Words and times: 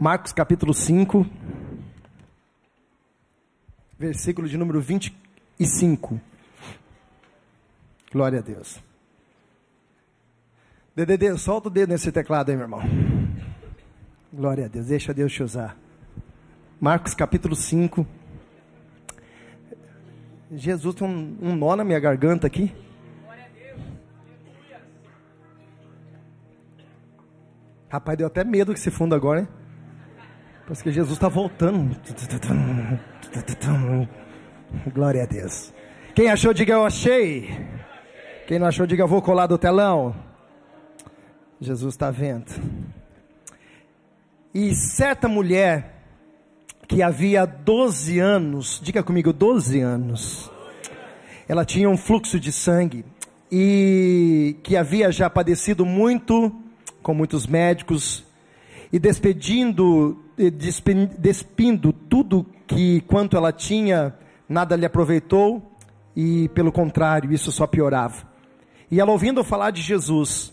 Marcos 0.00 0.32
capítulo 0.32 0.72
5, 0.72 1.26
versículo 3.98 4.48
de 4.48 4.56
número 4.56 4.80
25. 4.80 6.18
Glória 8.10 8.38
a 8.38 8.42
Deus. 8.42 8.82
DDD, 10.96 11.36
solta 11.36 11.68
o 11.68 11.70
dedo 11.70 11.90
nesse 11.90 12.10
teclado 12.10 12.48
aí, 12.48 12.56
meu 12.56 12.64
irmão. 12.64 12.80
Glória 14.32 14.64
a 14.64 14.68
Deus, 14.68 14.86
deixa 14.86 15.12
Deus 15.12 15.34
te 15.34 15.42
usar. 15.42 15.76
Marcos 16.80 17.12
capítulo 17.12 17.54
5. 17.54 18.06
Jesus 20.50 20.94
tem 20.94 21.06
um, 21.06 21.36
um 21.42 21.54
nó 21.54 21.76
na 21.76 21.84
minha 21.84 22.00
garganta 22.00 22.46
aqui. 22.46 22.74
Rapaz, 27.90 28.16
deu 28.16 28.28
até 28.28 28.42
medo 28.42 28.72
que 28.72 28.80
se 28.80 28.90
funda 28.90 29.14
agora, 29.14 29.40
hein? 29.40 29.59
Parece 30.70 30.84
que 30.84 30.92
Jesus 30.92 31.14
está 31.14 31.28
voltando. 31.28 31.96
Glória 34.94 35.24
a 35.24 35.26
Deus. 35.26 35.74
Quem 36.14 36.30
achou, 36.30 36.54
diga 36.54 36.74
eu 36.74 36.84
achei. 36.84 37.50
Quem 38.46 38.56
não 38.56 38.68
achou, 38.68 38.86
diga 38.86 39.02
eu 39.02 39.08
vou 39.08 39.20
colar 39.20 39.48
do 39.48 39.58
telão. 39.58 40.14
Jesus 41.60 41.92
está 41.92 42.12
vendo. 42.12 42.52
E 44.54 44.72
certa 44.76 45.26
mulher 45.26 46.04
que 46.86 47.02
havia 47.02 47.44
12 47.44 48.20
anos, 48.20 48.80
diga 48.80 49.02
comigo, 49.02 49.32
12 49.32 49.80
anos, 49.80 50.48
ela 51.48 51.64
tinha 51.64 51.90
um 51.90 51.96
fluxo 51.96 52.38
de 52.38 52.52
sangue 52.52 53.04
e 53.50 54.56
que 54.62 54.76
havia 54.76 55.10
já 55.10 55.28
padecido 55.28 55.84
muito 55.84 56.54
com 57.02 57.12
muitos 57.12 57.44
médicos 57.44 58.24
e 58.92 59.00
despedindo, 59.00 60.29
despindo 60.48 61.92
tudo 61.92 62.46
que 62.66 63.00
quanto 63.02 63.36
ela 63.36 63.52
tinha, 63.52 64.14
nada 64.48 64.76
lhe 64.76 64.86
aproveitou 64.86 65.70
e 66.16 66.48
pelo 66.50 66.72
contrário, 66.72 67.32
isso 67.32 67.52
só 67.52 67.66
piorava. 67.66 68.28
E 68.90 69.00
ela 69.00 69.12
ouvindo 69.12 69.44
falar 69.44 69.70
de 69.70 69.82
Jesus, 69.82 70.52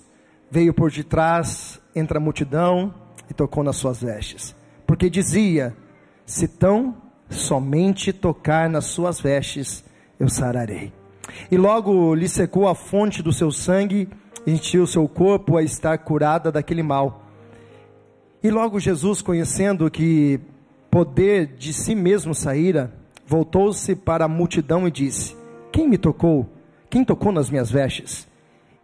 veio 0.49 0.73
por 0.73 0.91
detrás 0.91 1.79
entre 1.95 2.17
a 2.17 2.21
multidão 2.21 2.93
e 3.29 3.33
tocou 3.33 3.63
nas 3.63 3.77
suas 3.77 4.01
vestes, 4.01 4.55
porque 4.85 5.09
dizia: 5.09 5.75
Se 6.25 6.47
tão 6.47 6.95
somente 7.29 8.13
tocar 8.13 8.69
nas 8.69 8.85
suas 8.85 9.19
vestes, 9.19 9.83
eu 10.19 10.29
sararei. 10.29 10.93
E 11.51 11.57
logo 11.57 12.15
lhe 12.15 12.27
secou 12.27 12.67
a 12.67 12.75
fonte 12.75 13.21
do 13.21 13.33
seu 13.33 13.51
sangue, 13.51 14.07
encheu 14.45 14.87
seu 14.87 15.07
corpo 15.07 15.57
a 15.57 15.63
estar 15.63 15.97
curada 15.97 16.51
daquele 16.51 16.83
mal. 16.83 17.26
E 18.47 18.49
logo 18.49 18.79
Jesus, 18.79 19.21
conhecendo 19.21 19.91
que 19.91 20.39
poder 20.89 21.47
de 21.57 21.73
si 21.73 21.93
mesmo 21.93 22.33
saíra, 22.33 22.93
voltou-se 23.25 23.93
para 23.93 24.23
a 24.23 24.29
multidão 24.29 24.87
e 24.87 24.91
disse: 24.91 25.35
Quem 25.69 25.85
me 25.85 25.97
tocou? 25.97 26.47
Quem 26.89 27.03
tocou 27.03 27.33
nas 27.33 27.49
minhas 27.49 27.69
vestes? 27.69 28.25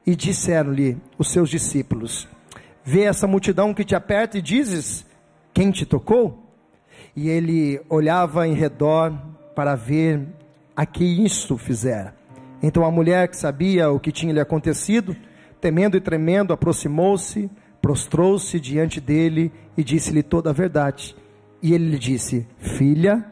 E 0.05 0.17
disseram-lhe 0.17 0.97
os 1.17 1.31
seus 1.31 1.49
discípulos: 1.49 2.27
Vê 2.83 3.03
essa 3.03 3.25
multidão 3.25 3.73
que 3.73 3.85
te 3.85 3.95
aperta 3.95 4.37
e 4.37 4.41
dizes: 4.41 5.05
Quem 5.53 5.71
te 5.71 5.85
tocou? 5.85 6.43
E 7.15 7.29
ele 7.29 7.79
olhava 7.89 8.45
em 8.45 8.55
redor 8.55 9.17
para 9.55 9.75
ver 9.75 10.27
a 10.75 10.85
que 10.85 11.05
isso 11.05 11.57
fizera. 11.57 12.13
Então 12.61 12.83
a 12.83 12.91
mulher 12.91 13.29
que 13.29 13.37
sabia 13.37 13.89
o 13.89 13.97
que 13.97 14.11
tinha 14.11 14.33
lhe 14.33 14.41
acontecido, 14.41 15.15
temendo 15.61 15.95
e 15.95 16.01
tremendo, 16.01 16.51
aproximou-se 16.51 17.49
prostrou-se 17.83 18.57
diante 18.61 19.01
dele 19.01 19.51
e 19.75 19.83
disse-lhe 19.83 20.23
toda 20.23 20.51
a 20.51 20.53
verdade. 20.53 21.13
E 21.61 21.73
ele 21.73 21.89
lhe 21.89 21.99
disse: 21.99 22.47
Filha, 22.57 23.25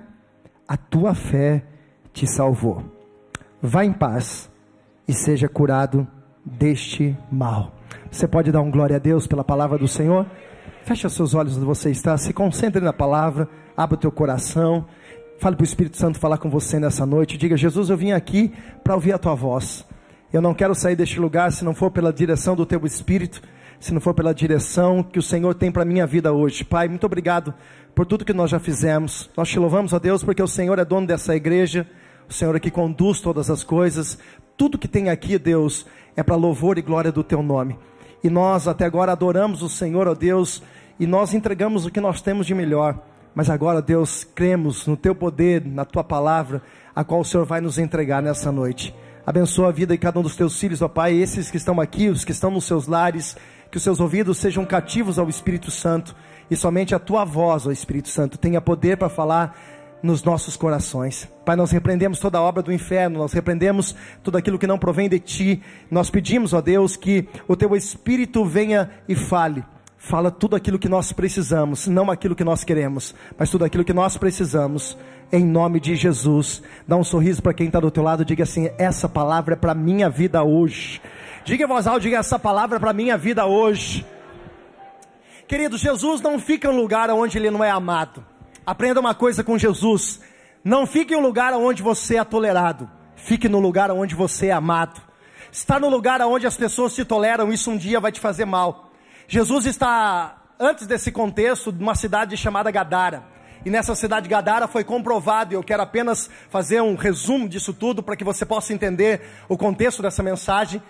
a 0.68 0.76
tua 0.76 1.16
fé 1.16 1.64
te 2.12 2.28
salvou. 2.28 2.84
Vá 3.62 3.86
em 3.86 3.94
paz 3.94 4.52
e 5.08 5.14
seja 5.14 5.48
curado 5.48 6.06
deste 6.44 7.18
mal. 7.32 7.74
Você 8.12 8.28
pode 8.28 8.52
dar 8.52 8.60
um 8.60 8.70
glória 8.70 8.98
a 8.98 9.00
Deus 9.00 9.26
pela 9.26 9.44
palavra 9.44 9.78
do 9.78 9.88
Senhor? 9.88 10.26
Feche 10.84 11.10
seus 11.10 11.34
olhos 11.34 11.56
onde 11.56 11.66
você 11.66 11.90
está, 11.90 12.18
se 12.18 12.34
concentre 12.34 12.84
na 12.84 12.92
palavra, 12.92 13.48
abra 13.78 13.96
o 13.96 14.00
teu 14.00 14.12
coração. 14.12 14.86
Fale 15.40 15.56
para 15.56 15.64
o 15.64 15.66
Espírito 15.66 15.96
Santo 15.96 16.20
falar 16.20 16.38
com 16.38 16.50
você 16.50 16.78
nessa 16.78 17.06
noite. 17.06 17.38
Diga: 17.38 17.56
Jesus, 17.56 17.90
eu 17.90 17.96
vim 17.96 18.12
aqui 18.12 18.52
para 18.84 18.96
ouvir 18.96 19.14
a 19.14 19.18
tua 19.18 19.34
voz. 19.34 19.86
Eu 20.34 20.42
não 20.42 20.54
quero 20.54 20.76
sair 20.76 20.98
deste 20.98 21.22
lugar 21.22 21.54
se 21.54 21.64
não 21.64 21.74
for 21.74 21.90
pela 21.90 22.12
direção 22.12 22.54
do 22.54 22.66
teu 22.66 22.86
Espírito 22.86 23.42
se 23.82 23.92
não 23.96 24.00
for 24.00 24.14
pela 24.14 24.32
direção 24.32 25.02
que 25.02 25.18
o 25.18 25.24
Senhor 25.24 25.56
tem 25.56 25.72
para 25.72 25.82
a 25.82 25.86
minha 25.86 26.06
vida 26.06 26.32
hoje. 26.32 26.64
Pai, 26.64 26.88
muito 26.88 27.04
obrigado 27.04 27.52
por 27.96 28.06
tudo 28.06 28.24
que 28.24 28.32
nós 28.32 28.52
já 28.52 28.60
fizemos. 28.60 29.28
Nós 29.36 29.50
te 29.50 29.58
louvamos, 29.58 29.92
a 29.92 29.98
Deus, 29.98 30.24
porque 30.24 30.42
o 30.42 30.48
Senhor 30.48 30.78
é 30.78 30.86
dono 30.86 31.08
dessa 31.08 31.36
igreja, 31.36 31.88
o 32.30 32.34
Senhor 32.34 32.56
é 32.56 32.60
que 32.60 32.70
conduz 32.70 33.20
todas 33.20 33.50
as 33.50 33.64
coisas. 33.64 34.20
Tudo 34.56 34.78
que 34.78 34.88
tem 34.88 35.10
aqui, 35.10 35.40
Deus, 35.40 35.88
é 36.16 36.22
para 36.22 36.36
louvor 36.36 36.78
e 36.78 36.82
glória 36.84 37.12
do 37.12 37.24
teu 37.24 37.42
nome. 37.42 37.76
E 38.24 38.30
nós 38.30 38.68
até 38.68 38.86
agora 38.86 39.14
adoramos 39.14 39.64
o 39.64 39.70
Senhor, 39.70 40.08
ó 40.08 40.14
Deus, 40.14 40.62
e 41.00 41.08
nós 41.08 41.34
entregamos 41.34 41.84
o 41.84 41.92
que 41.92 42.00
nós 42.00 42.22
temos 42.22 42.46
de 42.46 42.54
melhor. 42.54 43.02
Mas 43.34 43.50
agora, 43.50 43.82
Deus, 43.82 44.24
cremos 44.24 44.86
no 44.86 44.96
teu 44.96 45.16
poder, 45.16 45.66
na 45.66 45.86
tua 45.86 46.04
palavra, 46.04 46.62
a 46.96 47.04
qual 47.04 47.22
o 47.22 47.26
Senhor 47.26 47.48
vai 47.48 47.62
nos 47.62 47.80
entregar 47.80 48.22
nessa 48.22 48.52
noite. 48.52 48.94
Abençoa 49.26 49.70
a 49.70 49.72
vida 49.72 49.94
de 49.94 50.00
cada 50.00 50.20
um 50.20 50.24
dos 50.24 50.36
teus 50.36 50.60
filhos, 50.60 50.82
ó 50.82 50.88
Pai, 50.88 51.14
esses 51.14 51.52
que 51.52 51.58
estão 51.58 51.80
aqui, 51.80 52.10
os 52.10 52.26
que 52.26 52.32
estão 52.32 52.50
nos 52.50 52.66
seus 52.66 52.88
lares, 52.88 53.38
que 53.72 53.78
os 53.78 53.84
seus 53.84 54.00
ouvidos 54.00 54.38
sejam 54.38 54.66
cativos 54.66 55.18
ao 55.18 55.30
Espírito 55.30 55.72
Santo 55.72 56.14
e 56.50 56.56
somente 56.56 56.94
a 56.94 57.00
tua 57.00 57.24
voz, 57.24 57.66
ó 57.66 57.72
Espírito 57.72 58.10
Santo, 58.10 58.38
tenha 58.38 58.60
poder 58.60 58.98
para 58.98 59.08
falar 59.08 59.58
nos 60.04 60.24
nossos 60.24 60.58
corações. 60.58 61.30
Pai, 61.46 61.56
nós 61.56 61.72
repreendemos 61.72 62.20
toda 62.20 62.38
a 62.38 62.42
obra 62.42 62.62
do 62.62 62.74
inferno, 62.74 63.20
nós 63.20 63.32
repreendemos 63.32 63.96
tudo 64.22 64.38
aquilo 64.38 64.60
que 64.60 64.68
não 64.68 64.78
provém 64.78 65.08
de 65.08 65.20
ti. 65.20 65.62
Nós 65.90 66.10
pedimos, 66.10 66.54
ó 66.54 66.62
Deus, 66.62 66.98
que 66.98 67.28
o 67.48 67.56
teu 67.56 67.76
Espírito 67.76 68.44
venha 68.44 68.90
e 69.08 69.16
fale. 69.16 69.64
Fala 70.04 70.32
tudo 70.32 70.56
aquilo 70.56 70.80
que 70.80 70.90
nós 70.90 71.14
precisamos, 71.14 71.86
não 71.86 72.10
aquilo 72.10 72.36
que 72.36 72.44
nós 72.44 72.64
queremos, 72.64 73.14
mas 73.38 73.52
tudo 73.52 73.64
aquilo 73.64 73.86
que 73.86 73.94
nós 73.94 74.18
precisamos, 74.18 74.98
em 75.32 75.46
nome 75.46 75.80
de 75.80 75.96
Jesus. 75.96 76.64
Dá 76.88 76.98
um 76.98 77.04
sorriso 77.04 77.40
para 77.40 77.54
quem 77.54 77.68
está 77.68 77.80
do 77.80 77.92
teu 77.92 78.02
lado, 78.02 78.26
diga 78.26 78.44
assim: 78.44 78.72
essa 78.80 79.08
palavra 79.08 79.54
é 79.54 79.56
para 79.56 79.76
minha 79.76 80.10
vida 80.10 80.44
hoje. 80.44 81.00
Diga 81.46 81.66
em 81.66 81.68
voz 81.68 81.86
alta, 81.86 82.00
diga 82.00 82.18
essa 82.18 82.40
palavra 82.40 82.80
para 82.80 82.90
a 82.90 82.94
minha 82.94 83.16
vida 83.16 83.46
hoje. 83.46 84.04
Querido, 85.48 85.78
Jesus 85.78 86.20
não 86.20 86.40
fica 86.40 86.68
em 86.68 86.72
um 86.72 86.78
lugar 86.78 87.12
onde 87.12 87.38
ele 87.38 87.52
não 87.52 87.64
é 87.64 87.70
amado. 87.70 88.26
Aprenda 88.66 89.00
uma 89.00 89.14
coisa 89.14 89.44
com 89.44 89.56
Jesus: 89.56 90.20
não 90.64 90.88
fique 90.88 91.14
em 91.14 91.18
um 91.18 91.22
lugar 91.22 91.54
onde 91.54 91.84
você 91.84 92.18
é 92.18 92.24
tolerado, 92.24 92.90
fique 93.16 93.48
no 93.48 93.60
lugar 93.60 93.92
onde 93.92 94.16
você 94.16 94.48
é 94.48 94.52
amado. 94.52 95.00
Está 95.52 95.80
no 95.80 95.90
lugar 95.90 96.20
onde 96.22 96.48
as 96.48 96.58
pessoas 96.58 96.96
te 96.96 97.06
toleram, 97.06 97.54
isso 97.54 97.70
um 97.70 97.78
dia 97.78 98.00
vai 98.00 98.12
te 98.12 98.20
fazer 98.20 98.46
mal. 98.46 98.91
Jesus 99.34 99.66
está, 99.66 100.42
antes 100.60 100.86
desse 100.86 101.10
contexto, 101.10 101.72
de 101.72 101.82
uma 101.82 101.96
cidade 101.96 102.36
chamada 102.36 102.70
Gadara. 102.70 103.24
E 103.66 103.70
nessa 103.70 103.96
cidade 103.96 104.26
de 104.26 104.30
Gadara 104.30 104.68
foi 104.68 104.84
comprovado, 104.84 105.54
e 105.54 105.56
eu 105.56 105.64
quero 105.64 105.82
apenas 105.82 106.30
fazer 106.50 106.82
um 106.82 106.96
resumo 106.96 107.48
disso 107.48 107.72
tudo 107.74 108.04
para 108.04 108.18
que 108.18 108.26
você 108.26 108.46
possa 108.46 108.74
entender 108.74 109.22
o 109.48 109.58
contexto 109.58 110.02
dessa 110.02 110.22
mensagem. 110.22 110.84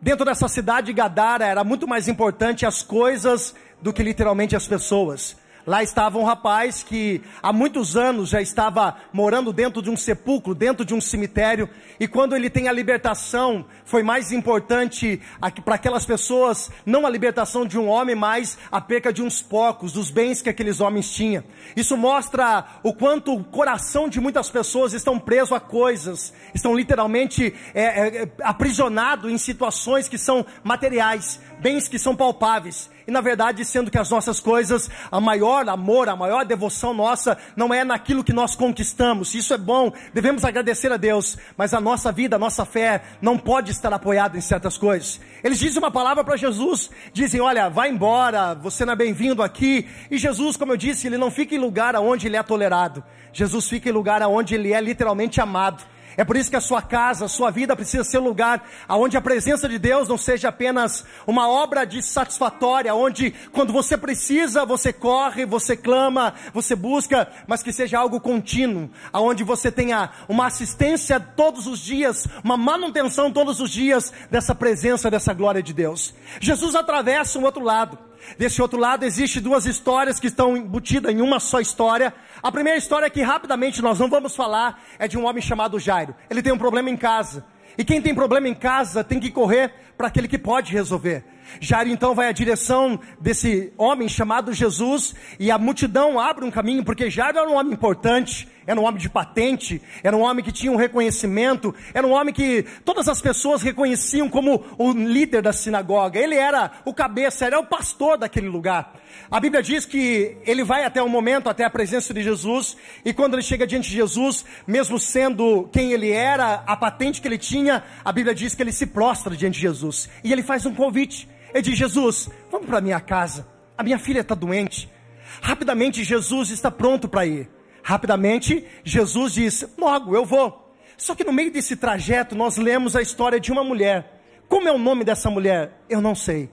Dentro 0.00 0.24
dessa 0.24 0.46
cidade 0.46 0.86
de 0.86 0.92
Gadara 0.92 1.44
era 1.44 1.64
muito 1.64 1.88
mais 1.88 2.06
importante 2.06 2.64
as 2.64 2.84
coisas 2.84 3.52
do 3.82 3.92
que 3.92 4.00
literalmente 4.00 4.54
as 4.54 4.68
pessoas. 4.68 5.36
Lá 5.66 5.82
estava 5.82 6.16
um 6.16 6.22
rapaz 6.22 6.84
que 6.84 7.20
há 7.42 7.52
muitos 7.52 7.96
anos 7.96 8.28
já 8.28 8.40
estava 8.40 8.98
morando 9.12 9.52
dentro 9.52 9.82
de 9.82 9.90
um 9.90 9.96
sepulcro, 9.96 10.54
dentro 10.54 10.84
de 10.84 10.94
um 10.94 11.00
cemitério, 11.00 11.68
e 11.98 12.06
quando 12.06 12.36
ele 12.36 12.48
tem 12.48 12.68
a 12.68 12.72
libertação, 12.72 13.66
foi 13.84 14.00
mais 14.00 14.30
importante 14.30 15.20
para 15.64 15.74
aquelas 15.74 16.06
pessoas, 16.06 16.70
não 16.86 17.04
a 17.04 17.10
libertação 17.10 17.66
de 17.66 17.76
um 17.76 17.88
homem, 17.88 18.14
mas 18.14 18.56
a 18.70 18.80
perca 18.80 19.12
de 19.12 19.22
uns 19.22 19.42
porcos, 19.42 19.92
dos 19.92 20.08
bens 20.08 20.40
que 20.40 20.48
aqueles 20.48 20.80
homens 20.80 21.12
tinham. 21.12 21.42
Isso 21.74 21.96
mostra 21.96 22.64
o 22.84 22.94
quanto 22.94 23.34
o 23.34 23.42
coração 23.42 24.08
de 24.08 24.20
muitas 24.20 24.48
pessoas 24.48 24.92
estão 24.92 25.18
preso 25.18 25.52
a 25.52 25.58
coisas, 25.58 26.32
estão 26.54 26.76
literalmente 26.76 27.52
é, 27.74 27.82
é, 27.82 28.22
é 28.22 28.28
aprisionados 28.44 29.32
em 29.32 29.38
situações 29.38 30.08
que 30.08 30.16
são 30.16 30.46
materiais, 30.62 31.40
bens 31.60 31.88
que 31.88 31.98
são 31.98 32.14
palpáveis. 32.14 32.90
E 33.06 33.10
na 33.10 33.20
verdade, 33.20 33.64
sendo 33.64 33.90
que 33.90 33.98
as 33.98 34.10
nossas 34.10 34.40
coisas, 34.40 34.90
a 35.10 35.20
maior 35.20 35.68
amor, 35.68 36.08
a 36.08 36.16
maior 36.16 36.44
devoção 36.44 36.92
nossa, 36.92 37.38
não 37.54 37.72
é 37.72 37.84
naquilo 37.84 38.24
que 38.24 38.32
nós 38.32 38.56
conquistamos. 38.56 39.34
Isso 39.34 39.54
é 39.54 39.58
bom, 39.58 39.92
devemos 40.12 40.44
agradecer 40.44 40.90
a 40.90 40.96
Deus, 40.96 41.38
mas 41.56 41.72
a 41.72 41.80
nossa 41.80 42.10
vida, 42.10 42.36
a 42.36 42.38
nossa 42.38 42.64
fé, 42.64 43.02
não 43.22 43.38
pode 43.38 43.70
estar 43.70 43.92
apoiada 43.92 44.36
em 44.36 44.40
certas 44.40 44.76
coisas. 44.76 45.20
Eles 45.44 45.58
dizem 45.58 45.78
uma 45.78 45.90
palavra 45.90 46.24
para 46.24 46.36
Jesus, 46.36 46.90
dizem: 47.12 47.40
Olha, 47.40 47.68
vai 47.68 47.90
embora, 47.90 48.54
você 48.54 48.84
não 48.84 48.94
é 48.94 48.96
bem-vindo 48.96 49.42
aqui. 49.42 49.88
E 50.10 50.18
Jesus, 50.18 50.56
como 50.56 50.72
eu 50.72 50.76
disse, 50.76 51.06
ele 51.06 51.18
não 51.18 51.30
fica 51.30 51.54
em 51.54 51.58
lugar 51.58 51.94
onde 51.96 52.26
ele 52.26 52.36
é 52.36 52.42
tolerado, 52.42 53.04
Jesus 53.32 53.68
fica 53.68 53.88
em 53.88 53.92
lugar 53.92 54.20
onde 54.22 54.54
ele 54.54 54.72
é 54.72 54.80
literalmente 54.80 55.40
amado. 55.40 55.84
É 56.16 56.24
por 56.24 56.36
isso 56.36 56.50
que 56.50 56.56
a 56.56 56.60
sua 56.60 56.80
casa, 56.80 57.26
a 57.26 57.28
sua 57.28 57.50
vida 57.50 57.76
precisa 57.76 58.02
ser 58.02 58.18
um 58.18 58.24
lugar 58.24 58.66
onde 58.88 59.16
a 59.16 59.20
presença 59.20 59.68
de 59.68 59.78
Deus 59.78 60.08
não 60.08 60.16
seja 60.16 60.48
apenas 60.48 61.04
uma 61.26 61.48
obra 61.48 61.84
de 61.84 62.02
satisfatória, 62.02 62.94
onde 62.94 63.32
quando 63.52 63.72
você 63.72 63.98
precisa, 63.98 64.64
você 64.64 64.92
corre, 64.92 65.44
você 65.44 65.76
clama, 65.76 66.34
você 66.54 66.74
busca, 66.74 67.28
mas 67.46 67.62
que 67.62 67.72
seja 67.72 67.98
algo 67.98 68.20
contínuo, 68.20 68.90
aonde 69.12 69.44
você 69.44 69.70
tenha 69.70 70.10
uma 70.28 70.46
assistência 70.46 71.20
todos 71.20 71.66
os 71.66 71.80
dias, 71.80 72.26
uma 72.42 72.56
manutenção 72.56 73.30
todos 73.30 73.60
os 73.60 73.70
dias 73.70 74.12
dessa 74.30 74.54
presença, 74.54 75.10
dessa 75.10 75.34
glória 75.34 75.62
de 75.62 75.72
Deus. 75.72 76.14
Jesus 76.40 76.74
atravessa 76.74 77.38
um 77.38 77.44
outro 77.44 77.62
lado. 77.62 78.05
Desse 78.38 78.60
outro 78.60 78.78
lado, 78.78 79.04
existe 79.04 79.40
duas 79.40 79.66
histórias 79.66 80.20
que 80.20 80.26
estão 80.26 80.56
embutidas 80.56 81.12
em 81.12 81.20
uma 81.20 81.40
só 81.40 81.60
história. 81.60 82.12
A 82.42 82.50
primeira 82.52 82.78
história 82.78 83.08
que 83.08 83.22
rapidamente 83.22 83.80
nós 83.80 83.98
não 83.98 84.08
vamos 84.08 84.34
falar 84.34 84.82
é 84.98 85.08
de 85.08 85.16
um 85.16 85.24
homem 85.24 85.42
chamado 85.42 85.78
Jairo. 85.78 86.14
Ele 86.28 86.42
tem 86.42 86.52
um 86.52 86.58
problema 86.58 86.90
em 86.90 86.96
casa. 86.96 87.44
E 87.78 87.84
quem 87.84 88.00
tem 88.00 88.14
problema 88.14 88.48
em 88.48 88.54
casa 88.54 89.04
tem 89.04 89.20
que 89.20 89.30
correr 89.30 89.72
para 89.96 90.08
aquele 90.08 90.28
que 90.28 90.38
pode 90.38 90.72
resolver. 90.72 91.24
Jairo 91.60 91.90
então 91.90 92.14
vai 92.14 92.28
à 92.28 92.32
direção 92.32 92.98
desse 93.20 93.72
homem 93.76 94.08
chamado 94.08 94.52
Jesus 94.52 95.14
e 95.38 95.50
a 95.50 95.58
multidão 95.58 96.18
abre 96.18 96.44
um 96.44 96.50
caminho, 96.50 96.84
porque 96.84 97.10
Jairo 97.10 97.38
era 97.38 97.48
um 97.48 97.54
homem 97.54 97.72
importante, 97.72 98.48
era 98.66 98.80
um 98.80 98.84
homem 98.84 99.00
de 99.00 99.08
patente, 99.08 99.80
era 100.02 100.16
um 100.16 100.22
homem 100.22 100.44
que 100.44 100.50
tinha 100.50 100.72
um 100.72 100.76
reconhecimento, 100.76 101.74
era 101.94 102.06
um 102.06 102.12
homem 102.12 102.34
que 102.34 102.64
todas 102.84 103.08
as 103.08 103.20
pessoas 103.20 103.62
reconheciam 103.62 104.28
como 104.28 104.64
o 104.76 104.90
líder 104.92 105.40
da 105.40 105.52
sinagoga. 105.52 106.18
Ele 106.18 106.34
era 106.34 106.72
o 106.84 106.92
cabeça, 106.92 107.46
era 107.46 107.58
o 107.58 107.66
pastor 107.66 108.18
daquele 108.18 108.48
lugar. 108.48 108.94
A 109.30 109.38
Bíblia 109.38 109.62
diz 109.62 109.86
que 109.86 110.36
ele 110.44 110.64
vai 110.64 110.84
até 110.84 111.00
o 111.02 111.08
momento, 111.08 111.48
até 111.48 111.64
a 111.64 111.70
presença 111.70 112.12
de 112.12 112.22
Jesus, 112.22 112.76
e 113.04 113.12
quando 113.12 113.34
ele 113.34 113.42
chega 113.42 113.66
diante 113.66 113.88
de 113.88 113.94
Jesus, 113.94 114.44
mesmo 114.66 114.98
sendo 114.98 115.68
quem 115.72 115.92
ele 115.92 116.10
era, 116.10 116.64
a 116.66 116.76
patente 116.76 117.20
que 117.20 117.28
ele 117.28 117.38
tinha, 117.38 117.84
a 118.04 118.12
Bíblia 118.12 118.34
diz 118.34 118.54
que 118.54 118.62
ele 118.62 118.72
se 118.72 118.86
prostra 118.86 119.36
diante 119.36 119.54
de 119.54 119.60
Jesus. 119.60 120.08
E 120.24 120.32
ele 120.32 120.42
faz 120.42 120.66
um 120.66 120.74
convite. 120.74 121.28
Ele 121.56 121.62
diz: 121.62 121.78
Jesus, 121.78 122.28
vamos 122.50 122.66
para 122.66 122.82
minha 122.82 123.00
casa. 123.00 123.46
A 123.78 123.82
minha 123.82 123.98
filha 123.98 124.20
está 124.20 124.34
doente. 124.34 124.92
Rapidamente 125.40 126.04
Jesus 126.04 126.50
está 126.50 126.70
pronto 126.70 127.08
para 127.08 127.24
ir. 127.24 127.48
Rapidamente 127.82 128.66
Jesus 128.84 129.32
diz: 129.32 129.66
Logo, 129.78 130.14
eu 130.14 130.22
vou. 130.22 130.74
Só 130.98 131.14
que 131.14 131.24
no 131.24 131.32
meio 131.32 131.50
desse 131.50 131.74
trajeto 131.74 132.34
nós 132.34 132.58
lemos 132.58 132.94
a 132.94 133.00
história 133.00 133.40
de 133.40 133.50
uma 133.50 133.64
mulher. 133.64 134.20
Como 134.50 134.68
é 134.68 134.72
o 134.72 134.76
nome 134.76 135.02
dessa 135.02 135.30
mulher? 135.30 135.80
Eu 135.88 136.02
não 136.02 136.14
sei. 136.14 136.50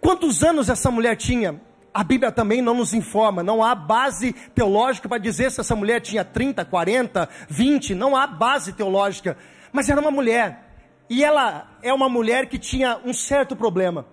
Quantos 0.00 0.44
anos 0.44 0.68
essa 0.68 0.92
mulher 0.92 1.16
tinha? 1.16 1.60
A 1.92 2.04
Bíblia 2.04 2.30
também 2.30 2.62
não 2.62 2.74
nos 2.74 2.94
informa, 2.94 3.42
não 3.42 3.64
há 3.64 3.74
base 3.74 4.32
teológica 4.54 5.08
para 5.08 5.18
dizer 5.18 5.50
se 5.50 5.60
essa 5.60 5.74
mulher 5.74 6.00
tinha 6.00 6.24
30, 6.24 6.64
40, 6.64 7.28
20, 7.48 7.94
não 7.96 8.14
há 8.14 8.28
base 8.28 8.72
teológica. 8.72 9.36
Mas 9.72 9.88
era 9.88 10.00
uma 10.00 10.10
mulher. 10.10 10.62
E 11.10 11.24
ela 11.24 11.68
é 11.82 11.92
uma 11.92 12.08
mulher 12.08 12.46
que 12.46 12.58
tinha 12.58 13.00
um 13.04 13.12
certo 13.12 13.56
problema. 13.56 14.06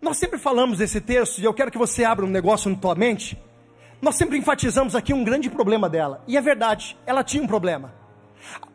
Nós 0.00 0.16
sempre 0.16 0.38
falamos 0.38 0.78
desse 0.78 1.00
texto, 1.00 1.38
e 1.38 1.44
eu 1.44 1.52
quero 1.52 1.72
que 1.72 1.78
você 1.78 2.04
abra 2.04 2.24
um 2.24 2.30
negócio 2.30 2.70
na 2.70 2.76
tua 2.76 2.94
mente. 2.94 3.36
Nós 4.00 4.14
sempre 4.14 4.38
enfatizamos 4.38 4.94
aqui 4.94 5.12
um 5.12 5.24
grande 5.24 5.50
problema 5.50 5.88
dela. 5.88 6.22
E 6.28 6.36
é 6.36 6.40
verdade, 6.40 6.96
ela 7.04 7.24
tinha 7.24 7.42
um 7.42 7.48
problema. 7.48 7.92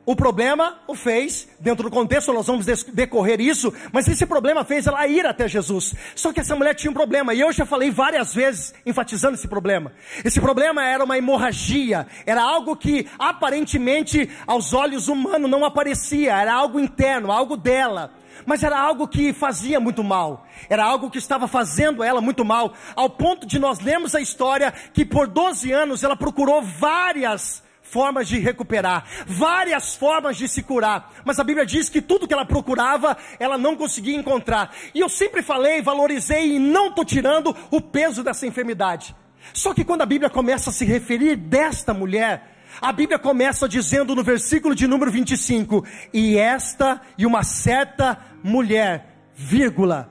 O 0.05 0.17
problema 0.17 0.79
o 0.85 0.95
fez, 0.95 1.47
dentro 1.61 1.85
do 1.85 1.89
contexto 1.89 2.33
nós 2.33 2.45
vamos 2.45 2.65
decorrer 2.65 3.39
isso, 3.39 3.73
mas 3.93 4.05
esse 4.05 4.25
problema 4.25 4.65
fez 4.65 4.85
ela 4.85 5.07
ir 5.07 5.25
até 5.25 5.47
Jesus. 5.47 5.95
Só 6.13 6.33
que 6.33 6.41
essa 6.41 6.57
mulher 6.57 6.75
tinha 6.75 6.91
um 6.91 6.93
problema, 6.93 7.33
e 7.33 7.39
eu 7.39 7.53
já 7.53 7.65
falei 7.65 7.89
várias 7.89 8.33
vezes 8.33 8.73
enfatizando 8.85 9.35
esse 9.35 9.47
problema. 9.47 9.93
Esse 10.25 10.41
problema 10.41 10.83
era 10.83 11.05
uma 11.05 11.17
hemorragia, 11.17 12.05
era 12.25 12.43
algo 12.43 12.75
que 12.75 13.07
aparentemente 13.17 14.29
aos 14.45 14.73
olhos 14.73 15.07
humanos 15.07 15.49
não 15.49 15.63
aparecia, 15.63 16.33
era 16.33 16.53
algo 16.53 16.81
interno, 16.81 17.31
algo 17.31 17.55
dela 17.55 18.11
mas 18.45 18.63
era 18.63 18.79
algo 18.79 19.07
que 19.07 19.33
fazia 19.33 19.79
muito 19.79 20.03
mal, 20.03 20.45
era 20.69 20.83
algo 20.83 21.09
que 21.09 21.17
estava 21.17 21.47
fazendo 21.47 22.03
ela 22.03 22.21
muito 22.21 22.43
mal, 22.43 22.73
ao 22.95 23.09
ponto 23.09 23.45
de 23.45 23.59
nós 23.59 23.79
lermos 23.79 24.15
a 24.15 24.21
história 24.21 24.71
que 24.93 25.05
por 25.05 25.27
12 25.27 25.71
anos 25.71 26.03
ela 26.03 26.15
procurou 26.15 26.61
várias 26.61 27.63
formas 27.81 28.27
de 28.27 28.39
recuperar, 28.39 29.05
várias 29.27 29.95
formas 29.95 30.35
de 30.35 30.47
se 30.47 30.63
curar, 30.63 31.13
mas 31.23 31.39
a 31.39 31.43
Bíblia 31.43 31.65
diz 31.65 31.89
que 31.89 32.01
tudo 32.01 32.27
que 32.27 32.33
ela 32.33 32.45
procurava, 32.45 33.15
ela 33.39 33.57
não 33.57 33.75
conseguia 33.75 34.15
encontrar. 34.15 34.73
E 34.95 34.99
eu 34.99 35.07
sempre 35.07 35.43
falei, 35.43 35.81
valorizei 35.81 36.55
e 36.55 36.59
não 36.59 36.87
estou 36.87 37.05
tirando 37.05 37.55
o 37.69 37.79
peso 37.79 38.23
dessa 38.23 38.47
enfermidade. 38.47 39.15
Só 39.53 39.73
que 39.73 39.83
quando 39.83 40.01
a 40.01 40.07
Bíblia 40.07 40.29
começa 40.29 40.71
a 40.71 40.73
se 40.73 40.85
referir 40.85 41.35
desta 41.35 41.93
mulher, 41.93 42.52
a 42.81 42.91
Bíblia 42.91 43.19
começa 43.19 43.67
dizendo 43.67 44.15
no 44.15 44.23
versículo 44.23 44.75
de 44.75 44.87
número 44.87 45.11
25: 45.11 45.85
E 46.13 46.37
esta 46.37 47.01
e 47.17 47.25
uma 47.25 47.43
certa 47.43 48.19
mulher, 48.43 49.31
vírgula. 49.35 50.09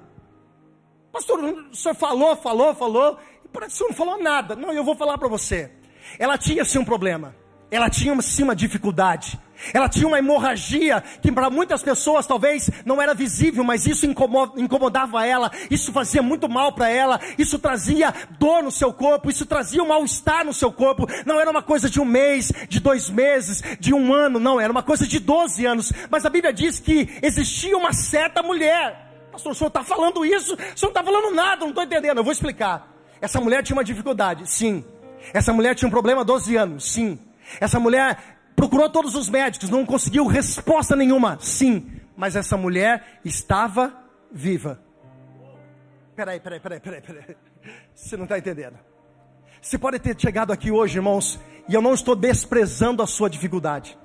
Pastor, 1.13 1.41
o 1.41 1.77
senhor 1.77 1.95
falou, 1.95 2.35
falou, 2.37 2.75
falou, 2.75 3.19
e 3.45 3.49
parece 3.49 3.71
que 3.71 3.75
o 3.75 3.79
senhor 3.79 3.89
não 3.91 3.97
falou 3.97 4.23
nada. 4.23 4.57
Não, 4.57 4.73
eu 4.73 4.83
vou 4.83 4.97
falar 4.97 5.19
para 5.19 5.29
você. 5.29 5.71
Ela 6.19 6.39
tinha 6.39 6.65
sim 6.65 6.79
um 6.79 6.85
problema. 6.85 7.35
Ela 7.73 7.89
tinha 7.89 8.21
sim 8.21 8.43
uma 8.43 8.55
dificuldade. 8.55 9.41
Ela 9.73 9.89
tinha 9.89 10.07
uma 10.07 10.19
hemorragia 10.19 11.03
que 11.23 11.33
para 11.33 11.49
muitas 11.49 11.83
pessoas 11.83 12.27
talvez 12.27 12.69
não 12.85 13.01
era 13.01 13.15
visível, 13.15 13.65
mas 13.65 13.87
isso 13.87 14.05
incomodava 14.05 15.25
ela, 15.25 15.51
isso 15.71 15.91
fazia 15.91 16.21
muito 16.21 16.51
mal 16.51 16.73
para 16.73 16.91
ela, 16.91 17.19
isso 17.39 17.59
trazia 17.59 18.13
dor 18.39 18.63
no 18.63 18.71
seu 18.71 18.93
corpo, 18.93 19.31
isso 19.31 19.47
trazia 19.47 19.83
um 19.83 19.89
mal-estar 19.89 20.45
no 20.45 20.53
seu 20.53 20.71
corpo. 20.71 21.07
Não 21.25 21.41
era 21.41 21.51
uma 21.51 21.63
coisa 21.63 21.89
de 21.89 21.99
um 21.99 22.05
mês, 22.05 22.53
de 22.69 22.79
dois 22.79 23.09
meses, 23.09 23.63
de 23.81 23.95
um 23.95 24.13
ano, 24.13 24.39
não, 24.39 24.61
era 24.61 24.71
uma 24.71 24.83
coisa 24.83 25.07
de 25.07 25.19
12 25.19 25.65
anos. 25.65 25.93
Mas 26.11 26.27
a 26.27 26.31
Bíblia 26.31 26.53
diz 26.53 26.79
que 26.79 27.09
existia 27.23 27.75
uma 27.75 27.95
certa 27.95 28.43
mulher. 28.43 29.11
Pastor, 29.31 29.53
o 29.53 29.55
senhor 29.55 29.69
está 29.69 29.83
falando 29.83 30.27
isso? 30.27 30.55
O 30.55 30.59
senhor 30.59 30.77
não 30.83 30.89
está 30.89 31.03
falando 31.03 31.35
nada, 31.35 31.61
não 31.61 31.69
estou 31.69 31.85
entendendo. 31.85 32.19
Eu 32.19 32.25
vou 32.25 32.33
explicar. 32.33 32.87
Essa 33.19 33.41
mulher 33.41 33.63
tinha 33.63 33.77
uma 33.77 33.85
dificuldade, 33.85 34.47
sim. 34.51 34.85
Essa 35.33 35.55
mulher 35.55 35.75
tinha 35.75 35.89
um 35.89 35.91
problema 35.91 36.21
há 36.21 36.25
12 36.25 36.55
anos, 36.57 36.93
sim. 36.93 37.19
Essa 37.61 37.79
mulher 37.81 38.19
procurou 38.55 38.89
todos 38.89 39.15
os 39.15 39.29
médicos, 39.29 39.71
não 39.71 39.85
conseguiu 39.85 40.27
resposta 40.27 40.95
nenhuma. 40.95 41.39
Sim, 41.41 42.01
mas 42.17 42.37
essa 42.37 42.57
mulher 42.57 43.21
estava 43.25 43.93
viva. 44.31 44.81
Peraí, 46.15 46.41
peraí, 46.41 46.61
peraí, 46.61 46.81
peraí, 46.81 47.01
peraí. 47.01 47.37
Você 47.95 48.17
não 48.17 48.25
está 48.25 48.39
entendendo. 48.39 48.79
Você 49.61 49.79
pode 49.79 49.99
ter 49.99 50.19
chegado 50.19 50.53
aqui 50.53 50.71
hoje, 50.71 50.99
irmãos, 50.99 51.41
e 51.69 51.75
eu 51.75 51.81
não 51.81 51.95
estou 51.95 52.17
desprezando 52.17 53.03
a 53.03 53.07
sua 53.07 53.31
dificuldade. 53.31 53.97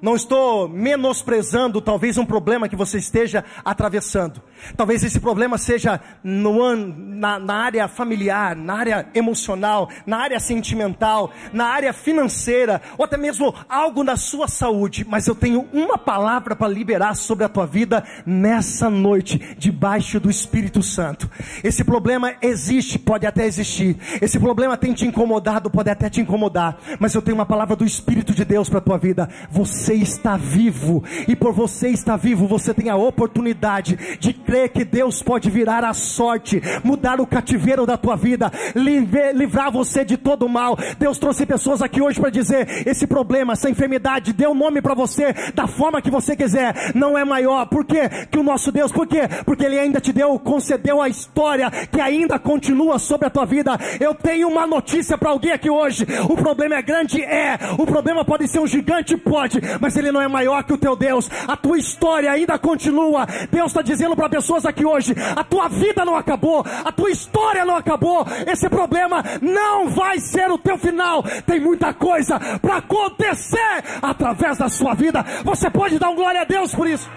Não 0.00 0.16
estou 0.16 0.68
menosprezando 0.68 1.80
talvez 1.80 2.18
um 2.18 2.26
problema 2.26 2.68
que 2.68 2.76
você 2.76 2.98
esteja 2.98 3.44
atravessando. 3.64 4.42
Talvez 4.76 5.02
esse 5.04 5.20
problema 5.20 5.58
seja 5.58 6.00
no, 6.22 6.74
na, 6.76 7.38
na 7.38 7.54
área 7.54 7.88
familiar, 7.88 8.56
na 8.56 8.74
área 8.74 9.06
emocional, 9.14 9.88
na 10.06 10.18
área 10.18 10.40
sentimental, 10.40 11.30
na 11.52 11.66
área 11.66 11.92
financeira, 11.92 12.80
ou 12.98 13.04
até 13.04 13.16
mesmo 13.16 13.54
algo 13.68 14.02
na 14.02 14.16
sua 14.16 14.48
saúde. 14.48 15.06
Mas 15.08 15.26
eu 15.26 15.34
tenho 15.34 15.68
uma 15.72 15.98
palavra 15.98 16.56
para 16.56 16.68
liberar 16.68 17.14
sobre 17.14 17.44
a 17.44 17.48
tua 17.48 17.66
vida 17.66 18.04
nessa 18.26 18.90
noite, 18.90 19.56
debaixo 19.58 20.18
do 20.18 20.30
Espírito 20.30 20.82
Santo. 20.82 21.30
Esse 21.62 21.84
problema 21.84 22.34
existe, 22.42 22.98
pode 22.98 23.26
até 23.26 23.46
existir. 23.46 23.96
Esse 24.20 24.38
problema 24.38 24.76
tem 24.76 24.92
te 24.92 25.06
incomodado, 25.06 25.70
pode 25.70 25.90
até 25.90 26.08
te 26.08 26.20
incomodar. 26.20 26.78
Mas 26.98 27.14
eu 27.14 27.22
tenho 27.22 27.36
uma 27.36 27.46
palavra 27.46 27.76
do 27.76 27.84
Espírito 27.84 28.34
de 28.34 28.44
Deus 28.44 28.68
para 28.68 28.78
a 28.78 28.82
tua 28.82 28.98
vida. 28.98 29.28
Você 29.50 29.94
está 29.94 30.36
vivo, 30.36 31.02
e 31.28 31.36
por 31.36 31.52
você 31.52 31.88
estar 31.88 32.16
vivo, 32.16 32.46
você 32.46 32.74
tem 32.74 32.90
a 32.90 32.96
oportunidade 32.96 34.18
de 34.18 34.32
que 34.68 34.84
Deus 34.84 35.22
pode 35.22 35.50
virar 35.50 35.84
a 35.84 35.92
sorte, 35.92 36.62
mudar 36.82 37.20
o 37.20 37.26
cativeiro 37.26 37.84
da 37.84 37.96
tua 37.96 38.16
vida, 38.16 38.50
livrar 38.74 39.70
você 39.70 40.04
de 40.04 40.16
todo 40.16 40.48
mal. 40.48 40.76
Deus 40.98 41.18
trouxe 41.18 41.44
pessoas 41.44 41.82
aqui 41.82 42.00
hoje 42.00 42.20
para 42.20 42.30
dizer: 42.30 42.86
esse 42.86 43.06
problema, 43.06 43.54
essa 43.54 43.68
enfermidade, 43.68 44.32
dê 44.32 44.46
um 44.46 44.54
nome 44.54 44.80
para 44.80 44.94
você 44.94 45.32
da 45.54 45.66
forma 45.66 46.00
que 46.00 46.10
você 46.10 46.36
quiser, 46.36 46.92
não 46.94 47.18
é 47.18 47.24
maior. 47.24 47.66
Por 47.66 47.84
quê? 47.84 48.08
Que 48.30 48.38
o 48.38 48.42
nosso 48.42 48.70
Deus, 48.70 48.92
por 48.92 49.06
quê? 49.06 49.22
Porque 49.44 49.64
Ele 49.64 49.78
ainda 49.78 50.00
te 50.00 50.12
deu, 50.12 50.38
concedeu 50.38 51.02
a 51.02 51.08
história 51.08 51.70
que 51.70 52.00
ainda 52.00 52.38
continua 52.38 52.98
sobre 52.98 53.26
a 53.26 53.30
tua 53.30 53.44
vida. 53.44 53.78
Eu 54.00 54.14
tenho 54.14 54.48
uma 54.48 54.66
notícia 54.66 55.18
para 55.18 55.30
alguém 55.30 55.52
aqui 55.52 55.70
hoje: 55.70 56.06
o 56.28 56.36
problema 56.36 56.76
é 56.76 56.82
grande? 56.82 57.22
É, 57.22 57.58
o 57.78 57.86
problema 57.86 58.24
pode 58.24 58.46
ser 58.48 58.60
um 58.60 58.66
gigante? 58.66 59.16
Pode, 59.16 59.60
mas 59.80 59.96
Ele 59.96 60.12
não 60.12 60.20
é 60.20 60.28
maior 60.28 60.62
que 60.64 60.72
o 60.72 60.78
teu 60.78 60.94
Deus. 60.94 61.28
A 61.48 61.56
tua 61.56 61.78
história 61.78 62.30
ainda 62.30 62.58
continua. 62.58 63.26
Deus 63.50 63.68
está 63.68 63.82
dizendo 63.82 64.14
para 64.14 64.28
pessoas 64.44 64.66
aqui 64.66 64.84
hoje: 64.84 65.14
a 65.34 65.42
tua 65.42 65.68
vida 65.68 66.04
não 66.04 66.16
acabou, 66.16 66.64
a 66.84 66.92
tua 66.92 67.10
história 67.10 67.64
não 67.64 67.76
acabou. 67.76 68.26
Esse 68.46 68.68
problema 68.68 69.24
não 69.40 69.88
vai 69.88 70.20
ser 70.20 70.50
o 70.50 70.58
teu 70.58 70.76
final. 70.76 71.22
Tem 71.46 71.58
muita 71.58 71.94
coisa 71.94 72.38
para 72.60 72.76
acontecer 72.76 73.82
através 74.02 74.58
da 74.58 74.68
sua 74.68 74.94
vida. 74.94 75.24
Você 75.44 75.70
pode 75.70 75.98
dar 75.98 76.10
um 76.10 76.14
glória 76.14 76.42
a 76.42 76.44
Deus 76.44 76.74
por 76.74 76.86
isso. 76.86 77.08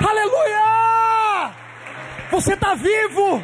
Aleluia! 0.00 1.52
Você 2.30 2.54
está 2.54 2.74
vivo. 2.74 3.42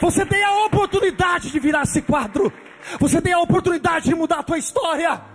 Você 0.00 0.26
tem 0.26 0.44
a 0.44 0.64
oportunidade 0.66 1.50
de 1.50 1.58
virar 1.58 1.82
esse 1.82 2.02
quadro. 2.02 2.52
Você 3.00 3.22
tem 3.22 3.32
a 3.32 3.38
oportunidade 3.38 4.06
de 4.06 4.14
mudar 4.14 4.40
a 4.40 4.42
tua 4.42 4.58
história. 4.58 5.31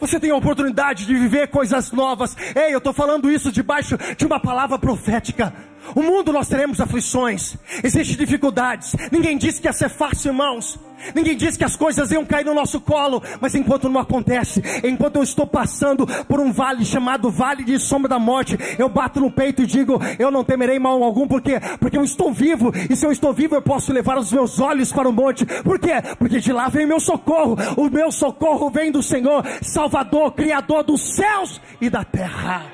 Você 0.00 0.20
tem 0.20 0.30
a 0.30 0.36
oportunidade 0.36 1.06
de 1.06 1.14
viver 1.14 1.48
coisas 1.48 1.90
novas. 1.92 2.36
Ei, 2.54 2.72
eu 2.72 2.78
estou 2.78 2.92
falando 2.92 3.30
isso 3.30 3.50
debaixo 3.50 3.96
de 4.16 4.26
uma 4.26 4.40
palavra 4.40 4.78
profética. 4.78 5.52
O 5.94 6.02
mundo 6.02 6.32
nós 6.32 6.48
teremos 6.48 6.80
aflições, 6.80 7.56
existem 7.82 8.16
dificuldades. 8.16 8.94
Ninguém 9.10 9.38
disse 9.38 9.60
que 9.60 9.66
ia 9.66 9.72
ser 9.72 9.88
fácil, 9.88 10.30
irmãos. 10.30 10.78
Ninguém 11.14 11.36
disse 11.36 11.58
que 11.58 11.64
as 11.64 11.76
coisas 11.76 12.10
iam 12.10 12.24
cair 12.24 12.44
no 12.44 12.54
nosso 12.54 12.80
colo, 12.80 13.22
mas 13.40 13.54
enquanto 13.54 13.88
não 13.88 14.00
acontece, 14.00 14.62
enquanto 14.84 15.16
eu 15.16 15.22
estou 15.22 15.46
passando 15.46 16.06
por 16.24 16.40
um 16.40 16.52
vale 16.52 16.84
chamado 16.84 17.30
Vale 17.30 17.64
de 17.64 17.78
Sombra 17.78 18.08
da 18.08 18.18
Morte, 18.18 18.58
eu 18.78 18.88
bato 18.88 19.20
no 19.20 19.30
peito 19.30 19.62
e 19.62 19.66
digo: 19.66 20.00
Eu 20.18 20.30
não 20.30 20.44
temerei 20.44 20.78
mal 20.78 21.02
algum, 21.02 21.26
porque 21.26 21.60
porque 21.78 21.96
eu 21.96 22.04
estou 22.04 22.32
vivo, 22.32 22.72
e 22.90 22.96
se 22.96 23.06
eu 23.06 23.12
estou 23.12 23.32
vivo, 23.32 23.54
eu 23.54 23.62
posso 23.62 23.92
levar 23.92 24.18
os 24.18 24.32
meus 24.32 24.60
olhos 24.60 24.92
para 24.92 25.08
o 25.08 25.12
monte. 25.12 25.46
Por 25.46 25.78
quê? 25.78 26.02
Porque 26.18 26.40
de 26.40 26.52
lá 26.52 26.68
vem 26.68 26.84
o 26.84 26.88
meu 26.88 27.00
socorro. 27.00 27.56
O 27.76 27.88
meu 27.88 28.10
socorro 28.10 28.70
vem 28.70 28.90
do 28.90 29.02
Senhor, 29.02 29.44
Salvador, 29.62 30.32
Criador 30.32 30.82
dos 30.82 31.14
céus 31.14 31.60
e 31.80 31.88
da 31.88 32.04
terra. 32.04 32.66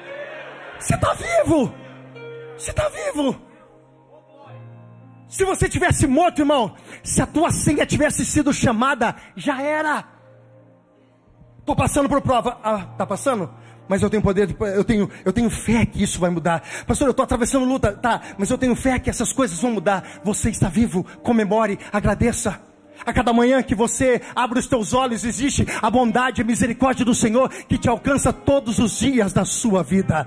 Você 0.79 0.95
está 0.95 1.15
vivo? 1.15 1.84
Você 2.57 2.71
está 2.71 2.89
vivo. 2.89 3.37
Se 5.29 5.45
você 5.45 5.69
tivesse 5.69 6.07
morto, 6.07 6.41
irmão, 6.41 6.75
se 7.03 7.21
a 7.21 7.27
tua 7.27 7.51
senha 7.51 7.85
tivesse 7.85 8.25
sido 8.25 8.53
chamada, 8.53 9.17
já 9.35 9.61
era. 9.61 10.05
Estou 11.59 11.75
passando 11.75 12.09
por 12.09 12.21
prova. 12.21 12.59
Ah, 12.63 12.85
tá 12.97 13.07
passando? 13.07 13.51
Mas 13.89 14.03
eu 14.03 14.09
tenho 14.09 14.23
poder, 14.23 14.57
eu 14.75 14.85
tenho, 14.85 15.11
eu 15.25 15.33
tenho 15.33 15.51
fé 15.51 15.85
que 15.85 16.03
isso 16.03 16.19
vai 16.19 16.31
mudar. 16.31 16.63
Pastor, 16.87 17.09
eu 17.09 17.11
estou 17.11 17.25
atravessando 17.25 17.67
luta, 17.67 17.93
tá? 17.93 18.21
Mas 18.39 18.51
eu 18.51 18.57
tenho 18.57 18.75
fé 18.75 18.99
que 18.99 19.11
essas 19.11 19.33
coisas 19.33 19.61
vão 19.61 19.73
mudar. 19.73 20.21
Você 20.23 20.51
está 20.51 20.69
vivo, 20.69 21.05
comemore, 21.23 21.79
agradeça. 21.93 22.61
A 23.05 23.13
cada 23.13 23.33
manhã 23.33 23.63
que 23.63 23.75
você 23.75 24.23
abre 24.35 24.59
os 24.59 24.67
teus 24.67 24.95
olhos, 24.95 25.25
existe 25.25 25.67
a 25.83 25.91
bondade 25.91 26.41
e 26.41 26.43
a 26.43 26.47
misericórdia 26.47 27.05
do 27.05 27.15
Senhor 27.15 27.51
que 27.51 27.77
te 27.77 27.89
alcança 27.89 28.33
todos 28.33 28.79
os 28.79 28.99
dias 28.99 29.33
da 29.33 29.45
sua 29.45 29.83
vida. 29.83 30.27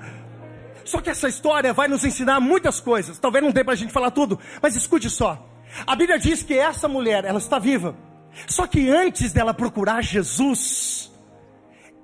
Só 0.87 1.01
que 1.01 1.09
essa 1.09 1.27
história 1.27 1.73
vai 1.73 1.89
nos 1.89 2.05
ensinar 2.05 2.39
muitas 2.39 2.79
coisas. 2.79 3.19
Talvez 3.19 3.43
não 3.43 3.51
dê 3.51 3.61
para 3.61 3.73
a 3.73 3.77
gente 3.77 3.91
falar 3.91 4.09
tudo, 4.09 4.39
mas 4.61 4.73
escute 4.73 5.09
só. 5.09 5.45
A 5.85 5.97
Bíblia 5.97 6.17
diz 6.17 6.41
que 6.41 6.57
essa 6.57 6.87
mulher, 6.87 7.25
ela 7.25 7.39
está 7.39 7.59
viva. 7.59 7.93
Só 8.47 8.65
que 8.65 8.89
antes 8.89 9.33
dela 9.33 9.53
procurar 9.53 10.01
Jesus, 10.01 11.11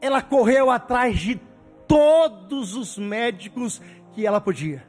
ela 0.01 0.21
correu 0.21 0.69
atrás 0.69 1.17
de 1.17 1.39
todos 1.87 2.75
os 2.75 2.97
médicos 2.97 3.81
que 4.13 4.27
ela 4.27 4.41
podia. 4.41 4.85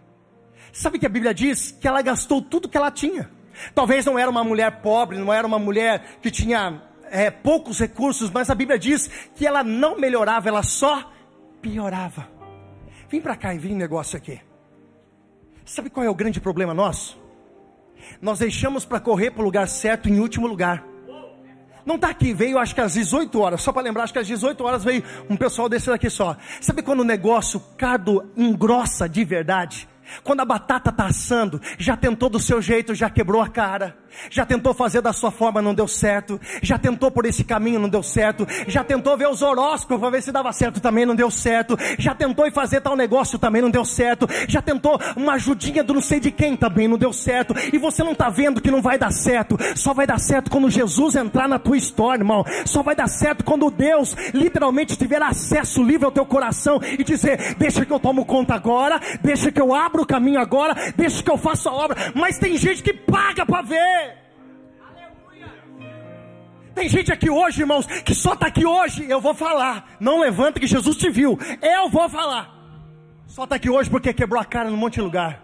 Sabe 0.73 0.99
que 0.99 1.07
a 1.07 1.09
Bíblia 1.09 1.33
diz 1.33 1.71
que 1.71 1.87
ela 1.87 2.03
gastou 2.03 2.43
tudo 2.43 2.69
que 2.69 2.77
ela 2.77 2.91
tinha. 2.91 3.31
Talvez 3.77 4.05
não 4.05 4.19
era 4.19 4.29
uma 4.29 4.43
mulher 4.43 4.83
pobre, 4.83 5.19
não 5.19 5.33
era 5.33 5.47
uma 5.47 5.61
mulher 5.61 6.19
que 6.21 6.33
tinha 6.33 6.83
é, 7.13 7.31
poucos 7.31 7.79
recursos, 7.79 8.29
mas 8.29 8.51
a 8.51 8.57
Bíblia 8.57 8.77
diz 8.77 9.09
que 9.37 9.47
ela 9.47 9.63
não 9.63 9.97
melhorava, 9.97 10.49
ela 10.49 10.65
só 10.65 11.13
piorava. 11.63 12.34
Vem 13.09 13.21
para 13.21 13.37
cá 13.37 13.55
e 13.55 13.59
vem 13.59 13.75
negócio 13.75 14.17
aqui. 14.17 14.41
Sabe 15.65 15.91
qual 15.91 16.05
é 16.05 16.11
o 16.11 16.15
grande 16.15 16.41
problema 16.41 16.75
nosso? 16.75 17.19
Nós 18.21 18.39
deixamos 18.39 18.85
para 18.85 19.01
correr 19.01 19.31
para 19.31 19.43
o 19.43 19.45
lugar 19.45 19.67
certo 19.69 20.09
em 20.09 20.21
último 20.21 20.47
lugar. 20.47 20.85
Não 21.87 21.97
está 21.97 22.09
aqui, 22.09 22.33
veio 22.33 22.59
acho 22.59 22.75
que 22.75 22.81
às 22.81 22.95
18 22.95 23.39
horas, 23.39 23.61
só 23.61 23.71
para 23.73 23.83
lembrar, 23.83 24.05
acho 24.05 24.13
que 24.13 24.19
às 24.19 24.27
18 24.27 24.65
horas 24.65 24.85
veio 24.85 25.05
um 25.29 25.37
pessoal 25.37 25.69
desse 25.69 25.89
daqui 25.89 26.09
só. 26.09 26.37
Sabe 26.61 26.83
quando 26.83 27.01
o 27.01 27.05
negócio, 27.05 27.61
cardo 27.77 28.31
engrossa 28.37 29.07
de 29.07 29.23
verdade? 29.25 29.87
Quando 30.23 30.41
a 30.41 30.45
batata 30.45 30.91
está 30.91 31.07
assando, 31.07 31.61
já 31.79 31.97
tentou 31.97 32.29
do 32.29 32.39
seu 32.39 32.61
jeito, 32.61 32.95
já 32.95 33.11
quebrou 33.11 33.43
a 33.43 33.49
cara. 33.49 33.97
Já 34.31 34.47
tentou 34.47 34.73
fazer 34.73 35.01
da 35.01 35.13
sua 35.13 35.31
forma, 35.31 35.61
não 35.61 35.75
deu 35.75 35.89
certo. 35.89 36.41
Já 36.63 36.79
tentou 36.79 37.11
por 37.11 37.27
esse 37.27 37.45
caminho, 37.45 37.81
não 37.81 37.89
deu 37.89 38.03
certo. 38.03 38.47
Já 38.67 38.85
tentou 38.85 39.17
ver 39.17 39.29
os 39.29 39.43
horóscopos 39.43 39.99
para 39.99 40.11
ver 40.11 40.23
se 40.23 40.33
dava 40.33 40.53
certo, 40.53 40.81
também 40.81 41.05
não 41.05 41.15
deu 41.15 41.31
certo. 41.31 41.77
Já 41.99 42.15
tentou 42.15 42.51
fazer 42.53 42.81
tal 42.81 42.97
negócio, 42.97 43.39
também 43.39 43.63
não 43.63 43.71
deu 43.71 43.85
certo. 43.85 44.29
Já 44.49 44.63
tentou 44.63 45.01
uma 45.17 45.35
ajudinha 45.35 45.83
do 45.83 45.95
não 45.95 46.01
sei 46.01 46.21
de 46.21 46.31
quem, 46.31 46.57
também 46.57 46.89
não 46.89 46.97
deu 46.97 47.13
certo. 47.13 47.55
E 47.73 47.79
você 47.79 48.03
não 48.03 48.13
está 48.13 48.29
vendo 48.31 48.61
que 48.61 48.71
não 48.71 48.83
vai 48.83 48.99
dar 48.99 49.11
certo. 49.11 49.57
Só 49.75 49.93
vai 49.93 50.07
dar 50.07 50.19
certo 50.19 50.51
quando 50.51 50.71
Jesus 50.71 51.17
entrar 51.17 51.49
na 51.49 51.59
tua 51.59 51.77
história, 51.77 52.21
irmão. 52.21 52.45
Só 52.65 52.83
vai 52.83 52.95
dar 52.95 53.09
certo 53.09 53.45
quando 53.45 53.71
Deus 53.71 54.15
literalmente 54.33 54.97
tiver 54.97 55.23
acesso 55.23 55.83
livre 55.83 56.07
ao 56.07 56.13
teu 56.13 56.25
coração 56.25 56.81
e 56.99 57.03
dizer: 57.03 57.55
Deixa 57.57 57.85
que 57.85 57.93
eu 57.93 57.99
tomo 57.99 58.25
conta 58.25 58.55
agora, 58.55 59.01
deixa 59.23 59.51
que 59.51 59.61
eu 59.61 59.75
abro 59.75 59.94
o 60.03 60.07
caminho 60.07 60.41
agora, 60.41 60.75
deixa 60.97 61.23
que 61.23 61.31
eu 61.31 61.39
faça 61.39 61.71
a 61.71 61.73
obra. 61.73 62.13
Mas 62.15 62.39
tem 62.39 62.57
gente 62.57 62.83
que 62.83 62.93
paga 62.93 63.45
para 63.45 63.63
ver. 63.63 64.25
Tem 66.75 66.89
gente 66.89 67.13
aqui 67.13 67.31
hoje, 67.31 67.61
irmãos, 67.61 67.87
que 67.87 68.15
só 68.15 68.35
está 68.35 68.49
aqui 68.49 68.67
hoje. 68.67 69.07
Eu 69.09 69.21
vou 69.21 69.35
falar. 69.35 69.97
Não 70.01 70.21
levanta 70.21 70.59
que 70.59 70.67
Jesus 70.67 70.97
te 70.97 71.09
viu. 71.09 71.39
Eu 71.63 71.89
vou 71.89 72.09
falar. 72.09 72.53
Só 73.27 73.45
está 73.45 73.57
aqui 73.57 73.71
hoje 73.71 73.89
porque 73.89 74.13
quebrou 74.13 74.41
a 74.41 74.45
cara 74.45 74.71
num 74.71 74.77
monte 74.77 74.95
de 74.95 75.03
lugar 75.03 75.44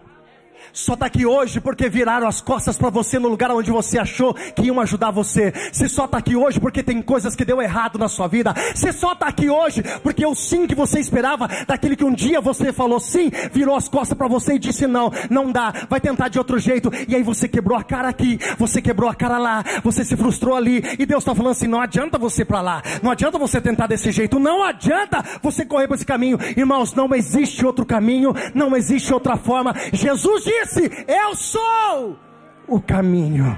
só 0.73 0.93
está 0.93 1.05
aqui 1.05 1.25
hoje 1.25 1.59
porque 1.59 1.89
viraram 1.89 2.27
as 2.27 2.41
costas 2.41 2.77
para 2.77 2.89
você 2.89 3.19
no 3.19 3.27
lugar 3.27 3.51
onde 3.51 3.71
você 3.71 3.97
achou 3.97 4.33
que 4.33 4.63
iam 4.63 4.79
ajudar 4.79 5.11
você. 5.11 5.53
Você 5.71 5.89
só 5.89 6.05
está 6.05 6.17
aqui 6.17 6.35
hoje 6.35 6.59
porque 6.59 6.81
tem 6.81 7.01
coisas 7.01 7.35
que 7.35 7.45
deu 7.45 7.61
errado 7.61 7.99
na 7.99 8.07
sua 8.07 8.27
vida. 8.27 8.53
Você 8.73 8.91
só 8.91 9.13
está 9.13 9.27
aqui 9.27 9.49
hoje 9.49 9.83
porque 10.01 10.25
o 10.25 10.35
sim 10.35 10.67
que 10.67 10.75
você 10.75 10.99
esperava, 10.99 11.47
daquele 11.67 11.95
que 11.95 12.05
um 12.05 12.13
dia 12.13 12.39
você 12.39 12.71
falou 12.71 12.99
sim, 12.99 13.31
virou 13.51 13.75
as 13.75 13.87
costas 13.87 14.17
para 14.17 14.27
você 14.27 14.53
e 14.53 14.59
disse 14.59 14.87
não, 14.87 15.11
não 15.29 15.51
dá, 15.51 15.73
vai 15.89 15.99
tentar 15.99 16.29
de 16.29 16.37
outro 16.37 16.57
jeito. 16.59 16.91
E 17.07 17.15
aí 17.15 17.23
você 17.23 17.47
quebrou 17.47 17.77
a 17.77 17.83
cara 17.83 18.07
aqui, 18.07 18.39
você 18.57 18.81
quebrou 18.81 19.09
a 19.09 19.15
cara 19.15 19.37
lá, 19.37 19.63
você 19.83 20.05
se 20.05 20.15
frustrou 20.15 20.55
ali. 20.55 20.83
E 20.97 21.05
Deus 21.05 21.23
está 21.23 21.35
falando 21.35 21.51
assim: 21.51 21.67
não 21.67 21.81
adianta 21.81 22.17
você 22.17 22.45
para 22.45 22.61
lá, 22.61 22.81
não 23.01 23.11
adianta 23.11 23.37
você 23.37 23.59
tentar 23.59 23.87
desse 23.87 24.11
jeito, 24.11 24.39
não 24.39 24.63
adianta 24.63 25.23
você 25.41 25.65
correr 25.65 25.87
por 25.87 25.95
esse 25.95 26.05
caminho. 26.05 26.39
Irmãos, 26.55 26.93
não 26.93 27.13
existe 27.13 27.65
outro 27.65 27.85
caminho, 27.85 28.33
não 28.53 28.75
existe 28.75 29.13
outra 29.13 29.35
forma. 29.35 29.73
Jesus 29.91 30.45
disse: 30.51 31.05
Eu 31.07 31.35
sou 31.35 32.19
o 32.67 32.81
caminho, 32.81 33.57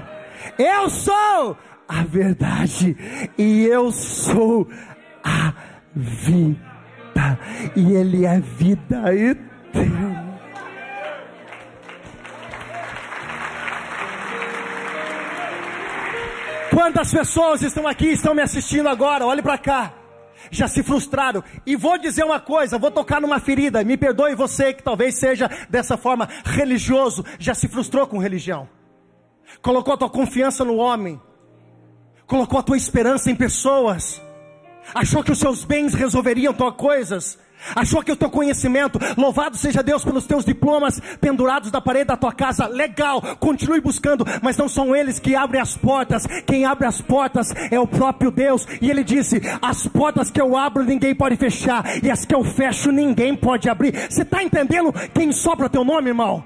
eu 0.58 0.88
sou 0.90 1.56
a 1.88 2.02
verdade 2.04 2.96
e 3.36 3.66
eu 3.66 3.90
sou 3.90 4.68
a 5.22 5.52
vida, 5.94 7.38
e 7.76 7.92
Ele 7.92 8.24
é 8.24 8.40
vida 8.40 9.14
eterna. 9.14 10.24
Quantas 16.70 17.12
pessoas 17.12 17.62
estão 17.62 17.86
aqui, 17.86 18.08
estão 18.08 18.34
me 18.34 18.42
assistindo 18.42 18.88
agora? 18.88 19.24
Olhe 19.24 19.40
para 19.40 19.56
cá 19.56 20.03
já 20.50 20.68
se 20.68 20.82
frustraram. 20.82 21.42
E 21.66 21.76
vou 21.76 21.98
dizer 21.98 22.24
uma 22.24 22.40
coisa, 22.40 22.78
vou 22.78 22.90
tocar 22.90 23.20
numa 23.20 23.38
ferida. 23.40 23.84
Me 23.84 23.96
perdoe 23.96 24.34
você 24.34 24.72
que 24.72 24.82
talvez 24.82 25.18
seja 25.18 25.48
dessa 25.68 25.96
forma 25.96 26.28
religioso, 26.44 27.24
já 27.38 27.54
se 27.54 27.68
frustrou 27.68 28.06
com 28.06 28.18
religião. 28.18 28.68
Colocou 29.62 29.94
a 29.94 29.96
tua 29.96 30.10
confiança 30.10 30.64
no 30.64 30.76
homem. 30.76 31.20
Colocou 32.26 32.58
a 32.58 32.62
tua 32.62 32.76
esperança 32.76 33.30
em 33.30 33.36
pessoas. 33.36 34.20
Achou 34.94 35.22
que 35.22 35.32
os 35.32 35.38
seus 35.38 35.64
bens 35.64 35.94
resolveriam 35.94 36.52
tuas 36.52 36.74
coisas. 36.74 37.38
Achou 37.74 38.02
que 38.02 38.12
o 38.12 38.16
teu 38.16 38.30
conhecimento, 38.30 38.98
louvado 39.16 39.56
seja 39.56 39.82
Deus 39.82 40.04
pelos 40.04 40.26
teus 40.26 40.44
diplomas 40.44 41.00
pendurados 41.20 41.70
da 41.70 41.80
parede 41.80 42.06
da 42.06 42.16
tua 42.16 42.32
casa, 42.32 42.66
legal, 42.66 43.22
continue 43.38 43.80
buscando, 43.80 44.24
mas 44.42 44.56
não 44.56 44.68
são 44.68 44.94
eles 44.94 45.18
que 45.18 45.34
abrem 45.34 45.60
as 45.60 45.76
portas, 45.76 46.26
quem 46.46 46.64
abre 46.64 46.86
as 46.86 47.00
portas 47.00 47.52
é 47.70 47.78
o 47.78 47.86
próprio 47.86 48.30
Deus, 48.30 48.66
e 48.80 48.90
ele 48.90 49.04
disse: 49.04 49.40
As 49.62 49.86
portas 49.86 50.30
que 50.30 50.40
eu 50.40 50.56
abro 50.56 50.84
ninguém 50.84 51.14
pode 51.14 51.36
fechar, 51.36 51.84
e 52.02 52.10
as 52.10 52.24
que 52.24 52.34
eu 52.34 52.44
fecho 52.44 52.90
ninguém 52.90 53.34
pode 53.34 53.68
abrir. 53.68 53.94
Você 54.10 54.22
está 54.22 54.42
entendendo 54.42 54.92
quem 55.12 55.32
sopra 55.32 55.68
teu 55.68 55.84
nome, 55.84 56.10
irmão? 56.10 56.44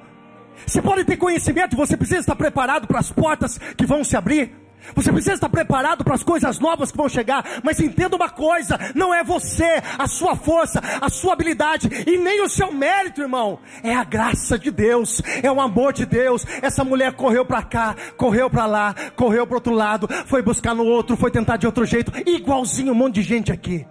Você 0.67 0.83
pode 0.83 1.05
ter 1.05 1.17
conhecimento, 1.17 1.77
você 1.77 1.97
precisa 1.97 2.21
estar 2.21 2.37
preparado 2.37 2.87
para 2.87 2.99
as 2.99 3.11
portas 3.11 3.59
que 3.77 3.87
vão 3.87 4.03
se 4.03 4.17
abrir. 4.17 4.68
Você 4.95 5.13
precisa 5.13 5.35
estar 5.35 5.49
preparado 5.49 6.05
para 6.05 6.15
as 6.15 6.23
coisas 6.23 6.59
novas 6.59 6.91
que 6.91 6.97
vão 6.97 7.09
chegar, 7.09 7.61
mas 7.63 7.81
entenda 7.81 8.17
uma 8.17 8.29
coisa: 8.29 8.79
não 8.95 9.13
é 9.13 9.23
você, 9.23 9.83
a 9.99 10.07
sua 10.07 10.35
força, 10.37 10.81
a 11.01 11.09
sua 11.09 11.33
habilidade 11.33 11.89
e 12.07 12.17
nem 12.19 12.43
o 12.43 12.49
seu 12.49 12.73
mérito, 12.73 13.21
irmão. 13.21 13.59
É 13.83 13.95
a 13.95 14.05
graça 14.05 14.59
de 14.59 14.71
Deus, 14.71 15.23
é 15.43 15.51
o 15.51 15.61
amor 15.61 15.93
de 15.93 16.07
Deus. 16.07 16.47
Essa 16.63 16.85
mulher 16.85 17.13
correu 17.13 17.45
para 17.45 17.63
cá, 17.63 17.95
correu 18.17 18.49
para 18.49 18.67
lá, 18.67 18.95
correu 19.15 19.47
para 19.47 19.57
outro 19.57 19.75
lado, 19.75 20.09
foi 20.27 20.43
buscar 20.43 20.75
no 20.75 20.85
outro, 20.85 21.17
foi 21.17 21.31
tentar 21.31 21.57
de 21.57 21.67
outro 21.67 21.85
jeito, 21.85 22.13
igualzinho 22.27 22.93
um 22.93 22.97
monte 22.97 23.17
de 23.17 23.23
gente 23.23 23.53
aqui. 23.53 23.87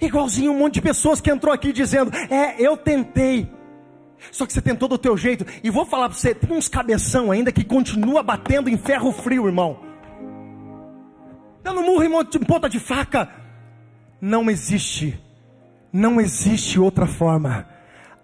Igualzinho 0.00 0.52
um 0.52 0.58
monte 0.58 0.74
de 0.74 0.82
pessoas 0.82 1.20
que 1.20 1.30
entrou 1.30 1.54
aqui 1.54 1.72
dizendo: 1.72 2.10
É, 2.30 2.56
eu 2.58 2.76
tentei. 2.76 3.48
Só 4.30 4.46
que 4.46 4.52
você 4.52 4.62
tentou 4.62 4.88
do 4.88 4.98
teu 4.98 5.16
jeito. 5.16 5.44
E 5.62 5.70
vou 5.70 5.84
falar 5.84 6.08
para 6.08 6.18
você, 6.18 6.34
tem 6.34 6.56
uns 6.56 6.68
cabeção 6.68 7.30
ainda 7.30 7.50
que 7.50 7.64
continua 7.64 8.22
batendo 8.22 8.68
em 8.68 8.76
ferro 8.76 9.10
frio, 9.12 9.46
irmão. 9.46 9.80
Dando 11.62 11.82
murro 11.82 12.04
em 12.04 12.10
ponta 12.44 12.68
de 12.68 12.78
faca. 12.78 13.28
Não 14.20 14.50
existe. 14.50 15.18
Não 15.92 16.20
existe 16.20 16.78
outra 16.78 17.06
forma 17.06 17.71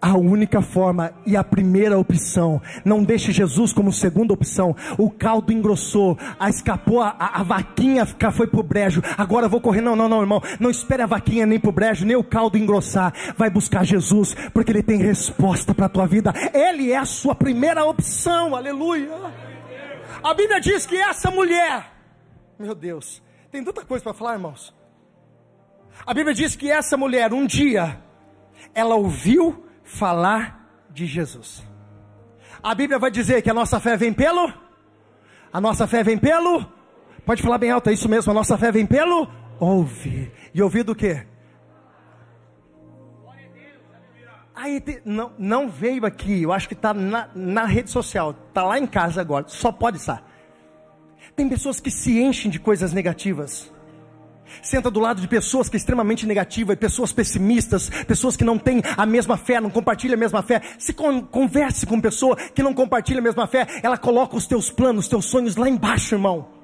a 0.00 0.16
única 0.16 0.62
forma 0.62 1.12
e 1.26 1.36
a 1.36 1.42
primeira 1.42 1.98
opção. 1.98 2.62
Não 2.84 3.02
deixe 3.02 3.32
Jesus 3.32 3.72
como 3.72 3.92
segunda 3.92 4.32
opção. 4.32 4.74
O 4.96 5.10
caldo 5.10 5.52
engrossou, 5.52 6.16
a 6.38 6.48
escapou, 6.48 7.00
a, 7.00 7.16
a, 7.18 7.42
vaquinha 7.42 8.06
foi 8.32 8.46
pro 8.46 8.62
brejo. 8.62 9.02
Agora 9.16 9.48
vou 9.48 9.60
correr. 9.60 9.80
Não, 9.80 9.96
não, 9.96 10.08
não, 10.08 10.20
irmão. 10.20 10.42
Não 10.60 10.70
espere 10.70 11.02
a 11.02 11.06
vaquinha 11.06 11.46
nem 11.46 11.58
pro 11.58 11.72
brejo, 11.72 12.06
nem 12.06 12.16
o 12.16 12.24
caldo 12.24 12.56
engrossar. 12.56 13.12
Vai 13.36 13.50
buscar 13.50 13.84
Jesus, 13.84 14.34
porque 14.52 14.70
Ele 14.70 14.82
tem 14.82 14.98
resposta 14.98 15.74
para 15.74 15.86
a 15.86 15.88
tua 15.90 16.06
vida. 16.06 16.32
Ele 16.52 16.92
é 16.92 16.96
a 16.96 17.04
sua 17.04 17.34
primeira 17.34 17.84
opção. 17.84 18.54
Aleluia. 18.54 19.10
A 20.22 20.34
Bíblia 20.34 20.60
diz 20.60 20.86
que 20.86 20.96
essa 20.96 21.30
mulher, 21.30 21.92
meu 22.58 22.74
Deus, 22.74 23.22
tem 23.50 23.62
tanta 23.64 23.84
coisa 23.84 24.02
para 24.02 24.14
falar, 24.14 24.34
irmãos. 24.34 24.74
A 26.06 26.14
Bíblia 26.14 26.34
diz 26.34 26.54
que 26.54 26.70
essa 26.70 26.96
mulher, 26.96 27.32
um 27.32 27.46
dia, 27.46 28.00
ela 28.74 28.94
ouviu 28.94 29.67
falar 29.88 30.86
de 30.90 31.06
Jesus. 31.06 31.64
A 32.62 32.74
Bíblia 32.74 32.98
vai 32.98 33.10
dizer 33.10 33.42
que 33.42 33.50
a 33.50 33.54
nossa 33.54 33.80
fé 33.80 33.96
vem 33.96 34.12
pelo? 34.12 34.52
A 35.52 35.60
nossa 35.60 35.86
fé 35.86 36.04
vem 36.04 36.18
pelo? 36.18 36.66
Pode 37.24 37.42
falar 37.42 37.58
bem 37.58 37.70
alto, 37.70 37.88
é 37.88 37.92
isso 37.92 38.08
mesmo. 38.08 38.30
A 38.30 38.34
nossa 38.34 38.56
fé 38.58 38.70
vem 38.70 38.86
pelo? 38.86 39.28
Ouvir. 39.58 40.32
E 40.54 40.62
ouvir 40.62 40.82
do 40.82 40.94
quê? 40.94 41.26
Aí 44.54 44.82
não, 45.04 45.32
não 45.38 45.68
veio 45.68 46.04
aqui, 46.04 46.42
eu 46.42 46.52
acho 46.52 46.66
que 46.66 46.74
está 46.74 46.92
na, 46.92 47.28
na 47.32 47.64
rede 47.64 47.90
social, 47.90 48.34
está 48.48 48.64
lá 48.64 48.76
em 48.76 48.88
casa 48.88 49.20
agora, 49.20 49.44
só 49.46 49.70
pode 49.70 49.98
estar. 49.98 50.20
Tem 51.36 51.48
pessoas 51.48 51.78
que 51.78 51.92
se 51.92 52.20
enchem 52.20 52.50
de 52.50 52.58
coisas 52.58 52.92
negativas 52.92 53.72
Senta 54.62 54.90
do 54.90 55.00
lado 55.00 55.20
de 55.20 55.28
pessoas 55.28 55.68
que 55.68 55.76
é 55.76 55.78
extremamente 55.78 56.26
negativas, 56.26 56.76
pessoas 56.76 57.12
pessimistas, 57.12 57.90
pessoas 58.06 58.36
que 58.36 58.44
não 58.44 58.58
têm 58.58 58.82
a 58.96 59.06
mesma 59.06 59.36
fé, 59.36 59.60
não 59.60 59.70
compartilham 59.70 60.14
a 60.14 60.18
mesma 60.18 60.42
fé. 60.42 60.62
Se 60.78 60.92
con 60.92 61.22
converse 61.22 61.86
com 61.86 62.00
pessoa 62.00 62.36
que 62.36 62.62
não 62.62 62.74
compartilha 62.74 63.20
a 63.20 63.22
mesma 63.22 63.46
fé, 63.46 63.66
ela 63.82 63.96
coloca 63.96 64.36
os 64.36 64.46
teus 64.46 64.70
planos, 64.70 65.04
os 65.04 65.08
teus 65.08 65.26
sonhos 65.26 65.56
lá 65.56 65.68
embaixo, 65.68 66.14
irmão. 66.14 66.57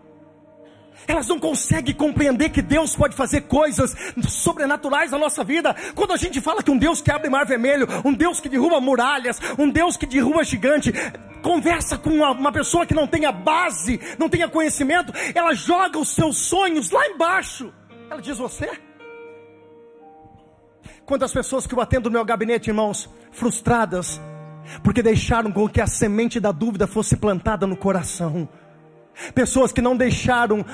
Elas 1.07 1.29
não 1.29 1.39
conseguem 1.39 1.95
compreender 1.95 2.51
que 2.51 2.63
Deus 2.63 2.97
pode 2.97 3.15
fazer 3.15 3.43
coisas 3.43 3.95
sobrenaturais 4.29 5.11
na 5.11 5.19
nossa 5.19 5.45
vida. 5.45 5.75
Quando 5.95 6.13
a 6.13 6.17
gente 6.17 6.41
fala 6.41 6.63
que 6.63 6.71
um 6.71 6.79
Deus 6.79 7.01
que 7.01 7.11
abre 7.11 7.29
mar 7.29 7.47
vermelho, 7.47 7.87
um 8.05 8.13
Deus 8.13 8.41
que 8.41 8.49
derruba 8.49 8.81
muralhas, 8.81 9.41
um 9.59 9.69
Deus 9.69 9.97
que 9.97 10.07
derruba 10.07 10.45
gigante, 10.45 10.93
conversa 11.43 11.99
com 11.99 12.11
uma, 12.11 12.31
uma 12.31 12.53
pessoa 12.53 12.87
que 12.87 12.95
não 12.95 13.07
tenha 13.07 13.31
base, 13.31 14.01
não 14.19 14.29
tenha 14.29 14.49
conhecimento, 14.49 15.13
ela 15.35 15.55
joga 15.55 15.99
os 15.99 16.15
seus 16.15 16.39
sonhos 16.39 16.91
lá 16.91 17.07
embaixo. 17.07 17.73
Ela 18.11 18.21
diz: 18.21 18.39
Você? 18.39 18.71
Quantas 21.05 21.33
pessoas 21.33 21.67
que 21.67 21.75
eu 21.75 21.81
atendo 21.81 22.09
no 22.09 22.15
meu 22.15 22.25
gabinete, 22.25 22.71
irmãos, 22.71 23.11
frustradas, 23.31 24.19
porque 24.83 25.03
deixaram 25.03 25.53
com 25.53 25.69
que 25.69 25.81
a 25.81 25.87
semente 25.87 26.41
da 26.41 26.51
dúvida 26.51 26.87
fosse 26.87 27.17
plantada 27.17 27.67
no 27.67 27.77
coração. 27.77 28.49
Pessoas 29.35 29.73
que 29.73 29.81
não 29.81 29.97
deixaram, 29.97 30.65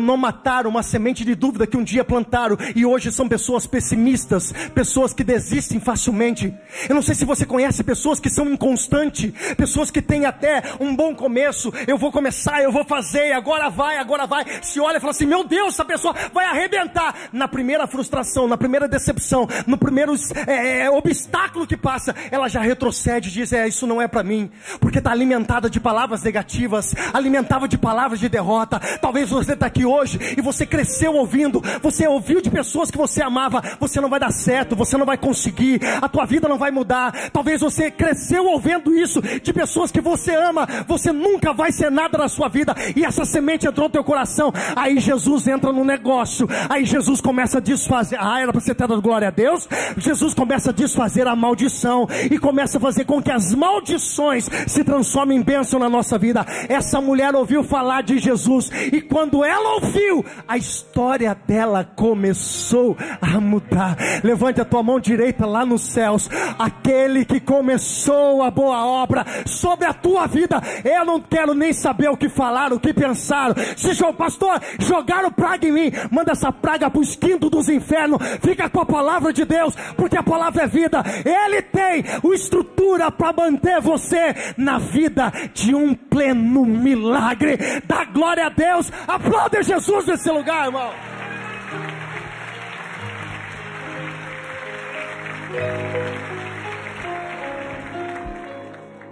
não 0.00 0.16
mataram 0.16 0.70
uma 0.70 0.82
semente 0.82 1.24
de 1.24 1.34
dúvida 1.34 1.66
que 1.66 1.76
um 1.76 1.84
dia 1.84 2.04
plantaram 2.04 2.56
e 2.74 2.84
hoje 2.84 3.12
são 3.12 3.28
pessoas 3.28 3.66
pessimistas, 3.66 4.52
pessoas 4.74 5.12
que 5.12 5.24
desistem 5.24 5.80
facilmente. 5.80 6.54
Eu 6.88 6.94
não 6.94 7.02
sei 7.02 7.14
se 7.14 7.24
você 7.24 7.44
conhece 7.44 7.84
pessoas 7.84 8.20
que 8.20 8.30
são 8.30 8.48
inconstantes, 8.50 9.32
pessoas 9.56 9.90
que 9.90 10.00
têm 10.00 10.26
até 10.26 10.62
um 10.80 10.94
bom 10.94 11.14
começo. 11.14 11.72
Eu 11.86 11.98
vou 11.98 12.10
começar, 12.10 12.62
eu 12.62 12.72
vou 12.72 12.84
fazer, 12.84 13.32
agora 13.32 13.68
vai, 13.68 13.98
agora 13.98 14.26
vai. 14.26 14.44
Se 14.62 14.80
olha 14.80 14.96
e 14.96 15.00
fala 15.00 15.10
assim: 15.10 15.26
Meu 15.26 15.44
Deus, 15.44 15.74
essa 15.74 15.84
pessoa 15.84 16.14
vai 16.32 16.46
arrebentar. 16.46 17.14
Na 17.32 17.48
primeira 17.48 17.86
frustração, 17.86 18.48
na 18.48 18.56
primeira 18.56 18.88
decepção, 18.88 19.46
no 19.66 19.76
primeiro 19.76 20.14
é, 20.46 20.80
é 20.82 20.90
obstáculo 20.90 21.66
que 21.66 21.76
passa, 21.76 22.14
ela 22.30 22.48
já 22.48 22.60
retrocede 22.60 23.28
e 23.28 23.32
diz: 23.32 23.52
É, 23.52 23.66
isso 23.66 23.86
não 23.86 24.00
é 24.00 24.08
para 24.08 24.22
mim, 24.22 24.50
porque 24.80 24.98
está 24.98 25.10
alimentada 25.10 25.68
de 25.68 25.80
palavras 25.80 26.22
negativas, 26.22 26.94
alimentada 27.12 27.57
de 27.66 27.78
palavras 27.78 28.20
de 28.20 28.28
derrota. 28.28 28.78
Talvez 29.00 29.30
você 29.30 29.54
está 29.54 29.66
aqui 29.66 29.84
hoje 29.84 30.18
e 30.36 30.40
você 30.40 30.66
cresceu 30.66 31.14
ouvindo, 31.14 31.62
você 31.82 32.06
ouviu 32.06 32.40
de 32.40 32.50
pessoas 32.50 32.90
que 32.90 32.98
você 32.98 33.22
amava, 33.22 33.62
você 33.80 34.00
não 34.00 34.08
vai 34.08 34.20
dar 34.20 34.30
certo, 34.30 34.76
você 34.76 34.96
não 34.96 35.06
vai 35.06 35.16
conseguir, 35.16 35.80
a 36.00 36.08
tua 36.08 36.26
vida 36.26 36.48
não 36.48 36.58
vai 36.58 36.70
mudar. 36.70 37.30
Talvez 37.32 37.60
você 37.60 37.90
cresceu 37.90 38.46
ouvindo 38.46 38.94
isso 38.94 39.20
de 39.20 39.52
pessoas 39.52 39.90
que 39.90 40.00
você 40.00 40.34
ama, 40.34 40.66
você 40.86 41.12
nunca 41.12 41.52
vai 41.52 41.72
ser 41.72 41.90
nada 41.90 42.18
na 42.18 42.28
sua 42.28 42.48
vida 42.48 42.74
e 42.94 43.04
essa 43.04 43.24
semente 43.24 43.66
entrou 43.66 43.88
no 43.88 43.92
teu 43.92 44.04
coração. 44.04 44.52
Aí 44.76 44.98
Jesus 44.98 45.46
entra 45.48 45.72
no 45.72 45.84
negócio, 45.84 46.46
aí 46.68 46.84
Jesus 46.84 47.20
começa 47.20 47.58
a 47.58 47.60
desfazer. 47.60 48.18
Ah, 48.20 48.40
era 48.40 48.52
para 48.52 48.60
você 48.60 48.74
ter 48.74 48.86
dado 48.86 49.00
glória 49.00 49.28
a 49.28 49.30
Deus. 49.30 49.68
Jesus 49.96 50.34
começa 50.34 50.70
a 50.70 50.72
desfazer 50.72 51.26
a 51.26 51.34
maldição 51.34 52.06
e 52.30 52.38
começa 52.38 52.78
a 52.78 52.80
fazer 52.80 53.04
com 53.04 53.22
que 53.22 53.30
as 53.30 53.54
maldições 53.54 54.48
se 54.66 54.84
transformem 54.84 55.38
em 55.38 55.42
bênção 55.42 55.78
na 55.78 55.88
nossa 55.88 56.18
vida. 56.18 56.44
Essa 56.68 57.00
mulher 57.00 57.34
ouviu 57.34 57.47
ouviu 57.48 57.64
falar 57.64 58.02
de 58.02 58.18
Jesus, 58.18 58.70
e 58.92 59.00
quando 59.00 59.42
ela 59.42 59.76
ouviu, 59.76 60.22
a 60.46 60.58
história 60.58 61.34
dela 61.46 61.82
começou 61.82 62.94
a 63.22 63.40
mudar. 63.40 63.96
Levante 64.22 64.60
a 64.60 64.66
tua 64.66 64.82
mão 64.82 65.00
direita 65.00 65.46
lá 65.46 65.64
nos 65.64 65.80
céus, 65.80 66.28
aquele 66.58 67.24
que 67.24 67.40
começou 67.40 68.42
a 68.42 68.50
boa 68.50 68.84
obra 68.84 69.24
sobre 69.46 69.86
a 69.86 69.94
tua 69.94 70.26
vida. 70.26 70.60
Eu 70.84 71.06
não 71.06 71.20
quero 71.20 71.54
nem 71.54 71.72
saber 71.72 72.10
o 72.10 72.18
que 72.18 72.28
falaram, 72.28 72.76
o 72.76 72.80
que 72.80 72.92
pensaram. 72.92 73.54
Se 73.76 73.98
pastor 74.12 74.60
jogaram 74.78 75.30
praga 75.30 75.66
em 75.66 75.72
mim, 75.72 75.92
manda 76.10 76.32
essa 76.32 76.52
praga 76.52 76.90
para 76.90 77.00
o 77.00 77.02
esquinto 77.02 77.48
dos 77.48 77.70
infernos. 77.70 78.20
Fica 78.42 78.68
com 78.68 78.80
a 78.80 78.86
palavra 78.86 79.32
de 79.32 79.46
Deus, 79.46 79.74
porque 79.96 80.18
a 80.18 80.22
palavra 80.22 80.64
é 80.64 80.66
vida. 80.66 81.02
Ele 81.24 81.62
tem 81.62 82.04
o 82.22 82.34
estrutura 82.34 83.10
para 83.10 83.32
manter 83.32 83.80
você 83.80 84.34
na 84.56 84.78
vida 84.78 85.32
de 85.54 85.74
um 85.74 85.94
pleno 85.94 86.66
milagre 86.66 87.37
milagre. 87.38 87.82
Dá 87.86 88.04
glória 88.04 88.46
a 88.46 88.48
Deus. 88.48 88.90
Aplauda 89.06 89.62
Jesus 89.62 90.06
nesse 90.06 90.30
lugar, 90.30 90.66
irmão. 90.66 90.92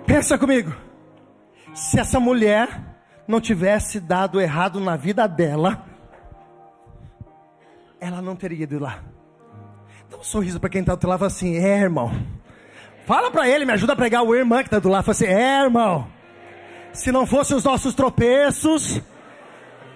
Pensa 0.07 0.39
comigo. 0.39 0.75
Se 1.75 1.99
essa 1.99 2.19
mulher 2.19 2.69
não 3.29 3.41
tivesse 3.41 4.01
dado 4.01 4.41
errado 4.41 4.81
na 4.81 4.97
vida 4.97 5.27
dela, 5.27 5.85
ela 8.01 8.23
não 8.23 8.37
teria 8.37 8.63
ido 8.63 8.79
lá. 8.79 9.01
Dá 10.09 10.17
um 10.17 10.23
sorriso 10.23 10.61
para 10.61 10.71
quem 10.71 10.81
está 10.81 10.93
do 10.93 10.97
outro 10.97 11.11
lado 11.11 11.25
assim: 11.25 11.57
É, 11.57 11.81
irmão. 11.81 12.13
Fala 13.05 13.31
para 13.31 13.49
ele, 13.49 13.65
me 13.65 13.73
ajuda 13.73 13.93
a 13.93 13.97
pregar 13.97 14.23
o 14.23 14.35
irmão 14.35 14.59
que 14.59 14.67
está 14.67 14.79
do 14.79 14.89
lado. 14.89 15.05
Fala 15.05 15.13
assim: 15.13 15.27
É, 15.27 15.63
irmão 15.65 16.16
se 16.97 17.13
não 17.13 17.27
fossem 17.27 17.57
os 17.57 17.63
nossos 17.63 17.95
tropeços, 17.95 19.01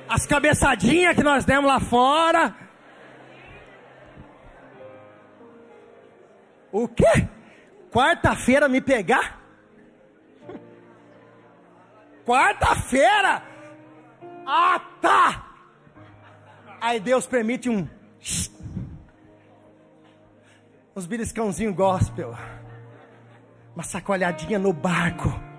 as 0.09 0.27
cabeçadinhas 0.27 1.17
que 1.17 1.23
nós 1.23 1.45
demos 1.45 1.67
lá 1.67 1.81
fora. 1.81 2.55
O 6.71 6.87
quê? 6.87 7.27
Quarta-feira 7.91 8.69
me 8.69 8.81
pegar? 8.81 9.41
Quarta-feira? 12.25 13.43
Ah, 14.47 14.81
tá! 15.01 15.47
Aí 16.81 17.01
Deus 17.01 17.27
permite 17.27 17.69
um. 17.69 17.89
Uns 20.95 21.07
beliscãozinho 21.07 21.75
gospel. 21.75 22.37
Uma 23.75 23.85
sacolhadinha 23.85 24.59
no 24.59 24.73
barco 24.73 25.50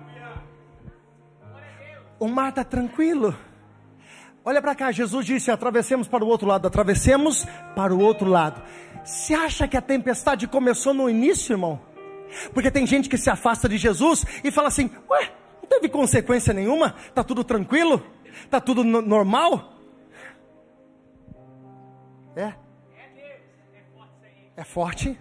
o 2.22 2.28
mar 2.28 2.50
está 2.50 2.62
tranquilo. 2.62 3.36
Olha 4.44 4.62
para 4.62 4.76
cá, 4.76 4.92
Jesus 4.92 5.26
disse: 5.26 5.50
atravessemos 5.50 6.06
para 6.06 6.24
o 6.24 6.28
outro 6.28 6.46
lado, 6.46 6.68
atravessemos 6.68 7.44
para 7.74 7.92
o 7.92 7.98
outro 7.98 8.30
lado. 8.30 8.62
Você 9.04 9.34
acha 9.34 9.66
que 9.66 9.76
a 9.76 9.82
tempestade 9.82 10.46
começou 10.46 10.94
no 10.94 11.10
início, 11.10 11.54
irmão? 11.54 11.80
Porque 12.54 12.70
tem 12.70 12.86
gente 12.86 13.08
que 13.08 13.18
se 13.18 13.28
afasta 13.28 13.68
de 13.68 13.76
Jesus 13.76 14.24
e 14.44 14.52
fala 14.52 14.68
assim: 14.68 14.88
ué, 15.10 15.32
não 15.60 15.68
teve 15.68 15.88
consequência 15.88 16.54
nenhuma, 16.54 16.94
está 17.08 17.24
tudo 17.24 17.42
tranquilo, 17.42 18.00
está 18.44 18.60
tudo 18.60 18.84
no 18.84 19.02
normal. 19.02 19.72
É. 22.36 22.54
É 24.56 24.62
forte. 24.62 25.18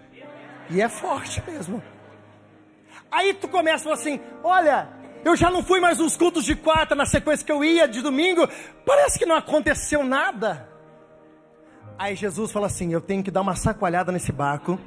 E 0.69 0.79
é 0.79 0.87
forte 0.87 1.41
mesmo. 1.47 1.81
Aí 3.11 3.33
tu 3.33 3.47
começa 3.47 3.91
assim: 3.91 4.19
olha, 4.43 5.00
eu 5.23 5.35
já 5.35 5.49
não 5.51 5.63
fui 5.63 5.79
mais 5.79 5.97
nos 5.97 6.17
cultos 6.17 6.43
de 6.43 6.55
quarta 6.55 6.95
na 6.95 7.05
sequência 7.05 7.45
que 7.45 7.51
eu 7.51 7.63
ia 7.63 7.87
de 7.87 8.01
domingo. 8.01 8.47
Parece 8.85 9.19
que 9.19 9.25
não 9.25 9.35
aconteceu 9.35 10.03
nada. 10.03 10.67
Aí 11.97 12.15
Jesus 12.15 12.51
fala 12.51 12.67
assim: 12.67 12.91
Eu 12.91 13.01
tenho 13.01 13.23
que 13.23 13.31
dar 13.31 13.41
uma 13.41 13.55
sacoalhada 13.55 14.11
nesse 14.11 14.31
barco, 14.31 14.79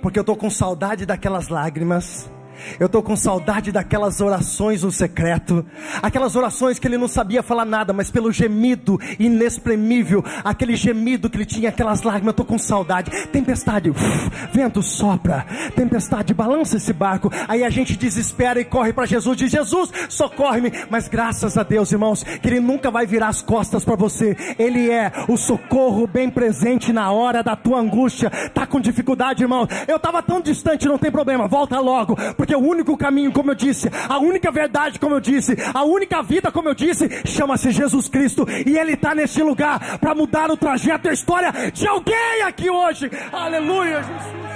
porque 0.00 0.18
eu 0.18 0.22
estou 0.22 0.36
com 0.36 0.48
saudade 0.48 1.04
daquelas 1.04 1.48
lágrimas. 1.48 2.30
Eu 2.78 2.86
estou 2.86 3.02
com 3.02 3.16
saudade 3.16 3.72
daquelas 3.72 4.20
orações 4.20 4.82
no 4.82 4.92
secreto, 4.92 5.64
aquelas 6.02 6.36
orações 6.36 6.78
que 6.78 6.86
ele 6.86 6.98
não 6.98 7.08
sabia 7.08 7.42
falar 7.42 7.64
nada, 7.64 7.92
mas 7.92 8.10
pelo 8.10 8.32
gemido 8.32 8.98
inexprimível, 9.18 10.24
aquele 10.44 10.76
gemido 10.76 11.28
que 11.30 11.36
ele 11.36 11.46
tinha, 11.46 11.68
aquelas 11.68 12.02
lágrimas. 12.02 12.26
Eu 12.26 12.30
estou 12.32 12.46
com 12.46 12.58
saudade. 12.58 13.10
Tempestade, 13.28 13.90
uf, 13.90 14.30
vento 14.52 14.82
sopra, 14.82 15.46
tempestade, 15.74 16.34
balança 16.34 16.76
esse 16.76 16.92
barco. 16.92 17.30
Aí 17.48 17.64
a 17.64 17.70
gente 17.70 17.96
desespera 17.96 18.60
e 18.60 18.64
corre 18.64 18.92
para 18.92 19.06
Jesus, 19.06 19.36
diz: 19.36 19.50
Jesus, 19.50 19.90
socorre-me. 20.08 20.72
Mas 20.90 21.08
graças 21.08 21.56
a 21.56 21.62
Deus, 21.62 21.92
irmãos, 21.92 22.22
que 22.22 22.48
Ele 22.48 22.60
nunca 22.60 22.90
vai 22.90 23.06
virar 23.06 23.28
as 23.28 23.42
costas 23.42 23.84
para 23.84 23.96
você. 23.96 24.36
Ele 24.58 24.90
é 24.90 25.12
o 25.28 25.36
socorro 25.36 26.06
bem 26.06 26.30
presente 26.30 26.92
na 26.92 27.10
hora 27.10 27.42
da 27.42 27.56
tua 27.56 27.78
angústia. 27.78 28.30
Tá 28.54 28.66
com 28.66 28.80
dificuldade, 28.80 29.42
irmão? 29.42 29.66
Eu 29.86 29.96
estava 29.96 30.22
tão 30.22 30.40
distante, 30.40 30.88
não 30.88 30.98
tem 30.98 31.10
problema. 31.10 31.48
Volta 31.48 31.78
logo, 31.80 32.16
porque 32.36 32.45
o 32.54 32.60
único 32.60 32.96
caminho, 32.96 33.32
como 33.32 33.50
eu 33.50 33.54
disse, 33.54 33.88
a 34.08 34.18
única 34.18 34.50
verdade, 34.50 34.98
como 34.98 35.14
eu 35.14 35.20
disse, 35.20 35.56
a 35.72 35.82
única 35.84 36.22
vida, 36.22 36.52
como 36.52 36.68
eu 36.68 36.74
disse, 36.74 37.08
chama-se 37.26 37.70
Jesus 37.70 38.08
Cristo 38.08 38.46
e 38.66 38.78
Ele 38.78 38.92
está 38.92 39.14
neste 39.14 39.42
lugar 39.42 39.98
para 39.98 40.14
mudar 40.14 40.50
o 40.50 40.56
trajeto 40.56 41.06
e 41.06 41.10
a 41.10 41.12
história 41.12 41.52
de 41.72 41.86
alguém 41.86 42.42
aqui 42.44 42.70
hoje. 42.70 43.10
Aleluia, 43.32 44.02
Jesus. 44.02 44.46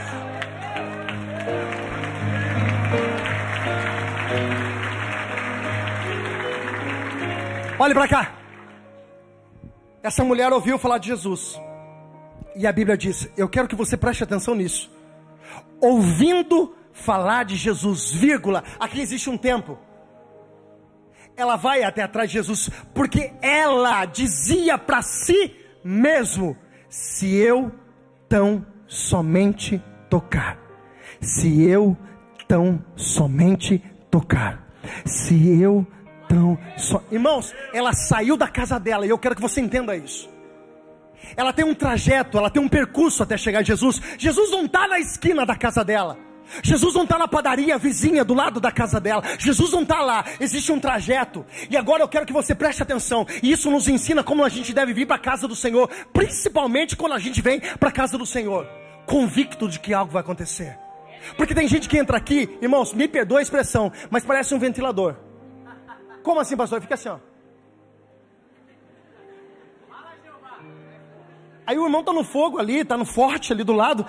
Olhe 7.79 7.95
para 7.95 8.07
cá. 8.07 8.35
Essa 10.03 10.23
mulher 10.23 10.53
ouviu 10.53 10.79
falar 10.79 10.99
de 10.99 11.09
Jesus. 11.09 11.59
E 12.55 12.67
a 12.67 12.73
Bíblia 12.73 12.95
diz: 12.95 13.27
Eu 13.39 13.49
quero 13.49 13.67
que 13.67 13.75
você 13.75 13.97
preste 13.97 14.23
atenção 14.23 14.55
nisso. 14.55 14.91
Ouvindo 15.81 16.75
falar 17.01 17.45
de 17.45 17.57
Jesus, 17.57 18.13
vírgula, 18.13 18.63
aqui 18.79 19.01
existe 19.01 19.29
um 19.29 19.37
tempo. 19.37 19.79
Ela 21.37 21.57
vai 21.57 21.83
até 21.83 22.03
atrás 22.03 22.29
de 22.29 22.35
Jesus, 22.35 22.71
porque 22.95 23.33
ela 23.41 24.05
dizia 24.05 24.77
para 24.77 25.03
si 25.03 25.57
mesmo: 25.83 26.57
se 26.89 27.35
eu 27.35 27.73
tão 28.29 28.65
somente 28.87 29.83
tocar, 30.09 30.59
se 31.21 31.63
eu 31.63 31.97
tão 32.47 32.85
somente 32.97 33.79
tocar, 34.11 34.67
se 35.05 35.61
eu 35.61 35.87
tão 36.29 36.59
só. 36.77 37.03
Irmãos, 37.11 37.55
ela 37.73 37.93
saiu 37.93 38.37
da 38.37 38.49
casa 38.49 38.79
dela, 38.79 39.07
e 39.07 39.11
eu 39.11 39.19
quero 39.19 39.35
que 39.35 39.41
você 39.41 39.61
entenda 39.61 39.97
isso. 39.97 40.29
Ela 41.37 41.53
tem 41.53 41.65
um 41.65 41.75
trajeto, 41.75 42.39
ela 42.39 42.51
tem 42.51 42.63
um 42.63 42.69
percurso 42.69 43.23
até 43.23 43.37
chegar 43.37 43.61
a 43.61 43.63
Jesus. 43.63 44.01
Jesus 44.19 44.51
não 44.51 44.65
está 44.65 44.89
na 44.89 44.99
esquina 44.99 45.47
da 45.47 45.55
casa 45.55 45.85
dela. 45.85 46.30
Jesus 46.63 46.95
não 46.95 47.05
está 47.05 47.19
na 47.19 47.29
padaria 47.29 47.79
vizinha 47.79 48.25
do 48.25 48.35
lado 48.35 48.61
da 48.61 48.73
casa 48.73 49.01
dela. 49.01 49.23
Jesus 49.39 49.73
não 49.73 49.83
está 49.83 50.01
lá. 50.01 50.25
Existe 50.39 50.73
um 50.73 50.81
trajeto. 50.81 51.45
E 51.69 51.77
agora 51.77 52.03
eu 52.03 52.09
quero 52.09 52.27
que 52.27 52.33
você 52.33 52.55
preste 52.55 52.83
atenção. 52.83 53.27
E 53.43 53.53
isso 53.53 53.71
nos 53.71 53.89
ensina 53.89 54.23
como 54.23 54.45
a 54.45 54.49
gente 54.49 54.73
deve 54.73 54.93
vir 54.93 55.07
para 55.07 55.17
a 55.17 55.21
casa 55.21 55.47
do 55.47 55.57
Senhor. 55.57 55.89
Principalmente 56.13 56.97
quando 56.97 57.13
a 57.13 57.19
gente 57.19 57.41
vem 57.41 57.61
para 57.61 57.89
a 57.89 57.93
casa 57.93 58.19
do 58.19 58.27
Senhor. 58.27 58.67
Convicto 59.07 59.69
de 59.69 59.79
que 59.79 59.95
algo 59.95 60.13
vai 60.13 60.21
acontecer. 60.21 60.79
Porque 61.37 61.55
tem 61.55 61.69
gente 61.69 61.89
que 61.89 61.99
entra 61.99 62.17
aqui, 62.17 62.59
irmãos, 62.61 62.93
me 62.93 63.07
perdoa 63.07 63.41
a 63.41 63.43
expressão, 63.43 63.93
mas 64.09 64.25
parece 64.25 64.55
um 64.55 64.59
ventilador. 64.59 65.17
Como 66.23 66.41
assim, 66.41 66.57
pastor? 66.57 66.81
Fica 66.81 66.95
assim, 66.95 67.09
ó. 67.09 67.19
Aí 71.67 71.79
o 71.79 71.85
irmão 71.85 72.01
está 72.01 72.13
no 72.13 72.25
fogo 72.25 72.59
ali, 72.59 72.81
está 72.81 72.97
no 72.97 73.05
forte 73.05 73.53
ali 73.53 73.63
do 73.63 73.73
lado. 73.73 74.05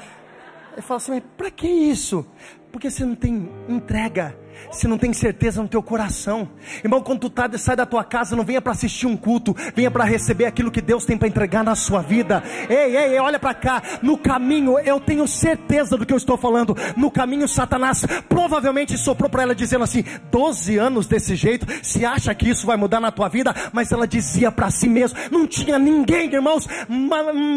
Ele 0.73 0.81
fala 0.81 0.97
assim, 0.97 1.11
mas 1.11 1.23
para 1.37 1.51
que 1.51 1.67
isso? 1.67 2.25
Porque 2.71 2.89
você 2.89 3.03
não 3.05 3.15
tem 3.15 3.49
entrega 3.67 4.37
se 4.71 4.87
não 4.87 4.97
tem 4.97 5.13
certeza 5.13 5.61
no 5.61 5.67
teu 5.67 5.81
coração. 5.81 6.49
Irmão, 6.83 7.01
quando 7.01 7.21
tu 7.21 7.29
tá, 7.29 7.49
sai 7.57 7.75
da 7.75 7.85
tua 7.85 8.03
casa, 8.03 8.35
não 8.35 8.43
venha 8.43 8.61
para 8.61 8.71
assistir 8.71 9.07
um 9.07 9.17
culto, 9.17 9.55
venha 9.75 9.89
para 9.89 10.03
receber 10.03 10.45
aquilo 10.45 10.71
que 10.71 10.81
Deus 10.81 11.05
tem 11.05 11.17
para 11.17 11.27
entregar 11.27 11.63
na 11.63 11.75
sua 11.75 12.01
vida. 12.01 12.43
Ei, 12.69 12.95
ei, 12.95 13.13
ei 13.13 13.19
olha 13.19 13.39
para 13.39 13.53
cá. 13.53 13.81
No 14.01 14.17
caminho, 14.17 14.79
eu 14.79 14.99
tenho 14.99 15.27
certeza 15.27 15.97
do 15.97 16.05
que 16.05 16.13
eu 16.13 16.17
estou 16.17 16.37
falando. 16.37 16.75
No 16.95 17.09
caminho, 17.09 17.47
Satanás 17.47 18.05
provavelmente 18.27 18.97
soprou 18.97 19.29
para 19.29 19.43
ela 19.43 19.55
dizendo 19.55 19.83
assim: 19.83 20.03
12 20.31 20.77
anos 20.77 21.07
desse 21.07 21.35
jeito, 21.35 21.65
se 21.83 22.05
acha 22.05 22.33
que 22.33 22.49
isso 22.49 22.65
vai 22.65 22.77
mudar 22.77 22.99
na 22.99 23.11
tua 23.11 23.27
vida, 23.27 23.53
mas 23.73 23.91
ela 23.91 24.07
dizia 24.07 24.51
para 24.51 24.69
si 24.69 24.89
mesma, 24.89 25.19
não 25.31 25.47
tinha 25.47 25.77
ninguém, 25.77 26.31
irmãos, 26.33 26.67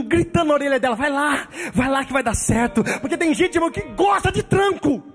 gritando 0.07 0.49
na 0.49 0.55
orelha 0.55 0.81
dela: 0.81 0.97
vai 0.97 1.11
lá, 1.11 1.49
vai 1.73 1.89
lá 1.89 2.05
que 2.05 2.13
vai 2.13 2.23
dar 2.23 2.35
certo. 2.35 2.85
Porque 3.01 3.17
tem 3.17 3.35
gente, 3.35 3.55
irmão, 3.55 3.71
que 3.71 3.83
gosta 3.95 4.31
de 4.31 4.43
tranco. 4.43 5.14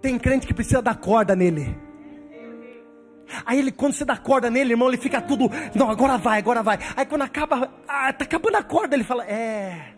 Tem 0.00 0.18
crente 0.18 0.46
que 0.46 0.54
precisa 0.54 0.80
dar 0.80 0.96
corda 0.96 1.36
nele. 1.36 1.76
Aí 3.46 3.58
ele, 3.58 3.70
quando 3.70 3.92
você 3.92 4.04
dá 4.04 4.16
corda 4.16 4.50
nele, 4.50 4.72
irmão, 4.72 4.88
ele 4.88 4.96
fica 4.96 5.20
tudo, 5.20 5.48
não, 5.74 5.88
agora 5.88 6.18
vai, 6.18 6.38
agora 6.38 6.62
vai. 6.62 6.78
Aí 6.96 7.06
quando 7.06 7.22
acaba, 7.22 7.72
ah, 7.86 8.12
tá 8.12 8.24
acabando 8.24 8.56
a 8.56 8.62
corda, 8.62 8.96
ele 8.96 9.04
fala, 9.04 9.24
é, 9.24 9.94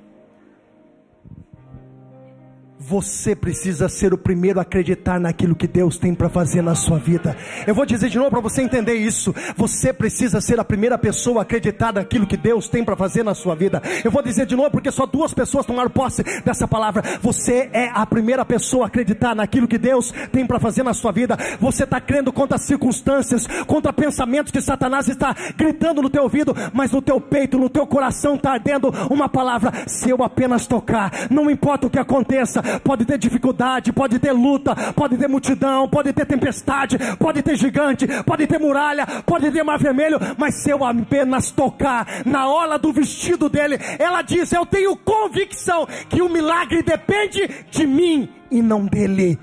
você 2.88 3.36
precisa 3.36 3.88
ser 3.88 4.12
o 4.12 4.18
primeiro 4.18 4.58
a 4.58 4.62
acreditar 4.62 5.20
naquilo 5.20 5.54
que 5.54 5.68
Deus 5.68 5.98
tem 5.98 6.14
para 6.14 6.28
fazer 6.28 6.62
na 6.62 6.74
sua 6.74 6.98
vida. 6.98 7.36
Eu 7.64 7.74
vou 7.74 7.86
dizer 7.86 8.10
de 8.10 8.18
novo 8.18 8.30
para 8.30 8.40
você 8.40 8.60
entender 8.60 8.94
isso. 8.94 9.32
Você 9.56 9.92
precisa 9.92 10.40
ser 10.40 10.58
a 10.58 10.64
primeira 10.64 10.98
pessoa 10.98 11.40
a 11.40 11.42
acreditar 11.42 11.92
naquilo 11.92 12.26
que 12.26 12.36
Deus 12.36 12.68
tem 12.68 12.84
para 12.84 12.96
fazer 12.96 13.22
na 13.22 13.34
sua 13.34 13.54
vida. 13.54 13.80
Eu 14.04 14.10
vou 14.10 14.22
dizer 14.22 14.46
de 14.46 14.56
novo 14.56 14.70
porque 14.70 14.90
só 14.90 15.06
duas 15.06 15.32
pessoas 15.32 15.64
tomaram 15.64 15.90
posse 15.90 16.24
dessa 16.44 16.66
palavra. 16.66 17.02
Você 17.22 17.70
é 17.72 17.88
a 17.94 18.04
primeira 18.04 18.44
pessoa 18.44 18.84
a 18.84 18.86
acreditar 18.88 19.34
naquilo 19.34 19.68
que 19.68 19.78
Deus 19.78 20.12
tem 20.32 20.44
para 20.44 20.58
fazer 20.58 20.82
na 20.82 20.92
sua 20.92 21.12
vida. 21.12 21.36
Você 21.60 21.84
está 21.84 22.00
crendo 22.00 22.32
contra 22.32 22.58
circunstâncias, 22.58 23.46
contra 23.66 23.92
pensamentos 23.92 24.50
que 24.50 24.60
Satanás 24.60 25.08
está 25.08 25.34
gritando 25.56 26.02
no 26.02 26.10
teu 26.10 26.24
ouvido, 26.24 26.54
mas 26.72 26.90
no 26.90 27.00
teu 27.00 27.20
peito, 27.20 27.58
no 27.58 27.70
teu 27.70 27.86
coração 27.86 28.34
está 28.34 28.52
ardendo 28.52 28.90
uma 29.08 29.28
palavra. 29.28 29.72
Se 29.86 30.10
eu 30.10 30.22
apenas 30.24 30.66
tocar, 30.66 31.12
não 31.30 31.48
importa 31.48 31.86
o 31.86 31.90
que 31.90 31.98
aconteça, 31.98 32.71
pode 32.80 33.04
ter 33.04 33.18
dificuldade, 33.18 33.92
pode 33.92 34.18
ter 34.18 34.32
luta, 34.32 34.74
pode 34.92 35.16
ter 35.16 35.28
multidão, 35.28 35.88
pode 35.88 36.12
ter 36.12 36.26
tempestade, 36.26 36.98
pode 37.18 37.42
ter 37.42 37.56
gigante, 37.56 38.06
pode 38.24 38.46
ter 38.46 38.58
muralha, 38.58 39.06
pode 39.26 39.50
ter 39.50 39.62
mar 39.62 39.78
vermelho, 39.78 40.18
mas 40.36 40.62
se 40.62 40.70
eu 40.70 40.84
apenas 40.84 41.50
tocar 41.50 42.06
na 42.24 42.48
orla 42.48 42.78
do 42.78 42.92
vestido 42.92 43.48
dele, 43.48 43.78
ela 43.98 44.22
diz: 44.22 44.52
Eu 44.52 44.66
tenho 44.66 44.96
convicção 44.96 45.86
que 46.08 46.22
o 46.22 46.28
milagre 46.28 46.82
depende 46.82 47.48
de 47.70 47.86
mim 47.86 48.28
e 48.50 48.62
não 48.62 48.86
dele. 48.86 49.38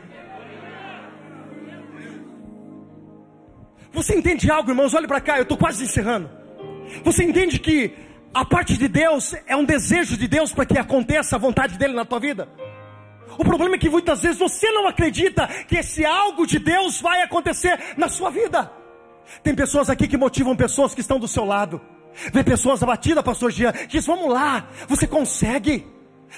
Você 3.92 4.16
entende 4.16 4.50
algo, 4.50 4.70
irmãos? 4.70 4.94
Olhe 4.94 5.08
para 5.08 5.20
cá, 5.20 5.38
eu 5.38 5.44
estou 5.44 5.58
quase 5.58 5.84
encerrando. 5.84 6.30
Você 7.04 7.24
entende 7.24 7.60
que 7.60 7.92
a 8.34 8.46
parte 8.46 8.78
de 8.78 8.88
Deus 8.88 9.36
é 9.48 9.56
um 9.56 9.66
desejo 9.66 10.16
de 10.16 10.28
Deus 10.28 10.54
para 10.54 10.66
que 10.66 10.78
aconteça 10.78 11.36
a 11.36 11.40
vontade 11.40 11.78
dele 11.78 11.94
na 11.94 12.06
tua 12.06 12.20
vida? 12.20 12.48
O 13.40 13.44
problema 13.46 13.76
é 13.76 13.78
que 13.78 13.90
muitas 13.90 14.22
vezes 14.22 14.38
você 14.38 14.70
não 14.70 14.86
acredita 14.86 15.48
que 15.66 15.78
esse 15.78 16.06
algo 16.06 16.46
de 16.46 16.60
Deus 16.60 17.00
vai 17.00 17.22
acontecer 17.22 17.80
na 17.96 18.10
sua 18.10 18.30
vida. 18.30 18.70
Tem 19.42 19.56
pessoas 19.56 19.90
aqui 19.90 20.10
que 20.10 20.18
motivam 20.18 20.58
pessoas 20.58 20.94
que 20.94 21.00
estão 21.00 21.18
do 21.18 21.26
seu 21.26 21.46
lado. 21.46 21.80
Vê 22.34 22.44
pessoas 22.44 22.84
abatidas, 22.84 23.24
pastor 23.24 23.50
Jean, 23.50 23.72
diz: 23.88 24.06
vamos 24.06 24.30
lá, 24.30 24.68
você 24.90 25.08
consegue. 25.08 25.88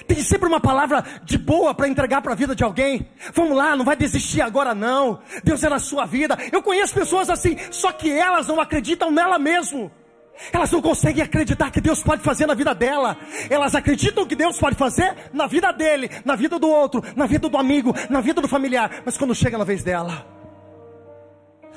Tem 0.06 0.22
sempre 0.22 0.46
uma 0.46 0.60
palavra 0.60 1.04
de 1.24 1.36
boa 1.36 1.74
para 1.74 1.88
entregar 1.88 2.22
para 2.22 2.34
a 2.34 2.36
vida 2.36 2.54
de 2.54 2.62
alguém. 2.62 3.04
Vamos 3.34 3.56
lá, 3.56 3.74
não 3.74 3.84
vai 3.84 3.96
desistir 3.96 4.40
agora 4.40 4.72
não. 4.72 5.20
Deus 5.42 5.64
é 5.64 5.68
na 5.68 5.80
sua 5.80 6.06
vida. 6.06 6.38
Eu 6.52 6.62
conheço 6.62 6.94
pessoas 6.94 7.28
assim, 7.28 7.56
só 7.72 7.90
que 7.90 8.12
elas 8.12 8.46
não 8.46 8.60
acreditam 8.60 9.10
nela 9.10 9.40
mesmo. 9.40 9.90
Elas 10.52 10.70
não 10.70 10.80
conseguem 10.80 11.22
acreditar 11.22 11.70
que 11.70 11.80
Deus 11.80 12.02
pode 12.02 12.22
fazer 12.22 12.46
na 12.46 12.54
vida 12.54 12.74
dela. 12.74 13.16
Elas 13.50 13.74
acreditam 13.74 14.26
que 14.26 14.34
Deus 14.34 14.58
pode 14.58 14.76
fazer 14.76 15.14
na 15.32 15.46
vida 15.46 15.70
dele, 15.72 16.10
na 16.24 16.34
vida 16.34 16.58
do 16.58 16.68
outro, 16.68 17.02
na 17.14 17.26
vida 17.26 17.48
do 17.48 17.58
amigo, 17.58 17.94
na 18.08 18.20
vida 18.20 18.40
do 18.40 18.48
familiar. 18.48 19.02
Mas 19.04 19.16
quando 19.18 19.34
chega 19.34 19.58
na 19.58 19.64
vez 19.64 19.84
dela, 19.84 20.26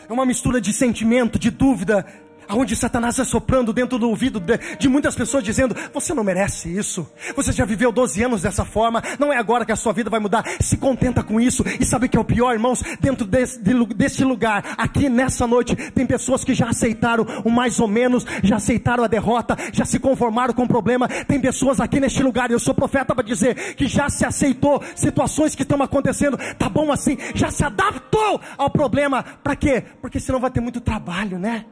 é 0.07 0.13
uma 0.13 0.25
mistura 0.25 0.61
de 0.61 0.71
sentimento, 0.71 1.37
de 1.37 1.49
dúvida, 1.49 2.05
Aonde 2.47 2.75
Satanás 2.75 3.15
está 3.15 3.25
soprando 3.25 3.73
dentro 3.73 3.97
do 3.97 4.09
ouvido 4.09 4.39
de, 4.79 4.87
muitas 4.87 5.15
pessoas 5.15 5.43
dizendo: 5.43 5.75
Você 5.93 6.13
não 6.13 6.23
merece 6.23 6.69
isso. 6.69 7.07
Você 7.35 7.51
já 7.51 7.65
viveu 7.65 7.91
12 7.91 8.23
anos 8.23 8.41
dessa 8.41 8.65
forma. 8.65 9.01
Não 9.19 9.31
é 9.31 9.37
agora 9.37 9.65
que 9.65 9.71
a 9.71 9.75
sua 9.75 9.93
vida 9.93 10.09
vai 10.09 10.19
mudar. 10.19 10.43
Se 10.59 10.77
contenta 10.77 11.23
com 11.23 11.39
isso. 11.39 11.63
E 11.79 11.85
sabe 11.85 12.05
o 12.05 12.09
que 12.09 12.17
é 12.17 12.19
o 12.19 12.25
pior, 12.25 12.53
irmãos? 12.53 12.83
Dentro 12.99 13.25
desse, 13.25 13.61
de, 13.61 13.73
deste 13.93 14.23
lugar, 14.23 14.75
aqui 14.77 15.09
nessa 15.09 15.47
noite, 15.47 15.75
tem 15.91 16.05
pessoas 16.05 16.43
que 16.43 16.53
já 16.53 16.69
aceitaram 16.69 17.25
o 17.43 17.49
mais 17.49 17.79
ou 17.79 17.87
menos, 17.87 18.25
já 18.43 18.57
aceitaram 18.57 19.03
a 19.03 19.07
derrota, 19.07 19.57
já 19.71 19.85
se 19.85 19.99
conformaram 19.99 20.53
com 20.53 20.63
o 20.63 20.67
problema. 20.67 21.07
Tem 21.07 21.39
pessoas 21.39 21.79
aqui 21.79 21.99
neste 21.99 22.21
lugar, 22.23 22.51
eu 22.51 22.59
sou 22.59 22.73
profeta 22.73 23.13
para 23.13 23.23
dizer 23.23 23.75
que 23.75 23.87
já 23.87 24.09
se 24.09 24.25
aceitou 24.25 24.81
situações 24.95 25.55
que 25.55 25.63
estão 25.63 25.81
acontecendo. 25.81 26.37
Tá 26.57 26.69
bom 26.69 26.91
assim, 26.91 27.17
já 27.33 27.49
se 27.51 27.63
adaptou 27.63 28.39
ao 28.57 28.69
problema. 28.69 29.23
Para 29.43 29.55
quê? 29.55 29.83
Porque 30.01 30.19
senão 30.19 30.39
vai 30.39 30.51
ter 30.51 30.61
muito 30.61 30.81
trabalho, 30.81 31.39
né? 31.39 31.65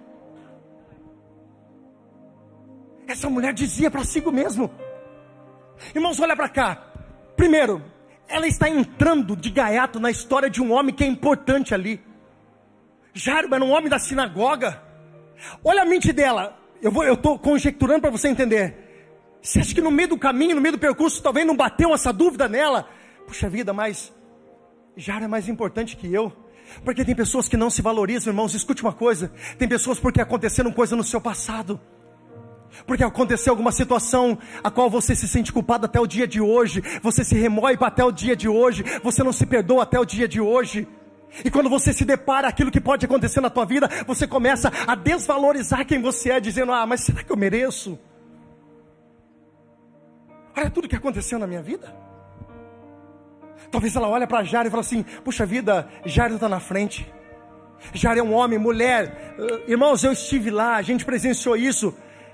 Essa 3.14 3.30
mulher 3.30 3.54
dizia 3.54 3.92
para 3.92 4.04
si 4.04 4.20
mesmo. 4.32 4.72
Irmãos, 5.94 6.20
olha 6.20 6.36
para 6.36 6.50
cá. 6.50 6.84
Primeiro, 7.38 7.80
ela 8.28 8.48
está 8.48 8.68
entrando 8.68 9.36
de 9.36 9.52
gaiato 9.52 10.00
na 10.00 10.10
história 10.10 10.50
de 10.50 10.60
um 10.60 10.72
homem 10.72 10.96
que 10.96 11.04
é 11.04 11.08
importante 11.08 11.76
ali. 11.76 12.02
Jairo 13.14 13.54
era 13.54 13.64
um 13.64 13.70
homem 13.70 13.88
da 13.88 14.00
sinagoga. 14.00 14.82
Olha 15.64 15.84
a 15.84 15.86
mente 15.86 16.12
dela. 16.12 16.58
Eu 16.82 17.14
estou 17.14 17.38
conjecturando 17.38 18.02
para 18.02 18.10
você 18.10 18.30
entender. 18.30 18.76
Você 19.40 19.60
acha 19.60 19.76
que 19.76 19.82
no 19.82 19.92
meio 19.92 20.10
do 20.10 20.18
caminho, 20.18 20.56
no 20.56 20.62
meio 20.62 20.74
do 20.74 20.80
percurso, 20.80 21.22
talvez 21.22 21.46
não 21.46 21.56
bateu 21.56 21.94
essa 21.94 22.12
dúvida 22.12 22.50
nela? 22.50 22.90
Puxa 23.28 23.48
vida, 23.48 23.72
mas 23.74 24.12
Jairo 24.98 25.26
é 25.26 25.28
mais 25.28 25.48
importante 25.48 25.96
que 25.96 26.12
eu. 26.12 26.34
Porque 26.84 27.06
tem 27.06 27.14
pessoas 27.14 27.48
que 27.48 27.58
não 27.58 27.70
se 27.70 27.80
valorizam, 27.80 28.32
irmãos. 28.32 28.56
Escute 28.56 28.82
uma 28.82 28.94
coisa: 28.94 29.32
tem 29.60 29.68
pessoas 29.68 30.00
porque 30.00 30.20
aconteceram 30.20 30.72
coisa 30.72 30.96
no 30.96 31.04
seu 31.04 31.22
passado. 31.22 31.80
Porque 32.86 33.04
aconteceu 33.04 33.52
alguma 33.52 33.72
situação 33.72 34.38
a 34.64 34.72
qual 34.72 34.90
você 34.90 35.16
se 35.16 35.28
sente 35.28 35.54
culpado 35.54 35.86
até 35.86 36.00
o 36.00 36.08
dia 36.08 36.28
de 36.28 36.42
hoje, 36.42 36.82
você 37.02 37.24
se 37.24 37.36
remoe 37.36 37.78
até 37.80 38.04
o 38.04 38.12
dia 38.12 38.36
de 38.36 38.50
hoje, 38.50 38.84
você 39.04 39.24
não 39.24 39.32
se 39.32 39.46
perdoa 39.46 39.84
até 39.84 40.00
o 40.00 40.06
dia 40.06 40.28
de 40.28 40.42
hoje. 40.42 40.88
E 41.44 41.50
quando 41.50 41.70
você 41.70 41.94
se 41.94 42.06
depara 42.06 42.48
aquilo 42.48 42.70
que 42.72 42.82
pode 42.82 43.06
acontecer 43.06 43.42
na 43.42 43.50
tua 43.50 43.66
vida, 43.66 43.90
você 44.06 44.28
começa 44.28 44.72
a 44.86 44.96
desvalorizar 44.96 45.86
quem 45.86 46.02
você 46.02 46.32
é, 46.32 46.40
dizendo: 46.40 46.72
"Ah, 46.72 46.86
mas 46.86 47.02
será 47.02 47.24
que 47.24 47.32
eu 47.32 47.38
mereço?" 47.38 47.98
Olha 50.56 50.70
tudo 50.70 50.88
que 50.88 50.96
aconteceu 50.96 51.40
na 51.40 51.48
minha 51.48 51.62
vida. 51.62 51.94
Talvez 53.72 53.96
ela 53.96 54.08
olhe 54.08 54.28
para 54.28 54.44
Jairo 54.44 54.68
e 54.68 54.72
fale 54.72 54.82
assim: 54.82 55.04
Puxa 55.24 55.46
vida, 55.46 55.88
Jairo 56.06 56.36
está 56.36 56.48
na 56.48 56.60
frente. 56.60 57.12
Jairo 57.92 58.20
é 58.20 58.24
um 58.24 58.34
homem, 58.34 58.60
mulher. 58.60 59.36
Irmãos, 59.68 60.04
eu 60.04 60.12
estive 60.12 60.52
lá, 60.52 60.76
a 60.76 60.82
gente 60.84 61.04
presenciou 61.04 61.58
isso. 61.58 61.94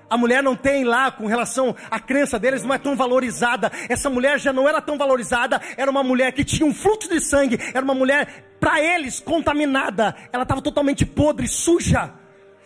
A 0.09 0.17
mulher 0.17 0.41
não 0.41 0.55
tem 0.55 0.83
lá, 0.83 1.11
com 1.11 1.27
relação 1.27 1.75
à 1.91 1.99
crença 1.99 2.39
deles, 2.39 2.63
não 2.63 2.73
é 2.73 2.79
tão 2.79 2.95
valorizada. 2.95 3.71
Essa 3.87 4.09
mulher 4.09 4.39
já 4.39 4.51
não 4.51 4.67
era 4.67 4.81
tão 4.81 4.97
valorizada. 4.97 5.61
Era 5.77 5.91
uma 5.91 6.03
mulher 6.03 6.31
que 6.31 6.43
tinha 6.43 6.67
um 6.67 6.73
fluxo 6.73 7.07
de 7.09 7.21
sangue. 7.21 7.59
Era 7.73 7.83
uma 7.83 7.93
mulher, 7.93 8.55
para 8.59 8.81
eles, 8.81 9.19
contaminada. 9.19 10.15
Ela 10.33 10.43
estava 10.43 10.61
totalmente 10.61 11.05
podre, 11.05 11.47
suja. 11.47 12.11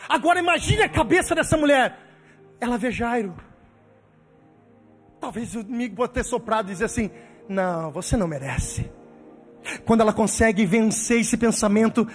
Agora 0.08 0.39
imagine 0.39 0.84
a 0.84 0.89
cabeça 0.89 1.36
dessa 1.36 1.58
mulher. 1.58 1.97
Ela 2.62 2.77
vê 2.77 2.91
Jairo. 2.91 3.36
Talvez 5.19 5.56
o 5.56 5.62
inimigo 5.62 5.95
pode 5.95 6.13
ter 6.13 6.23
soprado 6.23 6.67
e 6.67 6.71
dizer 6.71 6.86
assim: 6.86 7.12
Não, 7.47 7.91
você 7.91 8.15
não 8.15 8.27
merece. 8.27 8.89
Quando 9.86 10.01
ela 10.01 10.13
consegue 10.13 10.65
vencer 10.65 11.21
esse 11.21 11.38
pensamento, 11.38 12.08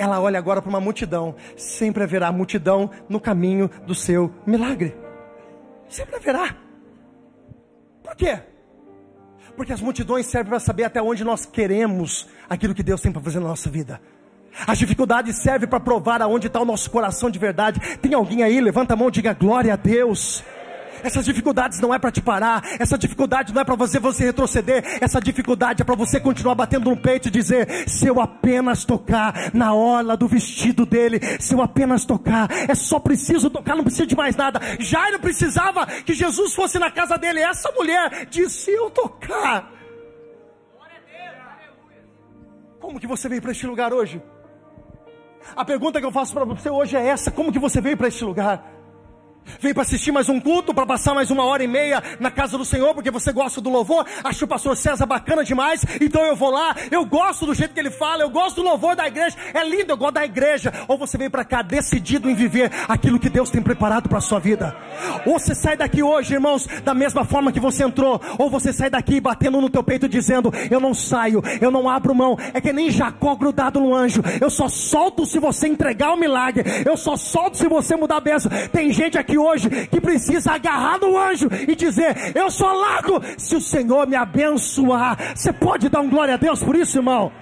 ela 0.00 0.18
olha 0.18 0.38
agora 0.38 0.62
para 0.62 0.70
uma 0.70 0.80
multidão. 0.80 1.34
Sempre 1.56 2.02
haverá 2.02 2.32
multidão 2.32 2.90
no 3.06 3.20
caminho 3.20 3.70
do 3.86 3.94
seu 3.94 4.32
milagre. 4.46 4.96
Sempre 5.90 6.16
haverá. 6.16 6.56
Por 8.02 8.16
quê? 8.16 8.40
Porque 9.54 9.74
as 9.74 9.80
multidões 9.82 10.24
servem 10.24 10.48
para 10.48 10.58
saber 10.58 10.84
até 10.84 11.02
onde 11.02 11.22
nós 11.22 11.44
queremos 11.44 12.26
aquilo 12.48 12.74
que 12.74 12.82
Deus 12.82 13.02
tem 13.02 13.12
para 13.12 13.20
fazer 13.20 13.40
na 13.40 13.48
nossa 13.48 13.68
vida. 13.68 14.00
As 14.66 14.78
dificuldades 14.78 15.36
servem 15.36 15.68
para 15.68 15.78
provar 15.78 16.22
aonde 16.22 16.46
está 16.46 16.60
o 16.60 16.64
nosso 16.64 16.90
coração 16.90 17.30
de 17.30 17.38
verdade. 17.38 17.98
Tem 17.98 18.14
alguém 18.14 18.42
aí? 18.42 18.58
Levanta 18.58 18.94
a 18.94 18.96
mão 18.96 19.08
e 19.08 19.12
diga 19.12 19.34
glória 19.34 19.74
a 19.74 19.76
Deus. 19.76 20.42
Essas 21.02 21.24
dificuldades 21.24 21.80
não 21.80 21.92
é 21.92 21.98
para 21.98 22.10
te 22.10 22.20
parar, 22.20 22.62
essa 22.78 22.96
dificuldade 22.96 23.52
não 23.52 23.60
é 23.60 23.64
para 23.64 23.74
você 23.74 23.98
você 23.98 24.24
retroceder, 24.24 24.98
essa 25.00 25.20
dificuldade 25.20 25.82
é 25.82 25.84
para 25.84 25.94
você 25.94 26.20
continuar 26.20 26.54
batendo 26.54 26.90
no 26.90 26.96
peito 26.96 27.28
e 27.28 27.30
dizer: 27.30 27.88
se 27.88 28.06
eu 28.06 28.20
apenas 28.20 28.84
tocar 28.84 29.50
na 29.52 29.74
orla 29.74 30.16
do 30.16 30.28
vestido 30.28 30.86
dele, 30.86 31.20
se 31.40 31.54
eu 31.54 31.62
apenas 31.62 32.04
tocar, 32.04 32.48
é 32.68 32.74
só 32.74 33.00
preciso 33.00 33.50
tocar, 33.50 33.74
não 33.74 33.84
precisa 33.84 34.06
de 34.06 34.16
mais 34.16 34.36
nada. 34.36 34.60
Jairo 34.78 35.18
precisava 35.18 35.86
que 35.86 36.14
Jesus 36.14 36.54
fosse 36.54 36.78
na 36.78 36.90
casa 36.90 37.16
dele. 37.16 37.40
Essa 37.40 37.70
mulher 37.72 38.26
disse: 38.26 38.60
se 38.60 38.70
eu 38.70 38.90
tocar. 38.90 39.72
Como 42.78 42.98
que 42.98 43.06
você 43.06 43.28
veio 43.28 43.42
para 43.42 43.52
este 43.52 43.66
lugar 43.66 43.92
hoje? 43.92 44.22
A 45.56 45.64
pergunta 45.64 46.00
que 46.00 46.06
eu 46.06 46.12
faço 46.12 46.32
para 46.32 46.44
você 46.44 46.68
hoje 46.68 46.96
é 46.96 47.06
essa: 47.06 47.30
como 47.30 47.52
que 47.52 47.58
você 47.58 47.80
veio 47.80 47.96
para 47.96 48.08
este 48.08 48.24
lugar? 48.24 48.79
Veio 49.58 49.74
para 49.74 49.82
assistir 49.82 50.12
mais 50.12 50.28
um 50.28 50.40
culto, 50.40 50.72
para 50.72 50.86
passar 50.86 51.14
mais 51.14 51.30
uma 51.30 51.44
hora 51.44 51.62
e 51.62 51.66
meia 51.66 52.02
na 52.18 52.30
casa 52.30 52.56
do 52.56 52.64
Senhor, 52.64 52.94
porque 52.94 53.10
você 53.10 53.32
gosta 53.32 53.60
do 53.60 53.70
louvor, 53.70 54.06
acha 54.22 54.44
o 54.44 54.48
pastor 54.48 54.76
César 54.76 55.06
bacana 55.06 55.44
demais, 55.44 55.84
então 56.00 56.22
eu 56.22 56.36
vou 56.36 56.50
lá, 56.50 56.74
eu 56.90 57.04
gosto 57.04 57.46
do 57.46 57.54
jeito 57.54 57.74
que 57.74 57.80
ele 57.80 57.90
fala, 57.90 58.22
eu 58.22 58.30
gosto 58.30 58.56
do 58.56 58.62
louvor 58.62 58.96
da 58.96 59.06
igreja, 59.06 59.36
é 59.52 59.64
lindo, 59.64 59.92
eu 59.92 59.96
gosto 59.96 60.14
da 60.14 60.24
igreja. 60.24 60.72
Ou 60.88 60.96
você 60.96 61.18
veio 61.18 61.30
para 61.30 61.44
cá 61.44 61.62
decidido 61.62 62.30
em 62.30 62.34
viver 62.34 62.70
aquilo 62.88 63.18
que 63.18 63.28
Deus 63.28 63.50
tem 63.50 63.62
preparado 63.62 64.08
para 64.08 64.18
a 64.18 64.22
sua 64.22 64.38
vida. 64.38 64.76
Ou 65.26 65.38
você 65.38 65.54
sai 65.54 65.76
daqui 65.76 66.02
hoje, 66.02 66.34
irmãos, 66.34 66.66
da 66.84 66.94
mesma 66.94 67.24
forma 67.24 67.52
que 67.52 67.60
você 67.60 67.84
entrou, 67.84 68.20
ou 68.38 68.50
você 68.50 68.72
sai 68.72 68.90
daqui 68.90 69.20
batendo 69.20 69.60
no 69.60 69.70
teu 69.70 69.82
peito 69.82 70.08
dizendo: 70.08 70.52
Eu 70.70 70.80
não 70.80 70.94
saio, 70.94 71.42
eu 71.60 71.70
não 71.70 71.88
abro 71.88 72.14
mão. 72.14 72.36
É 72.54 72.60
que 72.60 72.72
nem 72.72 72.90
Jacó 72.90 73.34
grudado 73.34 73.80
no 73.80 73.94
anjo, 73.94 74.22
eu 74.40 74.50
só 74.50 74.68
solto 74.68 75.26
se 75.26 75.38
você 75.38 75.68
entregar 75.68 76.12
o 76.12 76.16
milagre, 76.16 76.64
eu 76.84 76.96
só 76.96 77.16
solto 77.16 77.56
se 77.56 77.68
você 77.68 77.96
mudar 77.96 78.16
a 78.16 78.20
bênção. 78.20 78.50
Tem 78.72 78.92
gente 78.92 79.18
aqui 79.18 79.29
hoje 79.38 79.68
que 79.88 80.00
precisa 80.00 80.52
agarrar 80.52 80.98
no 80.98 81.16
anjo 81.16 81.48
e 81.68 81.74
dizer: 81.74 82.32
Eu 82.34 82.50
só 82.50 82.72
largo 82.72 83.20
se 83.38 83.56
o 83.56 83.60
Senhor 83.60 84.06
me 84.06 84.16
abençoar. 84.16 85.16
Você 85.34 85.52
pode 85.52 85.88
dar 85.88 86.00
um 86.00 86.08
glória 86.08 86.34
a 86.34 86.36
Deus 86.36 86.62
por 86.62 86.76
isso, 86.76 86.98
irmão? 86.98 87.32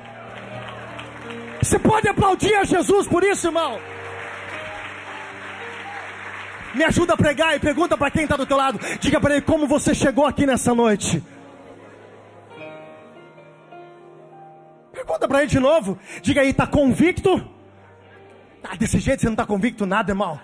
Você 1.63 1.79
pode 1.79 2.09
aplaudir 2.09 2.55
a 2.55 2.65
Jesus 2.65 3.07
por 3.07 3.25
isso, 3.25 3.49
irmão? 3.49 3.79
Me 6.75 6.85
ajuda 6.85 7.15
a 7.15 7.17
pregar 7.17 7.57
e 7.57 7.59
pergunta 7.59 7.97
para 7.97 8.11
quem 8.11 8.23
está 8.23 8.37
do 8.37 8.47
teu 8.47 8.57
lado. 8.57 8.79
Diga 9.01 9.21
para 9.21 9.35
ele 9.35 9.43
como 9.43 9.67
você 9.67 9.95
chegou 9.95 10.27
aqui 10.27 10.47
nessa 10.47 10.75
noite. 10.75 11.23
Pergunta 14.93 15.27
para 15.27 15.39
ele 15.39 15.49
de 15.49 15.59
novo. 15.59 15.99
Diga 16.23 16.43
aí, 16.43 16.51
está 16.51 16.67
convicto? 16.67 17.45
Ah, 18.63 18.77
desse 18.77 18.99
jeito 18.99 19.21
você 19.21 19.27
não 19.27 19.35
está 19.35 19.47
convicto 19.47 19.87
nada, 19.87 20.11
irmão. 20.11 20.39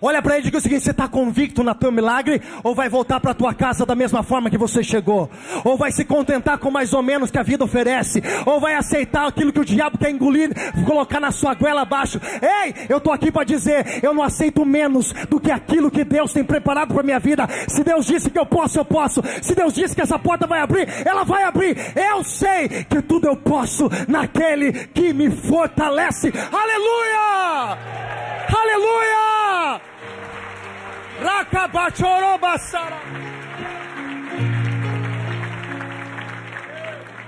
Olha 0.00 0.22
para 0.22 0.34
ele 0.34 0.42
e 0.42 0.44
diga 0.44 0.58
o 0.58 0.60
seguinte: 0.60 0.84
você 0.84 0.90
está 0.90 1.08
convicto 1.08 1.62
na 1.62 1.74
teu 1.74 1.90
milagre? 1.90 2.40
Ou 2.62 2.74
vai 2.74 2.88
voltar 2.88 3.20
para 3.20 3.34
tua 3.34 3.54
casa 3.54 3.86
da 3.86 3.94
mesma 3.94 4.22
forma 4.22 4.50
que 4.50 4.58
você 4.58 4.82
chegou? 4.82 5.30
Ou 5.64 5.76
vai 5.76 5.92
se 5.92 6.04
contentar 6.04 6.58
com 6.58 6.70
mais 6.70 6.92
ou 6.92 7.02
menos 7.02 7.30
que 7.30 7.38
a 7.38 7.42
vida 7.42 7.64
oferece? 7.64 8.22
Ou 8.44 8.60
vai 8.60 8.74
aceitar 8.74 9.26
aquilo 9.26 9.52
que 9.52 9.60
o 9.60 9.64
diabo 9.64 9.98
quer 9.98 10.10
engolir, 10.10 10.50
colocar 10.84 11.20
na 11.20 11.30
sua 11.30 11.54
goela 11.54 11.82
abaixo? 11.82 12.20
Ei, 12.42 12.74
eu 12.88 12.98
estou 12.98 13.12
aqui 13.12 13.30
para 13.30 13.44
dizer: 13.44 14.00
eu 14.02 14.14
não 14.14 14.22
aceito 14.22 14.64
menos 14.64 15.12
do 15.28 15.40
que 15.40 15.50
aquilo 15.50 15.90
que 15.90 16.04
Deus 16.04 16.32
tem 16.32 16.44
preparado 16.44 16.94
para 16.94 17.02
minha 17.02 17.18
vida. 17.18 17.46
Se 17.68 17.82
Deus 17.82 18.06
disse 18.06 18.30
que 18.30 18.38
eu 18.38 18.46
posso, 18.46 18.78
eu 18.78 18.84
posso. 18.84 19.22
Se 19.42 19.54
Deus 19.54 19.74
disse 19.74 19.94
que 19.94 20.02
essa 20.02 20.18
porta 20.18 20.46
vai 20.46 20.60
abrir, 20.60 20.88
ela 21.06 21.24
vai 21.24 21.44
abrir. 21.44 21.76
Eu 21.96 22.24
sei 22.24 22.68
que 22.68 23.02
tudo 23.02 23.26
eu 23.26 23.36
posso 23.36 23.88
naquele 24.08 24.72
que 24.72 25.12
me 25.12 25.30
fortalece. 25.30 26.32
Aleluia! 26.52 28.25
Aleluia! 28.48 29.80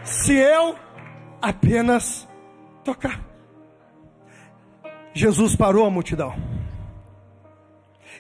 Se 0.05 0.35
eu 0.35 0.77
apenas 1.41 2.29
tocar. 2.85 3.21
Jesus 5.15 5.57
parou 5.57 5.87
a 5.87 5.91
multidão. 5.91 6.35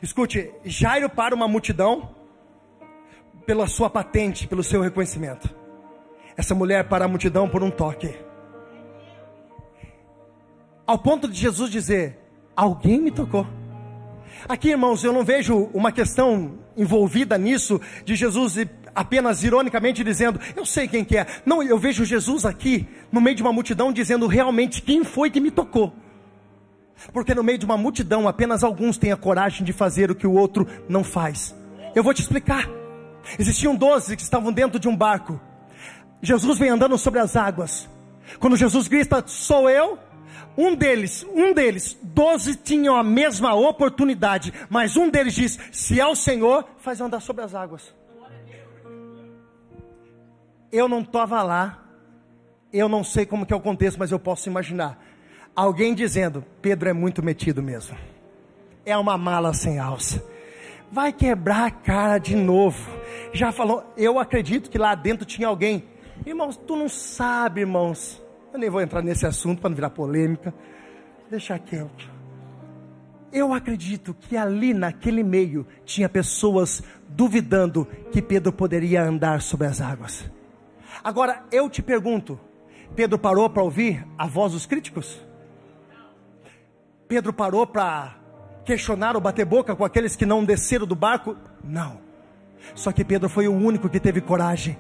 Escute, 0.02 0.52
Jairo 0.64 1.08
para 1.08 1.34
uma 1.34 1.48
multidão 1.48 2.14
pela 3.46 3.66
sua 3.66 3.88
patente, 3.88 4.46
pelo 4.46 4.62
seu 4.62 4.80
reconhecimento. 4.80 5.48
Essa 6.36 6.54
mulher 6.54 6.88
para 6.88 7.04
a 7.04 7.08
multidão 7.08 7.48
por 7.48 7.62
um 7.62 7.70
toque. 7.70 8.14
Ao 10.86 10.98
ponto 10.98 11.28
de 11.28 11.38
Jesus 11.38 11.70
dizer: 11.70 12.18
Alguém 12.58 13.00
me 13.00 13.12
tocou. 13.12 13.46
Aqui, 14.48 14.70
irmãos, 14.70 15.04
eu 15.04 15.12
não 15.12 15.22
vejo 15.22 15.70
uma 15.72 15.92
questão 15.92 16.58
envolvida 16.76 17.38
nisso 17.38 17.80
de 18.04 18.16
Jesus 18.16 18.56
apenas 18.92 19.44
ironicamente 19.44 20.02
dizendo, 20.02 20.40
eu 20.56 20.66
sei 20.66 20.88
quem 20.88 21.04
que 21.04 21.16
é. 21.16 21.24
Não, 21.46 21.62
eu 21.62 21.78
vejo 21.78 22.04
Jesus 22.04 22.44
aqui 22.44 22.88
no 23.12 23.20
meio 23.20 23.36
de 23.36 23.42
uma 23.42 23.52
multidão 23.52 23.92
dizendo 23.92 24.26
realmente 24.26 24.82
quem 24.82 25.04
foi 25.04 25.30
que 25.30 25.38
me 25.38 25.52
tocou. 25.52 25.92
Porque 27.12 27.32
no 27.32 27.44
meio 27.44 27.58
de 27.58 27.64
uma 27.64 27.76
multidão 27.76 28.26
apenas 28.26 28.64
alguns 28.64 28.98
têm 28.98 29.12
a 29.12 29.16
coragem 29.16 29.64
de 29.64 29.72
fazer 29.72 30.10
o 30.10 30.14
que 30.16 30.26
o 30.26 30.32
outro 30.32 30.66
não 30.88 31.04
faz. 31.04 31.54
Eu 31.94 32.02
vou 32.02 32.12
te 32.12 32.22
explicar. 32.22 32.68
Existiam 33.38 33.76
doze 33.76 34.16
que 34.16 34.22
estavam 34.22 34.52
dentro 34.52 34.80
de 34.80 34.88
um 34.88 34.96
barco. 34.96 35.40
Jesus 36.20 36.58
vem 36.58 36.70
andando 36.70 36.98
sobre 36.98 37.20
as 37.20 37.36
águas. 37.36 37.88
Quando 38.40 38.56
Jesus 38.56 38.88
grita, 38.88 39.22
sou 39.28 39.70
eu, 39.70 39.96
um 40.58 40.74
deles, 40.74 41.24
um 41.32 41.54
deles, 41.54 41.96
doze 42.02 42.56
tinham 42.56 42.96
a 42.96 43.02
mesma 43.02 43.54
oportunidade, 43.54 44.52
mas 44.68 44.96
um 44.96 45.08
deles 45.08 45.34
diz: 45.34 45.58
se 45.70 46.00
é 46.00 46.06
o 46.06 46.14
Senhor, 46.14 46.68
faz 46.78 47.00
andar 47.00 47.20
sobre 47.20 47.44
as 47.44 47.54
águas. 47.54 47.94
Eu 50.70 50.88
não 50.88 51.00
estava 51.00 51.42
lá, 51.42 51.82
eu 52.72 52.88
não 52.88 53.02
sei 53.02 53.24
como 53.24 53.46
que 53.46 53.52
é 53.52 53.56
o 53.56 53.60
contexto, 53.60 53.98
mas 53.98 54.10
eu 54.10 54.18
posso 54.18 54.48
imaginar. 54.48 55.02
Alguém 55.56 55.94
dizendo, 55.94 56.44
Pedro 56.60 56.88
é 56.88 56.92
muito 56.92 57.22
metido 57.22 57.62
mesmo. 57.62 57.96
É 58.84 58.96
uma 58.96 59.16
mala 59.16 59.54
sem 59.54 59.78
alça. 59.78 60.22
Vai 60.90 61.12
quebrar 61.12 61.66
a 61.66 61.70
cara 61.70 62.18
de 62.18 62.36
novo. 62.36 62.90
Já 63.32 63.52
falou, 63.52 63.84
eu 63.96 64.18
acredito 64.18 64.70
que 64.70 64.78
lá 64.78 64.94
dentro 64.94 65.24
tinha 65.24 65.48
alguém 65.48 65.84
Irmãos, 66.26 66.56
tu 66.56 66.76
não 66.76 66.88
sabe, 66.88 67.60
irmãos. 67.60 68.22
Eu 68.58 68.60
nem 68.60 68.70
vou 68.70 68.80
entrar 68.80 69.02
nesse 69.02 69.24
assunto 69.24 69.60
para 69.60 69.70
não 69.70 69.76
virar 69.76 69.90
polêmica. 69.90 70.52
Deixa 71.30 71.56
quieto. 71.60 72.10
Eu 73.32 73.54
acredito 73.54 74.12
que 74.12 74.36
ali 74.36 74.74
naquele 74.74 75.22
meio 75.22 75.64
tinha 75.84 76.08
pessoas 76.08 76.82
duvidando 77.08 77.86
que 78.10 78.20
Pedro 78.20 78.52
poderia 78.52 79.04
andar 79.04 79.42
sobre 79.42 79.68
as 79.68 79.80
águas. 79.80 80.28
Agora 81.04 81.44
eu 81.52 81.70
te 81.70 81.80
pergunto: 81.80 82.36
Pedro 82.96 83.16
parou 83.16 83.48
para 83.48 83.62
ouvir 83.62 84.04
a 84.18 84.26
voz 84.26 84.54
dos 84.54 84.66
críticos? 84.66 85.24
Pedro 87.06 87.32
parou 87.32 87.64
para 87.64 88.16
questionar 88.64 89.14
ou 89.14 89.22
bater 89.22 89.46
boca 89.46 89.76
com 89.76 89.84
aqueles 89.84 90.16
que 90.16 90.26
não 90.26 90.44
desceram 90.44 90.84
do 90.84 90.96
barco? 90.96 91.36
Não. 91.62 92.00
Só 92.74 92.90
que 92.90 93.04
Pedro 93.04 93.28
foi 93.28 93.46
o 93.46 93.54
único 93.54 93.88
que 93.88 94.00
teve 94.00 94.20
coragem. 94.20 94.76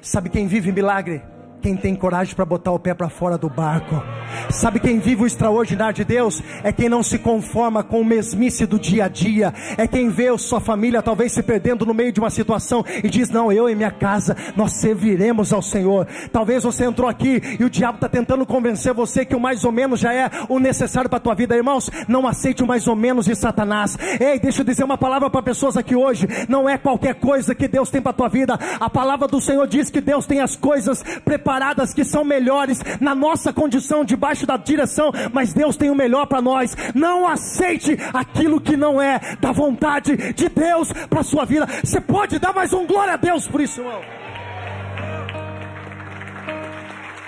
Sabe 0.00 0.30
quem 0.30 0.46
vive 0.46 0.72
milagre? 0.72 1.22
Quem 1.60 1.76
tem 1.76 1.94
coragem 1.94 2.34
para 2.34 2.46
botar 2.46 2.72
o 2.72 2.78
pé 2.78 2.94
para 2.94 3.10
fora 3.10 3.36
do 3.36 3.50
barco. 3.50 4.02
Sabe 4.48 4.80
quem 4.80 4.98
vive 4.98 5.24
o 5.24 5.26
extraordinário 5.26 5.94
de 5.94 6.04
Deus? 6.04 6.42
É 6.64 6.72
quem 6.72 6.88
não 6.88 7.02
se 7.02 7.18
conforma 7.18 7.82
com 7.82 8.00
o 8.00 8.04
mesmice 8.04 8.64
do 8.64 8.78
dia 8.78 9.04
a 9.04 9.08
dia. 9.08 9.52
É 9.76 9.86
quem 9.86 10.08
vê 10.08 10.36
sua 10.38 10.58
família 10.58 11.02
talvez 11.02 11.32
se 11.32 11.42
perdendo 11.42 11.84
no 11.84 11.92
meio 11.92 12.12
de 12.12 12.20
uma 12.20 12.30
situação 12.30 12.82
e 13.04 13.10
diz: 13.10 13.28
Não, 13.28 13.52
eu 13.52 13.68
e 13.68 13.74
minha 13.74 13.90
casa, 13.90 14.34
nós 14.56 14.72
serviremos 14.72 15.52
ao 15.52 15.60
Senhor. 15.60 16.06
Talvez 16.32 16.64
você 16.64 16.84
entrou 16.84 17.08
aqui 17.08 17.42
e 17.60 17.64
o 17.64 17.68
diabo 17.68 17.96
está 17.96 18.08
tentando 18.08 18.46
convencer 18.46 18.94
você 18.94 19.24
que 19.24 19.36
o 19.36 19.40
mais 19.40 19.62
ou 19.62 19.72
menos 19.72 20.00
já 20.00 20.14
é 20.14 20.30
o 20.48 20.58
necessário 20.58 21.10
para 21.10 21.18
a 21.18 21.20
tua 21.20 21.34
vida. 21.34 21.54
Irmãos, 21.54 21.90
não 22.08 22.26
aceite 22.26 22.62
o 22.62 22.66
mais 22.66 22.88
ou 22.88 22.96
menos 22.96 23.26
de 23.26 23.34
Satanás. 23.34 23.98
Ei, 24.18 24.38
deixa 24.38 24.62
eu 24.62 24.64
dizer 24.64 24.84
uma 24.84 24.96
palavra 24.96 25.28
para 25.28 25.42
pessoas 25.42 25.76
aqui 25.76 25.94
hoje. 25.94 26.26
Não 26.48 26.66
é 26.66 26.78
qualquer 26.78 27.16
coisa 27.16 27.54
que 27.54 27.68
Deus 27.68 27.90
tem 27.90 28.00
para 28.00 28.12
a 28.12 28.14
tua 28.14 28.28
vida. 28.28 28.58
A 28.80 28.88
palavra 28.88 29.28
do 29.28 29.42
Senhor 29.42 29.66
diz 29.66 29.90
que 29.90 30.00
Deus 30.00 30.24
tem 30.24 30.40
as 30.40 30.56
coisas 30.56 31.02
preparadas 31.22 31.49
que 31.94 32.04
são 32.04 32.24
melhores 32.24 32.80
na 33.00 33.14
nossa 33.14 33.52
condição 33.52 34.04
debaixo 34.04 34.46
da 34.46 34.56
direção, 34.56 35.10
mas 35.32 35.52
Deus 35.52 35.76
tem 35.76 35.90
o 35.90 35.94
melhor 35.94 36.26
para 36.26 36.40
nós. 36.40 36.76
Não 36.94 37.26
aceite 37.26 37.96
aquilo 38.12 38.60
que 38.60 38.76
não 38.76 39.00
é 39.00 39.18
da 39.40 39.52
vontade 39.52 40.32
de 40.32 40.48
Deus 40.48 40.92
para 41.08 41.22
sua 41.22 41.44
vida. 41.44 41.66
Você 41.82 42.00
pode 42.00 42.38
dar 42.38 42.52
mais 42.52 42.72
um 42.72 42.86
glória 42.86 43.14
a 43.14 43.16
Deus 43.16 43.48
por 43.48 43.60
isso, 43.60 43.80
irmão. 43.80 44.00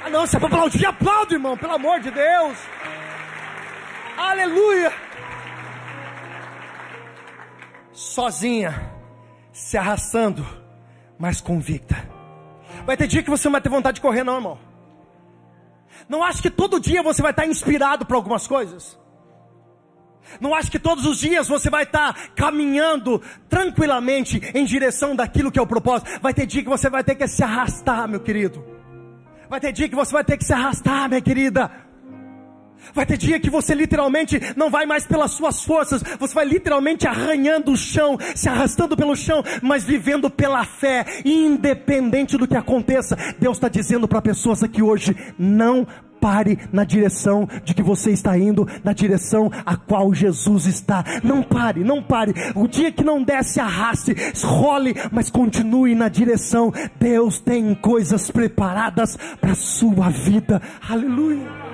Ah, 0.05 0.11
não, 0.11 0.27
você 0.27 0.37
é 0.37 0.41
para 0.41 0.49
aplaudir, 0.49 0.87
aplaude, 0.87 1.35
irmão, 1.35 1.57
pelo 1.57 1.75
amor 1.75 2.01
de 2.01 2.11
Deus. 2.11 2.59
Aleluia. 4.17 4.93
Sozinha, 7.93 8.93
se 9.53 9.77
arrastando, 9.77 10.47
mas 11.19 11.41
convicta. 11.41 12.22
Vai 12.85 12.97
ter 12.97 13.07
dia 13.07 13.23
que 13.23 13.31
você 13.31 13.47
não 13.47 13.53
vai 13.53 13.61
ter 13.61 13.69
vontade 13.69 13.97
de 13.97 14.01
correr, 14.01 14.25
não, 14.25 14.37
irmão. 14.37 14.59
Não 16.09 16.23
acho 16.23 16.43
que 16.43 16.51
todo 16.51 16.81
dia 16.81 17.03
você 17.03 17.23
vai 17.23 17.31
estar 17.31 17.47
inspirado 17.47 18.05
para 18.05 18.17
algumas 18.17 18.47
coisas. 18.47 18.99
Não 20.41 20.55
acho 20.55 20.71
que 20.71 20.79
todos 20.79 21.05
os 21.05 21.19
dias 21.19 21.49
você 21.49 21.69
vai 21.69 21.83
estar 21.85 22.31
caminhando 22.35 23.21
tranquilamente 23.49 24.41
em 24.55 24.65
direção 24.65 25.15
daquilo 25.15 25.51
que 25.51 25.59
é 25.59 25.63
o 25.63 25.67
propósito. 25.67 26.11
Vai 26.21 26.33
ter 26.33 26.47
dia 26.47 26.63
que 26.63 26.69
você 26.69 26.89
vai 26.89 27.05
ter 27.05 27.15
que 27.15 27.27
se 27.29 27.43
arrastar, 27.43 28.09
meu 28.09 28.21
querido. 28.21 28.65
Vai 29.49 29.61
ter 29.61 29.73
dia 29.73 29.89
que 29.89 29.95
você 29.95 30.13
vai 30.13 30.25
ter 30.25 30.37
que 30.37 30.45
se 30.45 30.53
arrastar, 30.53 31.09
minha 31.09 31.21
querida. 31.21 31.71
Vai 32.95 33.07
ter 33.07 33.17
dia 33.17 33.41
que 33.41 33.51
você 33.51 33.75
literalmente 33.75 34.41
não 34.57 34.71
vai 34.71 34.87
mais 34.87 35.07
pelas 35.07 35.33
suas 35.33 35.63
forças, 35.63 36.03
você 36.19 36.35
vai 36.35 36.45
literalmente 36.45 37.07
arranhando 37.07 37.73
o 37.73 37.77
chão, 37.77 38.19
se 38.35 38.49
arrastando 38.49 38.97
pelo 38.97 39.17
chão, 39.17 39.43
mas 39.63 39.85
vivendo 39.85 40.29
pela 40.29 40.65
fé, 40.65 41.05
independente 41.25 42.37
do 42.37 42.47
que 42.47 42.57
aconteça. 42.57 43.17
Deus 43.39 43.57
está 43.57 43.69
dizendo 43.69 44.07
para 44.07 44.21
pessoas 44.23 44.63
aqui 44.63 44.83
hoje: 44.83 45.17
não 45.39 45.87
pare 46.23 46.57
na 46.73 46.85
direção 46.85 47.49
de 47.65 47.75
que 47.75 47.83
você 47.83 48.13
está 48.13 48.39
indo, 48.39 48.69
na 48.85 48.93
direção 48.93 49.51
a 49.67 49.77
qual 49.77 50.15
Jesus 50.15 50.67
está. 50.67 51.05
Não 51.25 51.43
pare, 51.43 51.83
não 51.83 52.01
pare. 52.01 52.33
O 52.55 52.69
dia 52.69 52.93
que 52.93 53.03
não 53.03 53.21
desce, 53.25 53.59
arraste, 53.59 54.15
role, 54.45 54.95
mas 55.11 55.29
continue 55.29 55.97
na 55.97 56.09
direção. 56.09 56.73
Deus 57.01 57.41
tem 57.41 57.75
coisas 57.75 58.31
preparadas 58.31 59.19
para 59.41 59.51
a 59.51 59.57
sua 59.57 60.11
vida. 60.11 60.63
Aleluia. 60.89 61.72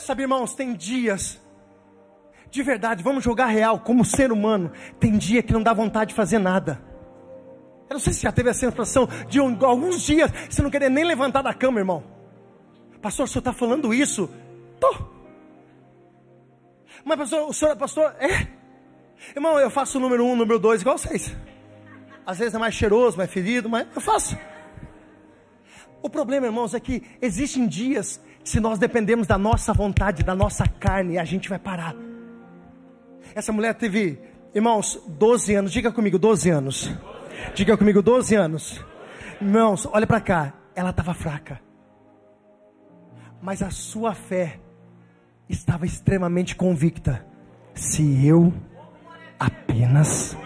Sabe, 0.00 0.22
irmãos, 0.22 0.54
tem 0.54 0.74
dias, 0.74 1.38
de 2.50 2.62
verdade, 2.62 3.02
vamos 3.02 3.22
jogar 3.22 3.46
real, 3.46 3.78
como 3.78 4.04
ser 4.04 4.32
humano, 4.32 4.72
tem 4.98 5.16
dia 5.16 5.42
que 5.42 5.52
não 5.52 5.62
dá 5.62 5.72
vontade 5.72 6.08
de 6.10 6.14
fazer 6.14 6.38
nada. 6.38 6.82
Eu 7.88 7.94
não 7.94 8.00
sei 8.00 8.12
se 8.12 8.22
já 8.22 8.32
teve 8.32 8.48
a 8.48 8.54
sensação 8.54 9.06
de 9.28 9.40
um, 9.40 9.56
alguns 9.64 10.02
dias 10.02 10.30
você 10.48 10.62
não 10.62 10.70
querer 10.70 10.88
nem 10.88 11.04
levantar 11.04 11.42
da 11.42 11.52
cama, 11.52 11.78
irmão. 11.78 12.02
Pastor, 13.02 13.24
o 13.24 13.28
senhor 13.28 13.40
está 13.40 13.52
falando 13.52 13.92
isso? 13.92 14.28
Tô. 14.80 14.94
Mas, 17.04 17.18
pastor, 17.18 17.48
o 17.48 17.52
senhor, 17.52 17.76
pastor, 17.76 18.14
é? 18.18 18.48
Irmão, 19.36 19.60
eu 19.60 19.70
faço 19.70 19.98
o 19.98 20.00
número 20.00 20.24
um, 20.24 20.32
o 20.32 20.36
número 20.36 20.58
dois, 20.58 20.80
igual 20.80 20.96
vocês. 20.96 21.34
Às 22.24 22.38
vezes 22.38 22.54
é 22.54 22.58
mais 22.58 22.74
cheiroso, 22.74 23.18
mais 23.18 23.30
ferido, 23.30 23.68
mas 23.68 23.86
eu 23.94 24.00
faço. 24.00 24.36
O 26.02 26.08
problema, 26.08 26.46
irmãos, 26.46 26.74
é 26.74 26.80
que 26.80 27.02
existem 27.20 27.66
dias 27.66 28.20
se 28.44 28.60
nós 28.60 28.78
dependemos 28.78 29.26
da 29.26 29.38
nossa 29.38 29.72
vontade, 29.72 30.22
da 30.22 30.34
nossa 30.34 30.66
carne, 30.66 31.18
a 31.18 31.24
gente 31.24 31.48
vai 31.48 31.58
parar. 31.58 31.94
Essa 33.34 33.52
mulher 33.52 33.74
teve, 33.74 34.18
irmãos, 34.54 35.00
12 35.06 35.54
anos, 35.54 35.72
diga 35.72 35.92
comigo, 35.92 36.18
12 36.18 36.50
anos. 36.50 36.90
Diga 37.54 37.76
comigo, 37.76 38.02
12 38.02 38.34
anos. 38.34 38.84
Irmãos, 39.40 39.86
olha 39.92 40.06
para 40.06 40.20
cá, 40.20 40.54
ela 40.74 40.90
estava 40.90 41.14
fraca. 41.14 41.60
Mas 43.40 43.62
a 43.62 43.70
sua 43.70 44.14
fé 44.14 44.60
estava 45.48 45.86
extremamente 45.86 46.54
convicta. 46.54 47.24
Se 47.74 48.26
eu 48.26 48.52
apenas 49.38 50.36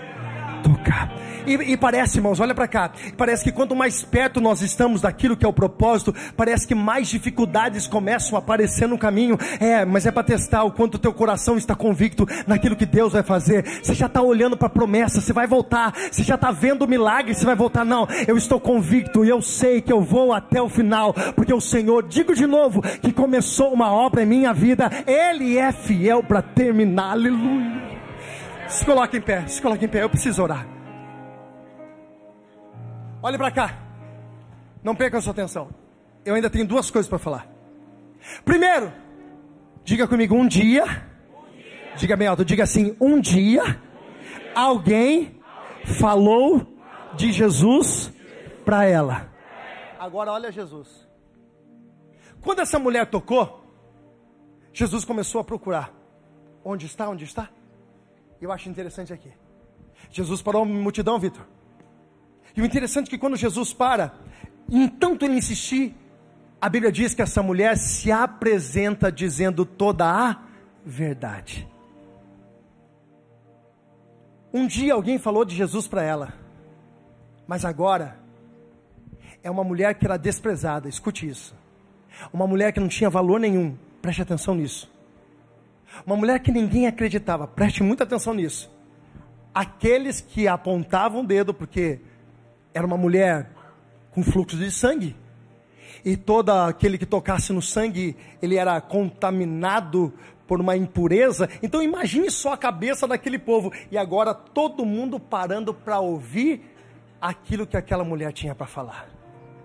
tocar. 0.64 1.12
E, 1.46 1.72
e 1.72 1.77
parece, 1.77 2.18
irmãos, 2.18 2.40
olha 2.40 2.55
para 2.55 2.66
cá. 2.66 2.90
Parece 3.16 3.44
que 3.44 3.53
quanto 3.53 3.77
mais 3.77 4.03
perto 4.03 4.40
nós 4.40 4.62
estamos 4.62 5.03
daquilo 5.03 5.37
que 5.37 5.44
é 5.44 5.48
o 5.48 5.53
propósito, 5.53 6.14
parece 6.37 6.66
que 6.66 6.74
mais 6.74 7.09
dificuldades 7.09 7.87
começam 7.87 8.37
a 8.37 8.38
aparecer 8.38 8.88
no 8.88 8.96
caminho. 8.96 9.37
É, 9.61 9.85
mas 9.85 10.07
é 10.07 10.11
para 10.11 10.22
testar 10.22 10.64
o 10.64 10.72
quanto 10.72 10.94
o 10.94 10.98
teu 10.98 11.12
coração 11.12 11.59
está 11.59 11.74
convicto 11.74 12.27
naquilo 12.46 12.74
que 12.74 12.87
Deus 12.87 13.12
vai 13.12 13.22
fazer. 13.22 13.64
Você 13.83 13.94
já 13.94 14.07
está 14.07 14.22
olhando 14.22 14.57
para 14.57 14.68
a 14.68 14.70
promessa, 14.70 15.20
você 15.20 15.33
vai 15.33 15.46
voltar. 15.46 15.92
Você 16.11 16.22
já 16.22 16.37
está 16.37 16.50
vendo 16.50 16.83
o 16.83 16.88
milagre, 16.88 17.35
você 17.35 17.44
vai 17.44 17.55
voltar. 17.55 17.85
Não, 17.85 18.09
eu 18.27 18.37
estou 18.37 18.59
convicto 18.59 19.24
e 19.24 19.29
eu 19.29 19.42
sei 19.42 19.83
que 19.83 19.92
eu 19.92 20.00
vou 20.00 20.33
até 20.33 20.62
o 20.62 20.68
final, 20.68 21.12
porque 21.37 21.53
o 21.53 21.61
Senhor, 21.61 22.03
digo 22.09 22.35
de 22.35 22.46
novo, 22.46 22.81
que 23.03 23.12
começou 23.12 23.72
uma 23.72 23.92
obra 23.92 24.22
em 24.22 24.27
minha 24.27 24.55
vida, 24.55 24.90
Ele 25.07 25.59
é 25.59 25.70
fiel 25.72 26.22
para 26.22 26.40
terminar. 26.40 27.12
Aleluia. 27.12 27.83
Se 28.74 28.84
coloque 28.84 29.16
em 29.16 29.20
pé, 29.20 29.46
se 29.46 29.62
coloque 29.62 29.84
em 29.84 29.88
pé, 29.88 30.02
eu 30.02 30.10
preciso 30.10 30.42
orar. 30.42 30.66
Olhe 33.22 33.38
para 33.38 33.52
cá. 33.52 33.78
Não 34.82 34.96
perca 34.96 35.18
a 35.18 35.22
sua 35.22 35.30
atenção. 35.30 35.68
Eu 36.24 36.34
ainda 36.34 36.50
tenho 36.50 36.66
duas 36.66 36.90
coisas 36.90 37.08
para 37.08 37.20
falar. 37.20 37.46
Primeiro, 38.44 38.92
diga 39.84 40.08
comigo 40.08 40.34
um 40.34 40.48
dia. 40.48 40.84
Diga 41.96 42.16
bem 42.16 42.26
alto, 42.26 42.44
diga 42.44 42.64
assim: 42.64 42.96
um 43.00 43.20
dia 43.20 43.80
alguém 44.56 45.40
falou 46.00 46.66
de 47.14 47.30
Jesus 47.30 48.12
para 48.64 48.84
ela. 48.87 49.32
Agora 50.00 50.32
olha 50.32 50.50
Jesus. 50.50 51.08
Quando 52.40 52.58
essa 52.58 52.80
mulher 52.80 53.06
tocou, 53.06 53.64
Jesus 54.72 55.04
começou 55.04 55.40
a 55.40 55.44
procurar. 55.44 55.92
Onde 56.64 56.87
está? 56.87 57.08
Onde 57.08 57.22
está? 57.22 57.48
Eu 58.40 58.52
acho 58.52 58.68
interessante 58.68 59.12
aqui. 59.12 59.30
Jesus 60.10 60.42
parou 60.42 60.62
a 60.62 60.64
multidão, 60.64 61.18
Vitor. 61.18 61.44
E 62.56 62.62
o 62.62 62.64
interessante 62.64 63.08
é 63.08 63.10
que 63.10 63.18
quando 63.18 63.36
Jesus 63.36 63.72
para, 63.72 64.14
em 64.70 64.88
tanto 64.88 65.24
ele 65.24 65.36
insistir, 65.36 65.94
a 66.60 66.68
Bíblia 66.68 66.92
diz 66.92 67.14
que 67.14 67.22
essa 67.22 67.42
mulher 67.42 67.76
se 67.76 68.12
apresenta 68.12 69.10
dizendo 69.10 69.66
toda 69.66 70.06
a 70.06 70.42
verdade. 70.84 71.68
Um 74.52 74.66
dia 74.66 74.94
alguém 74.94 75.18
falou 75.18 75.44
de 75.44 75.54
Jesus 75.54 75.88
para 75.88 76.02
ela, 76.02 76.32
mas 77.46 77.64
agora 77.64 78.18
é 79.42 79.50
uma 79.50 79.64
mulher 79.64 79.94
que 79.94 80.06
era 80.06 80.16
desprezada, 80.16 80.88
escute 80.88 81.28
isso. 81.28 81.56
Uma 82.32 82.46
mulher 82.46 82.72
que 82.72 82.78
não 82.78 82.86
tinha 82.88 83.10
valor 83.10 83.40
nenhum, 83.40 83.76
preste 84.00 84.22
atenção 84.22 84.54
nisso. 84.54 84.93
Uma 86.07 86.16
mulher 86.16 86.40
que 86.40 86.52
ninguém 86.52 86.87
acreditava, 86.87 87.46
preste 87.46 87.83
muita 87.83 88.04
atenção 88.04 88.35
nisso. 88.35 88.70
Aqueles 89.54 90.20
que 90.20 90.48
apontavam 90.48 91.22
o 91.22 91.26
dedo, 91.26 91.54
porque 91.54 92.00
era 92.73 92.87
uma 92.87 92.96
mulher 92.96 93.50
com 94.10 94.23
fluxo 94.23 94.56
de 94.56 94.71
sangue. 94.71 95.16
E 96.04 96.16
todo 96.16 96.50
aquele 96.50 96.98
que 96.98 97.06
tocasse 97.06 97.52
no 97.52 97.62
sangue, 97.62 98.16
ele 98.42 98.56
era 98.56 98.81
contaminado 98.81 100.12
por 100.46 100.60
uma 100.60 100.77
impureza. 100.77 101.48
Então 101.62 101.83
imagine 101.83 102.31
só 102.31 102.52
a 102.52 102.58
cabeça 102.58 103.06
daquele 103.06 103.38
povo. 103.38 103.73
E 103.90 103.96
agora 103.96 104.35
todo 104.35 104.85
mundo 104.85 105.18
parando 105.18 105.73
para 105.73 106.00
ouvir 106.00 106.62
aquilo 107.21 107.66
que 107.66 107.77
aquela 107.77 108.04
mulher 108.04 108.33
tinha 108.33 108.54
para 108.54 108.66
falar. 108.66 109.08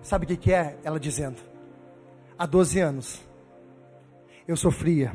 Sabe 0.01 0.25
o 0.25 0.27
que, 0.27 0.37
que 0.37 0.53
é? 0.53 0.77
Ela 0.83 0.99
dizendo: 0.99 1.41
há 2.37 2.45
12 2.45 2.79
anos 2.79 3.21
eu 4.47 4.55
sofria 4.55 5.13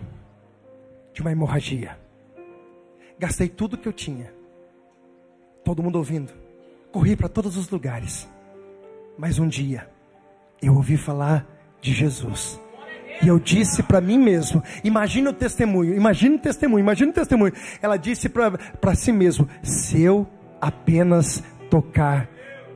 de 1.15 1.23
uma 1.23 1.33
hemorragia. 1.33 1.97
Gastei 3.19 3.49
tudo 3.49 3.79
que 3.79 3.89
eu 3.89 3.93
tinha. 3.93 4.35
Todo 5.65 5.83
mundo 5.83 5.97
ouvindo. 5.97 6.33
Corri 6.93 7.17
para 7.17 7.29
todos 7.29 7.57
os 7.57 7.71
lugares. 7.71 8.29
Mas 9.17 9.39
um 9.39 9.49
dia 9.49 9.89
eu 10.61 10.75
ouvi 10.75 10.97
falar 10.97 11.47
de 11.81 11.93
Jesus. 11.93 12.61
E 13.23 13.29
eu 13.29 13.39
disse 13.39 13.83
para 13.83 14.01
mim 14.01 14.19
mesmo: 14.19 14.63
imagine 14.83 15.29
o 15.29 15.33
testemunho, 15.33 15.95
imagine 15.95 16.35
o 16.35 16.39
testemunho, 16.41 16.81
imagine 16.81 17.11
o 17.11 17.15
testemunho. 17.15 17.53
Ela 17.81 17.97
disse 17.97 18.29
para 18.29 18.95
si 18.95 19.13
mesmo: 19.13 19.49
se 19.63 20.03
eu 20.03 20.27
apenas 20.61 21.43
tocar 21.71 22.29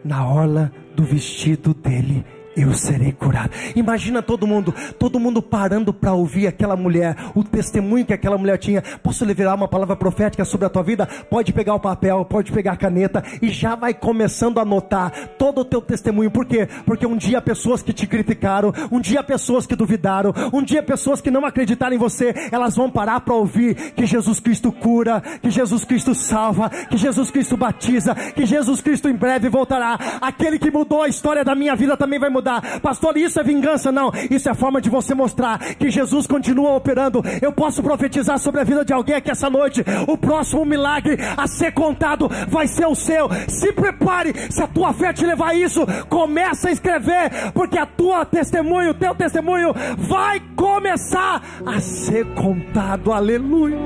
na 0.05 0.27
orla 0.27 0.73
do 0.95 1.03
vestido 1.03 1.75
dele, 1.75 2.25
eu 2.59 2.75
serei 2.75 3.13
curado. 3.13 3.51
Imagina 3.77 4.21
todo 4.21 4.47
mundo, 4.47 4.75
todo 4.99 5.21
mundo 5.21 5.41
parando 5.41 5.93
para 5.93 6.13
ouvir 6.13 6.47
aquela 6.47 6.77
mulher, 6.77 7.17
o 7.35 7.45
testemunho 7.45 8.05
que 8.05 8.13
aquela 8.13 8.37
mulher 8.37 8.59
tinha. 8.59 8.83
Posso 9.03 9.25
liberar 9.25 9.55
uma 9.55 9.69
palavra 9.69 9.95
profética 9.95 10.45
sobre 10.45 10.67
a 10.67 10.71
tua 10.71 10.83
vida? 10.83 11.07
Pode 11.31 11.53
pegar 11.53 11.75
o 11.75 11.81
papel, 11.81 12.25
pode 12.25 12.51
pegar 12.51 12.73
a 12.73 12.77
caneta 12.77 13.23
e 13.41 13.49
já 13.49 13.75
vai 13.75 13.95
começando 13.95 14.59
a 14.59 14.63
anotar 14.63 15.13
todo 15.39 15.61
o 15.61 15.65
teu 15.65 15.81
testemunho. 15.81 16.31
Por 16.31 16.45
quê? 16.45 16.69
Porque 16.85 17.07
um 17.07 17.17
dia 17.17 17.41
pessoas 17.41 17.83
que 17.83 17.93
te 17.93 18.07
criticaram, 18.07 18.73
um 18.91 19.01
dia 19.01 19.23
pessoas 19.23 19.67
que 19.67 19.77
duvidaram, 19.77 20.33
um 20.53 20.63
dia 20.63 20.83
pessoas 20.83 21.21
que 21.21 21.31
não 21.31 21.45
acreditaram 21.45 21.95
em 21.95 21.99
você, 21.99 22.35
elas 22.51 22.75
vão 22.75 22.91
parar 22.91 23.21
para 23.21 23.35
ouvir 23.35 23.93
que 23.93 24.05
Jesus 24.07 24.41
Cristo 24.41 24.73
cura, 24.73 25.21
que 25.41 25.51
Jesus 25.51 25.85
Cristo 25.85 26.15
salva, 26.15 26.71
que 26.71 26.97
Jesus 26.97 27.31
Cristo 27.31 27.57
batiza, 27.57 28.15
que 28.15 28.45
Jesus 28.45 28.81
Cristo 28.81 29.09
em 29.09 29.15
breve 29.15 29.49
voltará. 29.49 29.99
Aquele 30.21 30.59
que 30.59 30.71
mudou 30.71 31.03
a 31.03 31.09
história 31.09 31.45
da 31.45 31.55
minha 31.55 31.77
vida 31.77 31.97
também 31.97 32.19
vai 32.19 32.31
mudar 32.31 32.48
Pastor, 32.83 33.17
isso 33.17 33.39
é 33.39 33.43
vingança? 33.43 33.93
Não. 33.93 34.11
Isso 34.31 34.49
é 34.49 34.55
forma 34.55 34.81
de 34.81 34.91
você 34.91 35.15
mostrar 35.15 35.59
que 35.75 35.91
Jesus 35.91 36.27
continua 36.27 36.75
operando. 36.75 37.23
Eu 37.41 37.53
posso 37.53 37.83
profetizar 37.83 38.39
sobre 38.39 38.61
a 38.61 38.65
vida 38.65 38.85
de 38.85 38.93
alguém 38.93 39.17
aqui 39.17 39.31
essa 39.31 39.51
noite. 39.51 39.85
O 40.07 40.17
próximo 40.17 40.65
milagre 40.65 41.19
a 41.37 41.47
ser 41.47 41.73
contado 41.73 42.29
vai 42.49 42.67
ser 42.67 42.87
o 42.87 42.95
seu. 42.95 43.29
Se 43.49 43.73
prepare. 43.73 44.33
Se 44.51 44.63
a 44.63 44.67
tua 44.67 44.93
fé 44.93 45.13
te 45.13 45.27
levar 45.27 45.51
a 45.51 45.55
isso, 45.55 45.87
começa 46.09 46.69
a 46.69 46.73
escrever, 46.73 47.53
porque 47.53 47.79
a 47.79 47.87
tua 47.87 48.25
testemunho, 48.25 48.91
o 48.91 48.95
teu 48.95 49.15
testemunho 49.15 49.75
vai 49.97 50.41
começar 50.57 51.43
a 51.65 51.81
ser 51.81 52.27
contado. 52.35 53.13
Aleluia. 53.13 53.79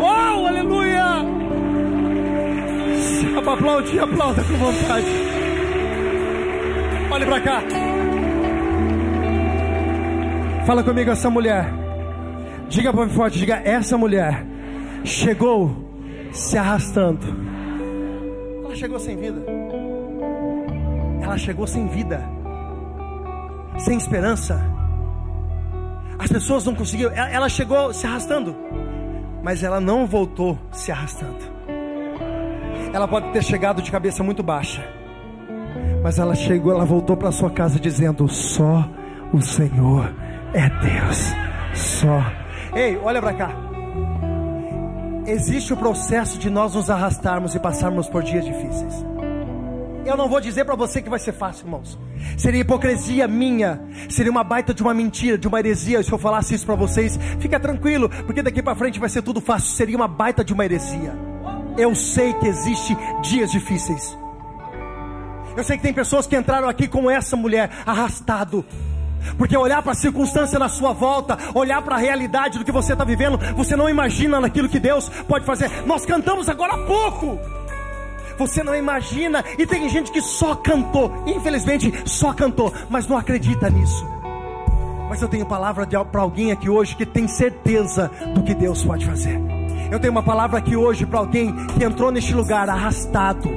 Oh, 0.00 0.46
aleluia! 0.46 0.98
Aplaudir, 3.36 4.00
aplauda 4.00 4.42
com 4.44 4.54
vontade. 4.54 5.27
Olhe 7.10 7.26
para 7.26 7.40
cá. 7.40 7.62
Fala 10.66 10.82
comigo 10.82 11.10
essa 11.10 11.30
mulher. 11.30 11.66
Diga 12.68 12.92
para 12.92 13.06
mim 13.06 13.12
forte, 13.12 13.38
diga 13.38 13.56
essa 13.64 13.96
mulher 13.96 14.46
chegou 15.04 15.74
se 16.32 16.56
arrastando. 16.56 17.26
Ela 18.64 18.74
chegou 18.74 18.98
sem 18.98 19.16
vida. 19.16 19.42
Ela 21.22 21.38
chegou 21.38 21.66
sem 21.66 21.88
vida. 21.88 22.22
Sem 23.78 23.96
esperança. 23.96 24.60
As 26.18 26.30
pessoas 26.30 26.64
não 26.64 26.74
conseguiram. 26.74 27.12
Ela 27.12 27.48
chegou 27.48 27.92
se 27.92 28.06
arrastando. 28.06 28.54
Mas 29.42 29.62
ela 29.62 29.80
não 29.80 30.06
voltou 30.06 30.58
se 30.72 30.90
arrastando. 30.90 31.58
Ela 32.92 33.06
pode 33.06 33.30
ter 33.32 33.42
chegado 33.42 33.82
de 33.82 33.90
cabeça 33.90 34.22
muito 34.22 34.42
baixa 34.42 34.97
mas 36.02 36.18
ela 36.18 36.34
chegou, 36.34 36.72
ela 36.72 36.84
voltou 36.84 37.16
para 37.16 37.32
sua 37.32 37.50
casa 37.50 37.78
dizendo: 37.78 38.28
Só 38.28 38.88
o 39.32 39.40
Senhor 39.40 40.12
é 40.52 40.68
Deus. 40.68 41.32
Só. 41.74 42.22
Ei, 42.74 42.96
olha 43.02 43.20
para 43.20 43.34
cá. 43.34 43.50
Existe 45.26 45.72
o 45.72 45.76
processo 45.76 46.38
de 46.38 46.48
nós 46.48 46.74
nos 46.74 46.88
arrastarmos 46.88 47.54
e 47.54 47.60
passarmos 47.60 48.08
por 48.08 48.22
dias 48.22 48.44
difíceis. 48.44 49.04
Eu 50.06 50.16
não 50.16 50.26
vou 50.26 50.40
dizer 50.40 50.64
para 50.64 50.74
você 50.74 51.02
que 51.02 51.10
vai 51.10 51.18
ser 51.18 51.32
fácil, 51.32 51.66
irmãos. 51.66 51.98
Seria 52.36 52.62
hipocrisia 52.62 53.28
minha, 53.28 53.78
seria 54.08 54.30
uma 54.30 54.42
baita 54.42 54.72
de 54.72 54.82
uma 54.82 54.94
mentira, 54.94 55.36
de 55.36 55.46
uma 55.46 55.58
heresia. 55.58 56.02
Se 56.02 56.10
eu 56.10 56.16
falasse 56.16 56.54
isso 56.54 56.64
para 56.64 56.74
vocês, 56.74 57.18
fica 57.38 57.60
tranquilo, 57.60 58.08
porque 58.24 58.42
daqui 58.42 58.62
para 58.62 58.74
frente 58.74 58.98
vai 58.98 59.10
ser 59.10 59.20
tudo 59.20 59.38
fácil. 59.38 59.68
Seria 59.76 59.96
uma 59.96 60.08
baita 60.08 60.42
de 60.42 60.54
uma 60.54 60.64
heresia. 60.64 61.12
Eu 61.76 61.94
sei 61.94 62.32
que 62.32 62.46
existe 62.46 62.96
dias 63.22 63.50
difíceis. 63.50 64.16
Eu 65.56 65.64
sei 65.64 65.76
que 65.76 65.82
tem 65.82 65.92
pessoas 65.92 66.26
que 66.26 66.36
entraram 66.36 66.68
aqui 66.68 66.88
como 66.88 67.10
essa 67.10 67.36
mulher, 67.36 67.70
arrastado. 67.84 68.64
Porque 69.36 69.56
olhar 69.56 69.82
para 69.82 69.92
a 69.92 69.96
circunstância 69.96 70.58
na 70.58 70.68
sua 70.68 70.92
volta, 70.92 71.36
olhar 71.54 71.82
para 71.82 71.96
a 71.96 71.98
realidade 71.98 72.58
do 72.58 72.64
que 72.64 72.72
você 72.72 72.92
está 72.92 73.04
vivendo, 73.04 73.38
você 73.54 73.76
não 73.76 73.88
imagina 73.88 74.40
naquilo 74.40 74.68
que 74.68 74.78
Deus 74.78 75.08
pode 75.26 75.44
fazer. 75.44 75.70
Nós 75.86 76.06
cantamos 76.06 76.48
agora 76.48 76.74
há 76.74 76.86
pouco. 76.86 77.38
Você 78.38 78.62
não 78.62 78.74
imagina, 78.74 79.44
e 79.58 79.66
tem 79.66 79.88
gente 79.88 80.12
que 80.12 80.22
só 80.22 80.54
cantou, 80.54 81.12
infelizmente 81.26 81.92
só 82.04 82.32
cantou, 82.32 82.72
mas 82.88 83.06
não 83.08 83.16
acredita 83.16 83.68
nisso. 83.68 84.06
Mas 85.08 85.20
eu 85.20 85.28
tenho 85.28 85.44
palavra 85.44 85.84
para 86.04 86.20
alguém 86.20 86.52
aqui 86.52 86.70
hoje 86.70 86.94
que 86.94 87.04
tem 87.04 87.26
certeza 87.26 88.10
do 88.34 88.42
que 88.42 88.54
Deus 88.54 88.84
pode 88.84 89.04
fazer. 89.04 89.40
Eu 89.90 89.98
tenho 89.98 90.12
uma 90.12 90.22
palavra 90.22 90.58
aqui 90.58 90.76
hoje 90.76 91.04
para 91.04 91.18
alguém 91.18 91.52
que 91.78 91.82
entrou 91.82 92.12
neste 92.12 92.32
lugar 92.32 92.68
arrastado, 92.68 93.50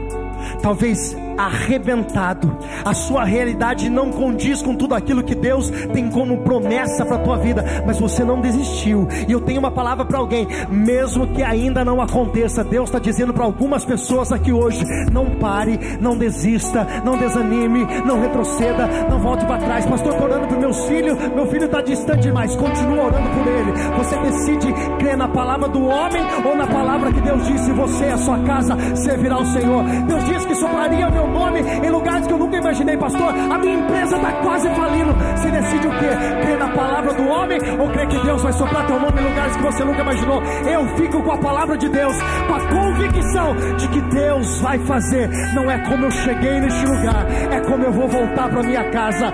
talvez 0.64 1.16
arrebentado. 1.46 2.56
A 2.86 2.94
sua 2.94 3.24
realidade 3.24 3.89
não 3.89 4.12
condiz 4.12 4.62
com 4.62 4.76
tudo 4.76 4.94
aquilo 4.94 5.24
que 5.24 5.36
Deus 5.36 5.70
tem 5.94 6.10
como 6.10 6.39
promessa 6.39 7.06
para 7.06 7.16
a 7.16 7.20
tua 7.20 7.38
vida, 7.38 7.64
mas 7.86 8.00
você 8.00 8.24
não 8.24 8.39
desistiu. 8.42 9.08
E 9.28 9.32
eu 9.32 9.42
tenho 9.42 9.60
uma 9.60 9.72
palavra 9.72 10.06
para 10.06 10.20
alguém, 10.20 10.48
mesmo 10.70 11.28
que 11.28 11.42
ainda 11.42 11.84
não 11.84 12.02
aconteça, 12.02 12.64
Deus 12.64 12.89
está 12.89 13.00
dizendo 13.00 13.34
para 13.34 13.44
algumas 13.44 13.84
pessoas 13.86 14.32
aqui 14.32 14.52
hoje: 14.52 14.84
não 15.12 15.32
pare, 15.32 15.80
não 16.00 16.18
desista, 16.18 16.86
não 17.04 17.18
desanime, 17.18 17.86
não 18.06 18.22
retroceda, 18.22 18.88
não 19.10 19.20
volte 19.20 19.46
para 19.46 19.58
trás. 19.58 19.86
Pastor, 19.86 20.14
estou 20.14 20.28
orando 20.28 20.48
para 20.48 20.58
meus 20.58 20.86
filhos, 20.86 21.18
meu 21.36 21.48
filho 21.48 21.66
está 21.66 21.82
distante 21.82 22.22
demais, 22.22 22.56
continua 22.56 23.06
orando 23.06 23.30
por 23.30 23.48
ele. 23.48 23.72
Você 23.98 24.18
decide 24.18 24.74
crer 25.00 25.18
na 25.18 25.28
palavra 25.28 25.68
do 25.68 25.86
homem 25.86 26.24
ou 26.46 26.56
na 26.56 26.68
palavra 26.68 27.12
que 27.12 27.22
Deus 27.22 27.46
disse: 27.48 27.72
você 27.72 28.06
e 28.06 28.12
a 28.12 28.18
sua 28.18 28.39
casa 28.39 28.78
servirá 28.96 29.36
ao 29.36 29.46
Senhor. 29.46 29.84
Deus 30.08 30.24
disse 30.26 30.48
que 30.48 30.56
sopraria 30.56 31.10
meu 31.10 31.30
nome 31.32 31.61
em 31.61 31.89
lugares 31.89 32.27
que 32.27 32.34
eu 32.34 32.38
nunca 32.38 32.57
imaginei, 32.57 32.97
pastor. 32.97 33.29
A 33.29 33.57
minha 33.57 33.73
empresa 33.73 34.15
está 34.15 34.32
quase 34.34 34.69
falindo. 34.69 35.13
Você 35.36 35.51
decide 35.51 35.88
o 35.88 35.91
que? 35.91 36.41
Crer 36.41 36.59
na 36.59 36.69
palavra 36.69 37.13
do 37.13 37.27
homem 37.27 37.59
ou 37.79 37.89
crer 37.89 38.07
que 38.07 38.19
Deus 38.19 38.41
vai 38.41 38.53
soprar 38.53 38.86
teu 38.86 38.99
nome 38.99 39.21
em 39.21 39.23
lugares 39.23 39.55
que 39.55 39.63
você 39.63 39.84
nunca 39.84 40.01
imaginou? 40.01 40.41
Eu 40.43 40.88
fico 40.97 41.23
com 41.23 41.32
a 41.32 41.38
palavra 41.38 41.77
de 41.77 41.89
Deus, 41.89 42.15
com 42.47 42.55
a 42.55 42.59
convicção 42.67 43.55
de 43.77 43.88
que 43.88 44.01
Deus 44.01 44.59
vai 44.61 44.79
fazer. 44.79 45.29
Não 45.53 45.69
é 45.69 45.77
como 45.79 46.05
eu 46.05 46.11
cheguei 46.11 46.59
neste 46.59 46.86
lugar, 46.86 47.25
é 47.51 47.59
como 47.61 47.84
eu 47.84 47.91
vou 47.91 48.07
voltar 48.07 48.49
para 48.49 48.63
minha 48.63 48.89
casa, 48.91 49.34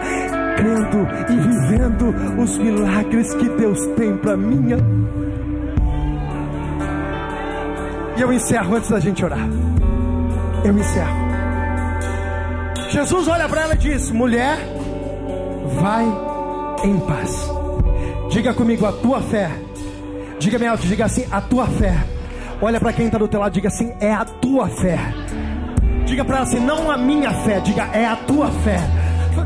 crendo 0.56 1.08
e 1.30 1.36
vivendo 1.36 2.42
os 2.42 2.58
milagres 2.58 3.34
que 3.36 3.50
Deus 3.50 3.86
tem 3.96 4.16
para 4.18 4.38
minha. 4.38 4.78
E 8.18 8.22
eu 8.22 8.34
encerro 8.34 8.76
antes 8.76 8.90
da 8.90 9.00
gente 9.00 9.24
orar. 9.24 9.48
Eu 10.64 10.76
encerro. 10.76 11.27
Jesus 12.98 13.28
olha 13.28 13.48
para 13.48 13.62
ela 13.62 13.74
e 13.76 13.78
diz: 13.78 14.10
Mulher, 14.10 14.58
vai 15.80 16.04
em 16.84 17.00
paz. 17.02 17.48
Diga 18.32 18.56
comigo 18.56 18.88
a 18.88 18.92
tua 18.92 19.22
fé. 19.22 19.52
Diga 20.40 20.58
bem 20.58 20.68
alto, 20.68 20.88
diga 20.88 21.06
assim: 21.06 21.24
a 21.30 21.40
tua 21.40 21.68
fé. 21.68 21.96
Olha 22.60 22.80
para 22.80 22.92
quem 22.92 23.06
está 23.06 23.20
do 23.20 23.28
teu 23.28 23.40
lado, 23.40 23.54
diga 23.54 23.68
assim: 23.68 23.94
é 24.02 24.12
a 24.12 24.26
tua 24.26 24.68
fé. 24.68 24.98
Diga 26.08 26.26
para 26.26 26.38
ela 26.38 26.46
assim: 26.46 26.60
não 26.60 26.90
a 26.90 26.98
minha 26.98 27.32
fé, 27.32 27.60
diga 27.60 27.84
é 27.94 28.08
a 28.08 28.16
tua 28.16 28.50
fé. 28.50 28.80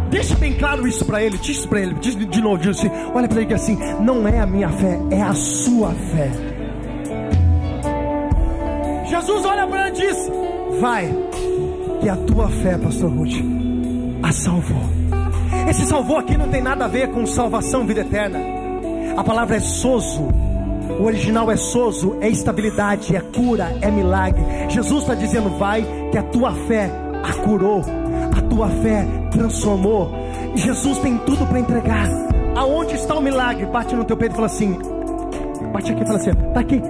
Deixa 0.10 0.34
bem 0.36 0.54
claro 0.54 0.88
isso 0.88 1.04
para 1.04 1.22
ele, 1.22 1.38
diz 1.38 1.66
para 1.66 1.82
ele, 1.82 1.94
diz 1.96 2.16
de 2.16 2.42
novo, 2.42 2.58
diz 2.58 2.80
assim, 2.80 2.90
olha 3.14 3.28
para 3.28 3.38
ele 3.38 3.48
diga 3.48 3.56
assim: 3.56 3.78
não 4.00 4.26
é 4.26 4.40
a 4.40 4.46
minha 4.46 4.70
fé, 4.70 4.98
é 5.12 5.22
a 5.22 5.34
sua 5.34 5.92
fé. 5.92 6.32
Jesus 9.10 9.46
olha 9.46 9.68
para 9.68 9.88
ela 9.88 9.90
e 9.90 9.92
diz: 9.92 10.32
vai 10.80 11.32
que 12.02 12.10
a 12.10 12.16
tua 12.16 12.50
fé, 12.50 12.78
pastor 12.78 13.12
Ruth, 13.12 13.36
a 14.24 14.32
salvou. 14.32 14.82
Esse 15.70 15.86
salvou 15.86 16.18
aqui 16.18 16.36
não 16.36 16.50
tem 16.50 16.62
nada 16.62 16.86
a 16.86 16.88
ver 16.88 17.10
com 17.12 17.26
salvação, 17.28 17.86
vida 17.86 18.02
eterna. 18.02 18.40
A 19.16 19.24
palavra 19.24 19.58
é 19.58 19.60
soso. 19.60 20.28
O 21.00 21.04
original 21.04 21.50
é 21.52 21.56
soso, 21.56 22.18
é 22.20 22.28
estabilidade, 22.28 23.16
é 23.16 23.22
cura, 23.22 23.78
é 23.82 23.92
milagre. 23.92 24.44
Jesus 24.70 25.04
está 25.04 25.14
dizendo: 25.14 25.58
vai, 25.58 25.86
que 26.12 26.18
a 26.18 26.24
tua 26.24 26.54
fé 26.68 26.90
a 27.24 27.34
curou, 27.34 27.82
a 28.36 28.42
tua 28.42 28.68
fé 28.68 29.06
transformou. 29.32 30.12
Jesus 30.56 30.98
tem 31.00 31.18
tudo 31.20 31.46
para 31.46 31.60
entregar. 31.60 32.08
Aonde 32.56 32.96
está 32.96 33.16
o 33.16 33.22
milagre? 33.22 33.66
Bate 33.68 33.96
no 33.96 34.04
teu 34.04 34.18
peito 34.18 34.34
e 34.34 34.36
fala 34.36 34.48
assim: 34.48 34.78
bate 35.72 35.92
aqui 35.92 36.06
fala 36.06 36.18
assim: 36.18 36.32
está 36.32 36.60
aqui. 36.60 36.82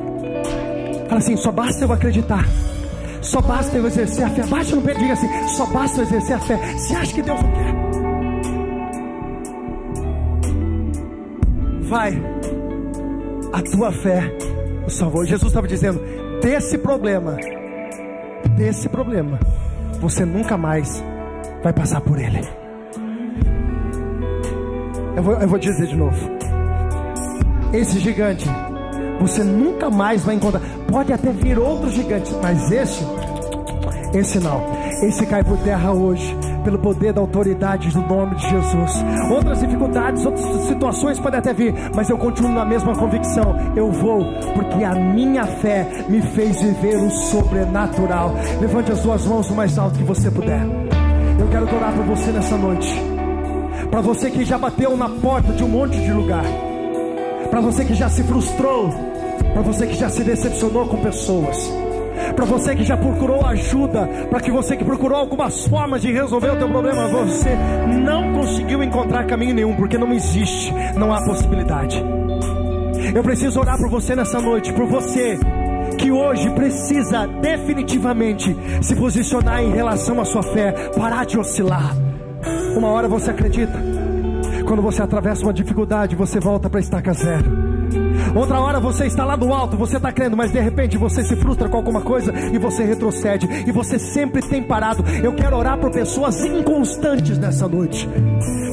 Fala 1.08 1.20
assim: 1.20 1.36
só 1.36 1.52
basta 1.52 1.84
eu 1.84 1.92
acreditar. 1.92 2.46
Só 3.22 3.40
basta 3.42 3.78
eu 3.78 3.86
exercer 3.86 4.26
a 4.26 4.30
fé. 4.30 4.46
Baixa 4.48 4.76
no 4.76 4.82
pé 4.82 4.94
e 4.94 4.98
diga 4.98 5.14
assim: 5.14 5.48
só 5.50 5.66
basta 5.68 6.00
eu 6.00 6.04
exercer 6.04 6.36
a 6.36 6.40
fé. 6.40 6.58
Você 6.78 6.96
acha 6.96 7.14
que 7.14 7.22
Deus 7.22 7.42
não 7.42 7.52
quer? 7.52 7.82
Vai, 11.84 12.22
a 13.54 13.62
tua 13.62 13.92
fé 13.92 14.24
o 14.86 14.90
salvou. 14.90 15.26
Jesus 15.26 15.50
estava 15.50 15.68
dizendo: 15.68 16.02
desse 16.42 16.78
problema, 16.78 17.38
desse 18.58 18.90
problema, 18.90 19.40
você 20.00 20.26
nunca 20.26 20.58
mais 20.58 21.04
vai 21.64 21.74
passar 21.74 22.02
por 22.02 22.18
ele. 22.18 22.42
Eu 25.16 25.24
vou, 25.24 25.34
eu 25.36 25.48
vou 25.48 25.60
dizer 25.60 25.86
de 25.86 25.96
novo: 25.96 26.18
esse 27.74 28.00
gigante, 28.00 28.48
você 29.22 29.44
nunca 29.44 29.90
mais 29.90 30.24
vai 30.24 30.36
encontrar. 30.36 30.62
Pode 30.90 31.14
até 31.14 31.32
vir 31.32 31.58
outro 31.58 31.90
gigante, 31.90 32.34
mas 32.42 32.72
esse, 32.72 33.06
esse 34.14 34.40
não. 34.40 34.62
Esse 35.04 35.26
cai 35.26 35.44
por 35.44 35.58
terra 35.60 35.92
hoje 35.92 36.36
pelo 36.64 36.80
poder 36.80 37.14
da 37.14 37.22
autoridade 37.22 37.90
do 37.90 38.02
nome 38.02 38.36
de 38.36 38.50
Jesus. 38.50 39.04
Outras 39.32 39.60
dificuldades, 39.60 40.26
outras 40.26 40.46
situações 40.68 41.20
podem 41.20 41.40
até 41.40 41.54
vir, 41.54 41.74
mas 41.96 42.10
eu 42.10 42.18
continuo 42.18 42.52
na 42.52 42.66
mesma 42.66 42.96
convicção. 42.96 43.56
Eu 43.76 43.92
vou, 43.92 44.24
porque 44.54 44.84
a 44.84 44.94
minha 44.94 45.46
fé 45.46 46.06
me 46.08 46.22
fez 46.22 46.62
viver 46.62 46.98
o 46.98 47.10
sobrenatural. 47.10 48.36
Levante 48.60 48.92
as 48.92 49.00
suas 49.00 49.26
mãos 49.26 49.50
o 49.50 49.56
mais 49.56 49.78
alto 49.78 49.98
que 49.98 50.04
você 50.04 50.30
puder. 50.30 50.62
Eu 51.40 51.48
quero 51.48 51.76
orar 51.76 51.94
por 51.94 52.06
você 52.06 52.32
nessa 52.32 52.58
noite. 52.58 52.94
Para 53.90 54.02
você 54.02 54.30
que 54.30 54.46
já 54.46 54.58
bateu 54.58 54.96
na 54.96 55.10
porta 55.10 55.52
de 55.54 55.64
um 55.64 55.68
monte 55.68 56.00
de 56.00 56.14
lugar. 56.14 56.46
Para 57.50 57.60
você 57.60 57.84
que 57.84 57.94
já 57.94 58.10
se 58.10 58.24
frustrou. 58.24 59.11
Para 59.54 59.62
você 59.62 59.88
que 59.88 59.96
já 59.96 60.10
se 60.10 60.24
decepcionou 60.24 60.88
com 60.88 60.98
pessoas 60.98 61.72
para 62.36 62.46
você 62.46 62.76
que 62.76 62.84
já 62.84 62.96
procurou 62.96 63.46
ajuda, 63.46 64.08
para 64.30 64.40
que 64.40 64.52
você 64.52 64.78
que 64.78 64.86
procurou 64.86 65.18
algumas 65.18 65.66
formas 65.66 66.02
de 66.02 66.12
resolver 66.12 66.52
o 66.52 66.56
teu 66.56 66.70
problema, 66.70 67.08
você 67.08 67.50
não 68.06 68.34
conseguiu 68.34 68.84
encontrar 68.84 69.26
caminho 69.26 69.54
nenhum, 69.54 69.76
porque 69.76 69.98
não 69.98 70.14
existe, 70.14 70.74
não 70.96 71.14
há 71.14 71.24
possibilidade. 71.24 72.02
Eu 73.14 73.24
preciso 73.24 73.60
orar 73.60 73.78
por 73.78 73.90
você 73.90 74.16
nessa 74.16 74.40
noite, 74.40 74.72
por 74.74 74.86
você 74.86 75.38
que 75.98 76.12
hoje 76.12 76.50
precisa 76.52 77.28
definitivamente 77.28 78.56
se 78.82 78.96
posicionar 78.96 79.62
em 79.62 79.72
relação 79.72 80.22
à 80.22 80.26
sua 80.26 80.44
fé, 80.44 80.72
parar 80.96 81.26
de 81.26 81.38
oscilar. 81.38 81.96
Uma 82.76 82.88
hora 82.90 83.08
você 83.08 83.32
acredita, 83.32 83.78
quando 84.66 84.82
você 84.82 85.02
atravessa 85.02 85.44
uma 85.44 85.54
dificuldade, 85.54 86.16
você 86.16 86.40
volta 86.40 86.70
para 86.70 86.80
estaca 86.80 87.14
zero. 87.14 87.71
Outra 88.36 88.60
hora 88.60 88.80
você 88.80 89.06
está 89.06 89.26
lá 89.26 89.36
do 89.36 89.52
alto, 89.54 89.76
você 89.76 89.98
está 89.98 90.12
crendo, 90.12 90.38
mas 90.38 90.52
de 90.52 90.60
repente 90.60 90.98
você 90.98 91.24
se 91.24 91.36
frustra 91.36 91.68
com 91.68 91.78
alguma 91.78 92.02
coisa 92.02 92.34
e 92.54 92.58
você 92.58 92.84
retrocede. 92.84 93.48
E 93.68 93.72
você 93.72 94.00
sempre 94.00 94.42
tem 94.42 94.64
parado. 94.64 95.04
Eu 95.24 95.34
quero 95.34 95.58
orar 95.58 95.78
por 95.78 95.92
pessoas 95.92 96.44
inconstantes 96.46 97.38
nessa 97.38 97.68
noite. 97.68 98.08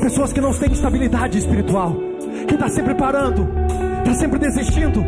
Pessoas 0.00 0.32
que 0.32 0.40
não 0.40 0.52
têm 0.52 0.72
estabilidade 0.72 1.38
espiritual. 1.38 1.96
Que 2.46 2.54
está 2.54 2.68
sempre 2.68 2.94
parando. 2.94 3.48
Está 3.98 4.14
sempre 4.14 4.38
desistindo. 4.38 5.04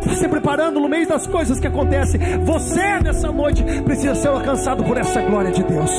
Está 0.00 0.16
sempre 0.16 0.40
parando 0.40 0.80
no 0.80 0.88
meio 0.88 1.06
das 1.06 1.26
coisas 1.26 1.60
que 1.60 1.66
acontecem. 1.66 2.20
Você 2.44 3.00
nessa 3.00 3.30
noite 3.30 3.62
precisa 3.84 4.14
ser 4.14 4.28
alcançado 4.28 4.82
por 4.84 4.96
essa 4.96 5.20
glória 5.22 5.52
de 5.52 5.62
Deus. 5.62 5.90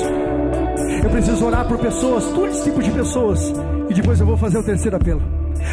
Eu 1.03 1.09
preciso 1.09 1.45
orar 1.45 1.67
por 1.67 1.77
pessoas, 1.77 2.25
todos 2.31 2.63
tipos 2.63 2.83
de 2.83 2.91
pessoas. 2.91 3.53
E 3.89 3.93
depois 3.93 4.19
eu 4.19 4.25
vou 4.25 4.35
fazer 4.35 4.57
o 4.57 4.63
terceiro 4.63 4.97
apelo. 4.97 5.21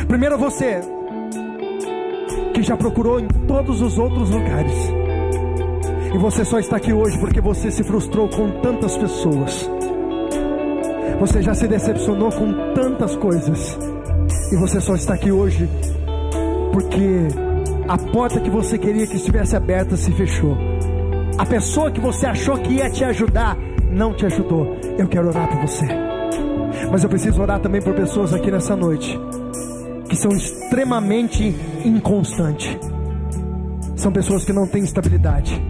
Primeiro 0.07 0.39
você, 0.39 0.81
que 2.61 2.67
já 2.67 2.77
procurou 2.77 3.19
em 3.19 3.27
todos 3.27 3.81
os 3.81 3.99
outros 3.99 4.29
lugares. 4.29 4.75
E 6.15 6.19
você 6.19 6.45
só 6.45 6.59
está 6.59 6.77
aqui 6.77 6.93
hoje 6.93 7.19
porque 7.19 7.41
você 7.41 7.71
se 7.71 7.83
frustrou 7.83 8.29
com 8.29 8.61
tantas 8.61 8.99
pessoas. 8.99 9.69
Você 11.19 11.41
já 11.41 11.55
se 11.55 11.67
decepcionou 11.67 12.31
com 12.31 12.75
tantas 12.75 13.17
coisas. 13.17 13.79
E 14.53 14.57
você 14.57 14.79
só 14.79 14.95
está 14.95 15.15
aqui 15.15 15.33
hoje 15.33 15.69
porque 16.73 17.29
a 17.89 17.97
porta 17.97 18.41
que 18.41 18.51
você 18.51 18.77
queria 18.77 19.07
que 19.07 19.17
estivesse 19.17 19.57
aberta 19.57 19.97
se 19.97 20.13
fechou. 20.13 20.55
A 21.39 21.47
pessoa 21.47 21.91
que 21.91 22.01
você 22.01 22.27
achou 22.27 22.59
que 22.59 22.75
ia 22.75 22.91
te 22.91 23.05
ajudar 23.05 23.57
não 23.91 24.13
te 24.13 24.27
ajudou. 24.27 24.77
Eu 24.99 25.09
quero 25.09 25.29
orar 25.29 25.49
por 25.49 25.67
você. 25.67 25.87
Mas 26.93 27.03
eu 27.03 27.09
preciso 27.09 27.41
orar 27.41 27.59
também 27.61 27.81
por 27.81 27.95
pessoas 27.95 28.35
aqui 28.35 28.51
nessa 28.51 28.77
noite 28.77 29.19
que 30.11 30.17
são 30.17 30.33
extremamente 30.33 31.55
inconstantes. 31.85 32.77
São 33.97 34.11
pessoas 34.11 34.45
que 34.45 34.53
não 34.53 34.67
têm 34.67 34.83
estabilidade. 34.83 35.63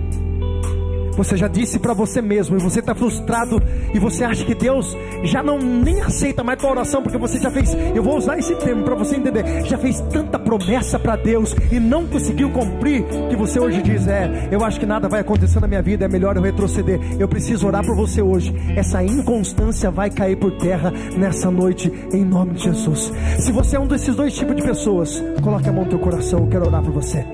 Você 1.20 1.36
já 1.36 1.48
disse 1.48 1.78
para 1.78 1.92
você 1.92 2.22
mesmo 2.22 2.56
e 2.56 2.58
você 2.58 2.80
está 2.80 2.94
frustrado 2.94 3.62
e 3.92 3.98
você 3.98 4.24
acha 4.24 4.42
que 4.42 4.54
Deus 4.54 4.96
já 5.22 5.42
não 5.42 5.58
nem 5.58 6.00
aceita 6.00 6.42
mais 6.42 6.58
tua 6.58 6.70
oração 6.70 7.02
porque 7.02 7.18
você 7.18 7.38
já 7.38 7.50
fez, 7.50 7.76
eu 7.94 8.02
vou 8.02 8.16
usar 8.16 8.38
esse 8.38 8.54
termo 8.54 8.84
para 8.84 8.94
você 8.94 9.16
entender, 9.16 9.66
já 9.66 9.76
fez 9.76 10.00
tanta 10.10 10.38
promessa 10.38 10.98
para 10.98 11.16
Deus 11.16 11.54
e 11.70 11.78
não 11.78 12.06
conseguiu 12.06 12.48
cumprir 12.50 13.04
que 13.28 13.36
você 13.36 13.60
hoje 13.60 13.82
diz 13.82 14.06
é, 14.06 14.48
eu 14.50 14.64
acho 14.64 14.80
que 14.80 14.86
nada 14.86 15.10
vai 15.10 15.20
acontecer 15.20 15.60
na 15.60 15.66
minha 15.66 15.82
vida, 15.82 16.06
é 16.06 16.08
melhor 16.08 16.36
eu 16.36 16.42
retroceder. 16.42 16.98
Eu 17.18 17.28
preciso 17.28 17.66
orar 17.66 17.84
por 17.84 17.94
você 17.94 18.22
hoje. 18.22 18.54
Essa 18.74 19.04
inconstância 19.04 19.90
vai 19.90 20.08
cair 20.08 20.36
por 20.36 20.52
terra 20.52 20.90
nessa 21.18 21.50
noite 21.50 21.92
em 22.14 22.24
nome 22.24 22.54
de 22.54 22.64
Jesus. 22.64 23.12
Se 23.38 23.52
você 23.52 23.76
é 23.76 23.78
um 23.78 23.86
desses 23.86 24.16
dois 24.16 24.32
tipos 24.34 24.56
de 24.56 24.62
pessoas, 24.62 25.22
coloque 25.42 25.68
a 25.68 25.72
mão 25.72 25.84
no 25.84 25.90
teu 25.90 25.98
coração, 25.98 26.40
eu 26.40 26.46
quero 26.46 26.66
orar 26.66 26.82
por 26.82 26.92
você. 26.92 27.26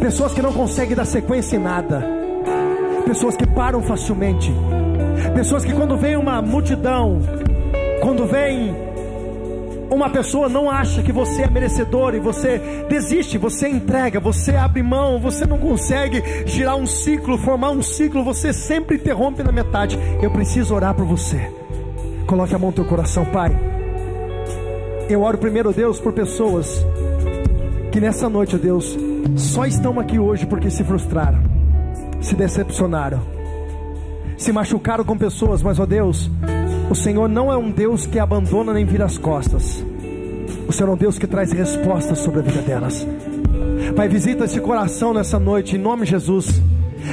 Pessoas 0.00 0.32
que 0.32 0.42
não 0.42 0.52
conseguem 0.52 0.96
dar 0.96 1.04
sequência 1.04 1.54
em 1.54 1.60
nada 1.60 2.25
pessoas 3.06 3.36
que 3.36 3.46
param 3.46 3.80
facilmente, 3.82 4.52
pessoas 5.34 5.64
que 5.64 5.72
quando 5.72 5.96
vem 5.96 6.16
uma 6.16 6.42
multidão, 6.42 7.20
quando 8.02 8.26
vem 8.26 8.74
uma 9.88 10.10
pessoa 10.10 10.48
não 10.48 10.68
acha 10.68 11.00
que 11.02 11.12
você 11.12 11.42
é 11.42 11.50
merecedor 11.50 12.16
e 12.16 12.18
você 12.18 12.58
desiste, 12.88 13.38
você 13.38 13.68
entrega, 13.68 14.18
você 14.18 14.56
abre 14.56 14.82
mão, 14.82 15.20
você 15.20 15.46
não 15.46 15.56
consegue 15.56 16.20
girar 16.44 16.76
um 16.76 16.84
ciclo, 16.84 17.38
formar 17.38 17.70
um 17.70 17.80
ciclo, 17.80 18.24
você 18.24 18.52
sempre 18.52 18.96
interrompe 18.96 19.44
na 19.44 19.52
metade. 19.52 19.96
Eu 20.20 20.30
preciso 20.32 20.74
orar 20.74 20.92
por 20.92 21.06
você. 21.06 21.48
Coloque 22.26 22.54
a 22.54 22.58
mão 22.58 22.70
no 22.70 22.74
teu 22.74 22.84
coração, 22.84 23.24
Pai. 23.26 23.56
Eu 25.08 25.22
oro 25.22 25.38
primeiro, 25.38 25.72
Deus, 25.72 26.00
por 26.00 26.12
pessoas 26.12 26.84
que 27.92 28.00
nessa 28.00 28.28
noite, 28.28 28.58
Deus, 28.58 28.98
só 29.36 29.64
estão 29.64 30.00
aqui 30.00 30.18
hoje 30.18 30.44
porque 30.44 30.68
se 30.68 30.82
frustraram 30.82 31.55
se 32.26 32.34
decepcionaram, 32.34 33.20
se 34.36 34.52
machucaram 34.52 35.04
com 35.04 35.16
pessoas, 35.16 35.62
mas 35.62 35.78
ó 35.78 35.86
Deus, 35.86 36.28
o 36.90 36.94
Senhor 36.94 37.28
não 37.28 37.52
é 37.52 37.56
um 37.56 37.70
Deus 37.70 38.04
que 38.04 38.18
abandona 38.18 38.72
nem 38.72 38.84
vira 38.84 39.04
as 39.04 39.16
costas. 39.16 39.84
O 40.66 40.72
Senhor 40.72 40.90
é 40.90 40.92
um 40.92 40.96
Deus 40.96 41.20
que 41.20 41.26
traz 41.28 41.52
respostas 41.52 42.18
sobre 42.18 42.40
a 42.40 42.42
vida 42.42 42.62
delas. 42.62 43.06
Pai, 43.94 44.08
visita 44.08 44.44
esse 44.44 44.60
coração 44.60 45.14
nessa 45.14 45.38
noite, 45.38 45.76
em 45.76 45.78
nome 45.78 46.02
de 46.02 46.10
Jesus. 46.10 46.60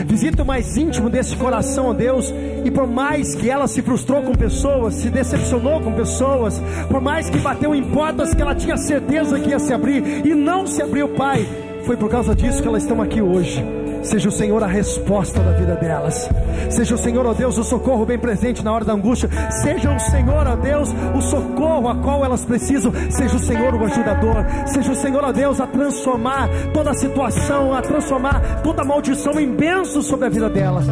Visita 0.08 0.42
o 0.42 0.46
mais 0.48 0.76
íntimo 0.76 1.12
desse 1.12 1.38
coração, 1.38 1.90
ó 1.90 1.94
Deus, 1.94 2.34
e 2.66 2.72
por 2.72 2.88
mais 2.88 3.36
que 3.36 3.52
ela 3.52 3.68
se 3.68 3.84
frustrou 3.84 4.24
com 4.24 4.32
pessoas, 4.32 4.96
se 4.96 5.12
decepcionou 5.12 5.80
com 5.80 5.94
pessoas, 5.94 6.60
por 6.90 7.00
mais 7.00 7.30
que 7.30 7.38
bateu 7.38 7.76
em 7.76 7.84
portas 7.84 8.34
que 8.34 8.42
ela 8.42 8.56
tinha 8.56 8.78
certeza 8.78 9.40
que 9.40 9.50
ia 9.50 9.60
se 9.60 9.72
abrir 9.74 10.26
e 10.26 10.34
não 10.34 10.66
se 10.66 10.82
abriu, 10.82 11.10
Pai, 11.10 11.48
foi 11.86 11.96
por 11.96 12.10
causa 12.10 12.34
disso 12.34 12.64
que 12.64 12.68
elas 12.68 12.82
estão 12.82 13.00
aqui 13.00 13.22
hoje. 13.22 13.83
Seja 14.04 14.28
o 14.28 14.32
Senhor 14.32 14.62
a 14.62 14.68
resposta 14.68 15.40
da 15.40 15.52
vida 15.54 15.76
delas. 15.76 16.30
Seja 16.70 16.96
o 16.96 16.98
Senhor, 16.98 17.26
ó 17.26 17.34
Deus, 17.34 17.58
o 17.58 17.64
socorro 17.64 18.06
bem 18.06 18.20
presente 18.20 18.64
na 18.64 18.72
hora 18.72 18.84
da 18.84 18.94
angústia. 18.94 19.30
Seja 19.50 19.92
o 19.92 20.00
Senhor, 20.00 20.46
ó 20.46 20.56
Deus, 20.56 20.94
o 21.16 21.22
socorro 21.22 21.88
a 21.88 21.96
qual 21.96 22.24
elas 22.24 22.44
precisam. 22.44 22.92
Seja 23.10 23.36
o 23.36 23.40
Senhor 23.40 23.74
o 23.74 23.86
ajudador. 23.86 24.46
Seja 24.66 24.92
o 24.92 24.96
Senhor, 24.96 25.24
ó 25.24 25.32
Deus, 25.32 25.60
a 25.60 25.68
transformar 25.68 26.50
toda 26.74 26.92
a 26.92 26.94
situação, 26.94 27.74
a 27.74 27.82
transformar 27.82 28.62
toda 28.62 28.82
a 28.82 28.86
maldição 28.86 29.40
em 29.40 29.50
bênção 29.50 30.02
sobre 30.02 30.26
a 30.26 30.30
vida 30.30 30.50
delas. 30.50 30.86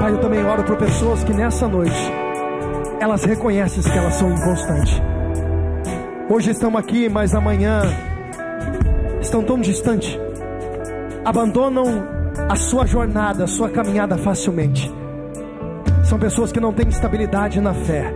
Pai, 0.00 0.12
eu 0.12 0.18
também 0.18 0.44
oro 0.44 0.62
por 0.62 0.76
pessoas 0.76 1.24
que 1.24 1.32
nessa 1.32 1.66
noite 1.66 2.12
elas 3.00 3.24
reconhecem 3.24 3.82
que 3.82 3.98
elas 3.98 4.14
são 4.14 4.30
inconstantes. 4.32 5.02
Hoje 6.30 6.52
estão 6.52 6.76
aqui, 6.76 7.08
mas 7.08 7.34
amanhã 7.34 7.82
estão 9.20 9.42
tão 9.42 9.60
distantes. 9.60 10.18
Abandonam 11.24 12.13
a 12.48 12.56
sua 12.56 12.86
jornada, 12.86 13.44
a 13.44 13.46
sua 13.46 13.68
caminhada 13.70 14.16
facilmente. 14.18 14.92
São 16.04 16.18
pessoas 16.18 16.52
que 16.52 16.60
não 16.60 16.72
têm 16.72 16.88
estabilidade 16.88 17.60
na 17.60 17.72
fé. 17.72 18.12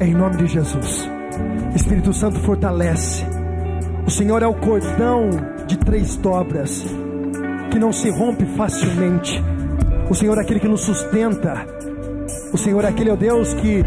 Em 0.00 0.14
nome 0.14 0.36
de 0.36 0.46
Jesus. 0.46 1.08
Espírito 1.74 2.12
Santo 2.12 2.38
fortalece. 2.40 3.24
O 4.06 4.10
Senhor 4.10 4.42
é 4.42 4.46
o 4.46 4.54
cordão 4.54 5.30
de 5.66 5.76
três 5.78 6.16
dobras 6.16 6.84
que 7.70 7.78
não 7.78 7.92
se 7.92 8.10
rompe 8.10 8.44
facilmente. 8.56 9.42
O 10.10 10.14
Senhor 10.14 10.36
é 10.38 10.42
aquele 10.42 10.60
que 10.60 10.68
nos 10.68 10.82
sustenta. 10.82 11.66
O 12.52 12.58
Senhor 12.58 12.84
é 12.84 12.88
aquele, 12.88 13.10
ó 13.10 13.16
Deus, 13.16 13.54
que 13.54 13.82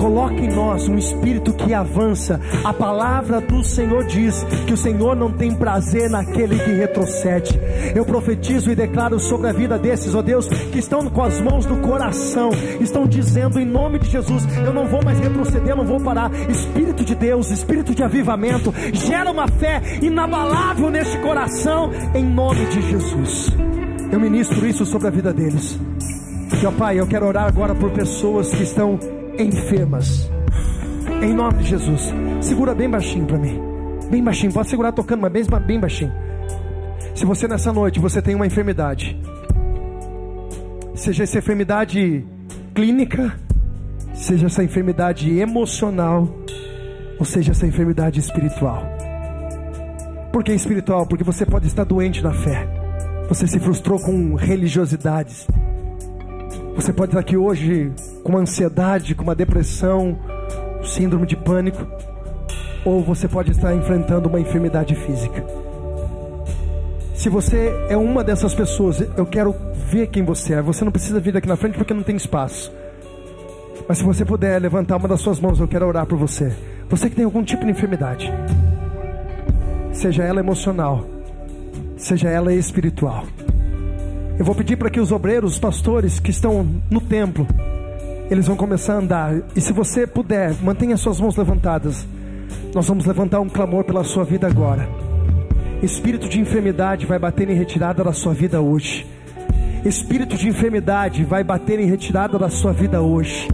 Coloque 0.00 0.46
em 0.46 0.48
nós 0.48 0.88
um 0.88 0.96
espírito 0.96 1.52
que 1.52 1.74
avança. 1.74 2.40
A 2.64 2.72
palavra 2.72 3.38
do 3.38 3.62
Senhor 3.62 4.02
diz 4.04 4.42
que 4.66 4.72
o 4.72 4.76
Senhor 4.76 5.14
não 5.14 5.30
tem 5.30 5.54
prazer 5.54 6.08
naquele 6.08 6.58
que 6.58 6.70
retrocede. 6.70 7.60
Eu 7.94 8.06
profetizo 8.06 8.72
e 8.72 8.74
declaro 8.74 9.20
sobre 9.20 9.48
a 9.48 9.52
vida 9.52 9.78
desses, 9.78 10.14
ó 10.14 10.22
Deus, 10.22 10.48
que 10.48 10.78
estão 10.78 11.10
com 11.10 11.22
as 11.22 11.38
mãos 11.42 11.66
no 11.66 11.82
coração, 11.86 12.48
estão 12.80 13.06
dizendo 13.06 13.60
em 13.60 13.66
nome 13.66 13.98
de 13.98 14.08
Jesus: 14.08 14.42
Eu 14.64 14.72
não 14.72 14.86
vou 14.86 15.04
mais 15.04 15.20
retroceder, 15.20 15.76
não 15.76 15.84
vou 15.84 16.00
parar. 16.00 16.32
Espírito 16.48 17.04
de 17.04 17.14
Deus, 17.14 17.50
espírito 17.50 17.94
de 17.94 18.02
avivamento, 18.02 18.72
gera 18.94 19.30
uma 19.30 19.48
fé 19.48 19.82
inabalável 20.00 20.88
neste 20.88 21.18
coração, 21.18 21.90
em 22.14 22.24
nome 22.24 22.64
de 22.70 22.80
Jesus. 22.80 23.50
Eu 24.10 24.18
ministro 24.18 24.66
isso 24.66 24.86
sobre 24.86 25.08
a 25.08 25.10
vida 25.10 25.30
deles. 25.30 25.78
E 26.62 26.64
ó 26.64 26.72
Pai, 26.72 26.98
eu 26.98 27.06
quero 27.06 27.26
orar 27.26 27.44
agora 27.44 27.74
por 27.74 27.90
pessoas 27.90 28.48
que 28.48 28.62
estão 28.62 28.98
enfermas. 29.38 30.30
Em 31.22 31.34
nome 31.34 31.58
de 31.58 31.70
Jesus. 31.70 32.12
Segura 32.40 32.74
bem 32.74 32.88
baixinho 32.88 33.26
para 33.26 33.38
mim. 33.38 33.60
Bem 34.10 34.22
baixinho. 34.22 34.52
Pode 34.52 34.68
segurar 34.68 34.92
tocando, 34.92 35.20
mas 35.20 35.32
bem, 35.32 35.44
bem 35.66 35.80
baixinho. 35.80 36.12
Se 37.14 37.24
você 37.24 37.46
nessa 37.46 37.72
noite 37.72 38.00
você 38.00 38.22
tem 38.22 38.34
uma 38.34 38.46
enfermidade, 38.46 39.20
seja 40.94 41.24
essa 41.24 41.38
enfermidade 41.38 42.24
clínica, 42.74 43.34
seja 44.14 44.46
essa 44.46 44.64
enfermidade 44.64 45.38
emocional, 45.38 46.28
ou 47.18 47.24
seja 47.24 47.52
essa 47.52 47.66
enfermidade 47.66 48.20
espiritual. 48.20 48.82
Por 50.32 50.44
que 50.44 50.52
espiritual? 50.52 51.06
Porque 51.06 51.24
você 51.24 51.44
pode 51.44 51.66
estar 51.66 51.84
doente 51.84 52.22
na 52.22 52.32
fé. 52.32 52.66
Você 53.28 53.46
se 53.46 53.58
frustrou 53.58 53.98
com 54.00 54.34
religiosidades. 54.34 55.46
Você 56.80 56.94
pode 56.94 57.10
estar 57.10 57.20
aqui 57.20 57.36
hoje 57.36 57.92
com 58.24 58.30
uma 58.30 58.40
ansiedade, 58.40 59.14
com 59.14 59.22
uma 59.22 59.34
depressão, 59.34 60.18
síndrome 60.82 61.26
de 61.26 61.36
pânico, 61.36 61.86
ou 62.86 63.04
você 63.04 63.28
pode 63.28 63.50
estar 63.50 63.74
enfrentando 63.74 64.30
uma 64.30 64.40
enfermidade 64.40 64.94
física. 64.94 65.44
Se 67.14 67.28
você 67.28 67.70
é 67.90 67.98
uma 67.98 68.24
dessas 68.24 68.54
pessoas, 68.54 68.98
eu 69.14 69.26
quero 69.26 69.54
ver 69.90 70.06
quem 70.06 70.24
você 70.24 70.54
é. 70.54 70.62
Você 70.62 70.82
não 70.82 70.90
precisa 70.90 71.20
vir 71.20 71.36
aqui 71.36 71.46
na 71.46 71.54
frente 71.54 71.76
porque 71.76 71.92
não 71.92 72.02
tem 72.02 72.16
espaço. 72.16 72.72
Mas 73.86 73.98
se 73.98 74.04
você 74.04 74.24
puder 74.24 74.58
levantar 74.58 74.96
uma 74.96 75.06
das 75.06 75.20
suas 75.20 75.38
mãos, 75.38 75.60
eu 75.60 75.68
quero 75.68 75.86
orar 75.86 76.06
por 76.06 76.16
você. 76.16 76.50
Você 76.88 77.10
que 77.10 77.16
tem 77.16 77.26
algum 77.26 77.44
tipo 77.44 77.62
de 77.62 77.72
enfermidade, 77.72 78.32
seja 79.92 80.24
ela 80.24 80.40
emocional, 80.40 81.04
seja 81.98 82.30
ela 82.30 82.54
espiritual. 82.54 83.26
Eu 84.40 84.46
vou 84.46 84.54
pedir 84.54 84.76
para 84.76 84.88
que 84.88 84.98
os 84.98 85.12
obreiros, 85.12 85.52
os 85.52 85.58
pastores 85.58 86.18
que 86.18 86.30
estão 86.30 86.66
no 86.90 86.98
templo, 86.98 87.46
eles 88.30 88.46
vão 88.46 88.56
começar 88.56 88.94
a 88.94 88.96
andar. 88.96 89.42
E 89.54 89.60
se 89.60 89.70
você 89.70 90.06
puder, 90.06 90.54
mantenha 90.62 90.96
suas 90.96 91.20
mãos 91.20 91.36
levantadas. 91.36 92.08
Nós 92.74 92.88
vamos 92.88 93.04
levantar 93.04 93.38
um 93.40 93.50
clamor 93.50 93.84
pela 93.84 94.02
sua 94.02 94.24
vida 94.24 94.46
agora. 94.46 94.88
Espírito 95.82 96.26
de 96.26 96.40
enfermidade 96.40 97.04
vai 97.04 97.18
bater 97.18 97.50
em 97.50 97.54
retirada 97.54 98.02
da 98.02 98.14
sua 98.14 98.32
vida 98.32 98.62
hoje. 98.62 99.06
Espírito 99.84 100.38
de 100.38 100.48
enfermidade 100.48 101.22
vai 101.22 101.44
bater 101.44 101.78
em 101.78 101.84
retirada 101.84 102.38
da 102.38 102.48
sua 102.48 102.72
vida 102.72 103.02
hoje. 103.02 103.46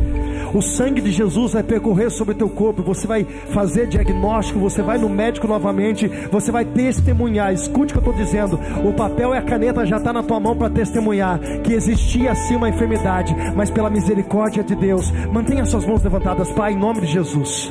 O 0.57 0.63
sangue 0.63 1.03
de 1.03 1.13
Jesus 1.13 1.53
vai 1.53 1.63
percorrer 1.63 2.11
sobre 2.11 2.33
o 2.33 2.37
teu 2.37 2.49
corpo. 2.49 2.83
Você 2.83 3.07
vai 3.07 3.25
fazer 3.53 3.87
diagnóstico. 3.89 4.59
Você 4.59 4.81
vai 4.81 4.97
no 4.97 5.07
médico 5.07 5.47
novamente. 5.47 6.09
Você 6.33 6.51
vai 6.51 6.65
testemunhar. 6.65 7.53
Escute 7.53 7.93
o 7.93 8.01
que 8.01 8.09
eu 8.09 8.11
estou 8.11 8.25
dizendo. 8.25 8.59
O 8.83 8.95
papel 8.95 9.35
e 9.35 9.37
a 9.37 9.43
caneta 9.43 9.85
já 9.85 9.99
está 9.99 10.15
na 10.15 10.23
tua 10.23 10.41
mão 10.41 10.57
para 10.57 10.71
testemunhar 10.71 11.39
que 11.63 11.75
existia 11.75 12.35
sim 12.35 12.57
uma 12.57 12.71
enfermidade, 12.71 13.37
mas 13.55 13.69
pela 13.69 13.91
misericórdia 13.91 14.65
de 14.65 14.75
Deus, 14.75 15.11
mantenha 15.31 15.67
suas 15.67 15.85
mãos 15.85 16.03
levantadas, 16.03 16.51
Pai, 16.53 16.73
em 16.73 16.79
nome 16.79 17.03
de 17.03 17.09
Jesus. 17.09 17.71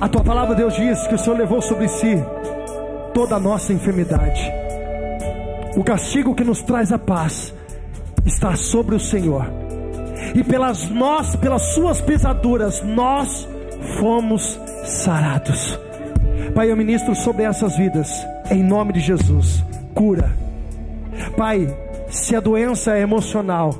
A 0.00 0.08
tua 0.08 0.22
palavra, 0.22 0.54
Deus 0.54 0.76
diz 0.76 1.08
que 1.08 1.14
o 1.16 1.18
Senhor 1.18 1.36
levou 1.36 1.60
sobre 1.60 1.88
si 1.88 2.14
toda 3.12 3.34
a 3.34 3.40
nossa 3.40 3.72
enfermidade. 3.72 4.48
O 5.76 5.82
castigo 5.82 6.36
que 6.36 6.44
nos 6.44 6.62
traz 6.62 6.92
a 6.92 6.98
paz 7.00 7.52
está 8.24 8.54
sobre 8.54 8.94
o 8.94 9.00
Senhor 9.00 9.67
e 10.34 10.42
pelas 10.44 10.88
nós, 10.88 11.36
pelas 11.36 11.62
suas 11.74 12.00
pisaduras, 12.00 12.82
nós 12.82 13.48
fomos 13.98 14.58
sarados. 14.84 15.78
Pai, 16.54 16.70
eu 16.70 16.76
ministro 16.76 17.14
sobre 17.14 17.44
essas 17.44 17.76
vidas, 17.76 18.08
em 18.50 18.62
nome 18.62 18.92
de 18.92 19.00
Jesus, 19.00 19.64
cura. 19.94 20.32
Pai, 21.36 21.74
se 22.08 22.34
a 22.34 22.40
doença 22.40 22.96
é 22.96 23.00
emocional, 23.00 23.74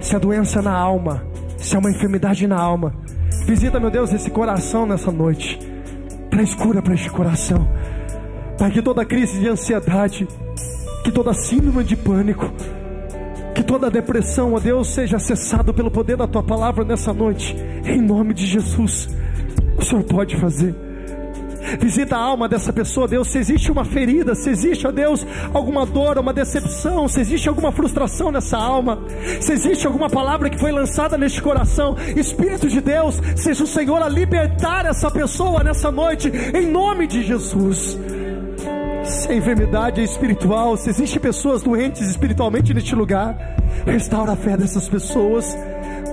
se 0.00 0.14
a 0.14 0.18
doença 0.18 0.58
é 0.60 0.62
na 0.62 0.76
alma, 0.76 1.22
se 1.56 1.74
é 1.74 1.78
uma 1.78 1.90
enfermidade 1.90 2.46
na 2.46 2.58
alma, 2.58 2.94
visita, 3.46 3.80
meu 3.80 3.90
Deus, 3.90 4.12
esse 4.12 4.30
coração 4.30 4.86
nessa 4.86 5.10
noite, 5.10 5.58
traz 6.30 6.54
cura 6.54 6.82
para 6.82 6.94
este 6.94 7.10
coração. 7.10 7.66
Pai, 8.58 8.70
que 8.70 8.82
toda 8.82 9.04
crise 9.04 9.38
de 9.38 9.48
ansiedade, 9.48 10.28
que 11.04 11.10
toda 11.10 11.32
síndrome 11.32 11.84
de 11.84 11.96
pânico, 11.96 12.50
toda 13.68 13.90
depressão, 13.90 14.54
ó 14.54 14.58
Deus, 14.58 14.88
seja 14.88 15.18
cessado 15.18 15.74
pelo 15.74 15.90
poder 15.90 16.16
da 16.16 16.26
tua 16.26 16.42
palavra 16.42 16.86
nessa 16.86 17.12
noite, 17.12 17.54
em 17.84 18.00
nome 18.00 18.32
de 18.32 18.46
Jesus. 18.46 19.10
O 19.76 19.84
Senhor 19.84 20.02
pode 20.04 20.36
fazer. 20.36 20.74
Visita 21.78 22.16
a 22.16 22.18
alma 22.18 22.48
dessa 22.48 22.72
pessoa, 22.72 23.06
Deus. 23.06 23.28
Se 23.28 23.36
existe 23.36 23.70
uma 23.70 23.84
ferida, 23.84 24.34
se 24.34 24.48
existe, 24.48 24.86
ó 24.86 24.90
Deus, 24.90 25.26
alguma 25.52 25.84
dor, 25.84 26.16
uma 26.16 26.32
decepção, 26.32 27.06
se 27.08 27.20
existe 27.20 27.46
alguma 27.46 27.70
frustração 27.70 28.32
nessa 28.32 28.56
alma, 28.56 29.04
se 29.38 29.52
existe 29.52 29.86
alguma 29.86 30.08
palavra 30.08 30.48
que 30.48 30.58
foi 30.58 30.72
lançada 30.72 31.18
neste 31.18 31.42
coração, 31.42 31.94
Espírito 32.16 32.68
de 32.68 32.80
Deus, 32.80 33.20
seja 33.36 33.64
o 33.64 33.66
Senhor 33.66 34.00
a 34.02 34.08
libertar 34.08 34.86
essa 34.86 35.10
pessoa 35.10 35.62
nessa 35.62 35.90
noite, 35.90 36.32
em 36.54 36.66
nome 36.66 37.06
de 37.06 37.22
Jesus 37.22 37.98
se 39.08 39.32
a 39.32 39.34
enfermidade 39.34 40.00
é 40.00 40.04
espiritual, 40.04 40.76
se 40.76 40.90
existem 40.90 41.20
pessoas 41.20 41.62
doentes 41.62 42.02
espiritualmente 42.02 42.74
neste 42.74 42.94
lugar, 42.94 43.56
restaura 43.86 44.32
a 44.32 44.36
fé 44.36 44.56
dessas 44.56 44.88
pessoas, 44.88 45.56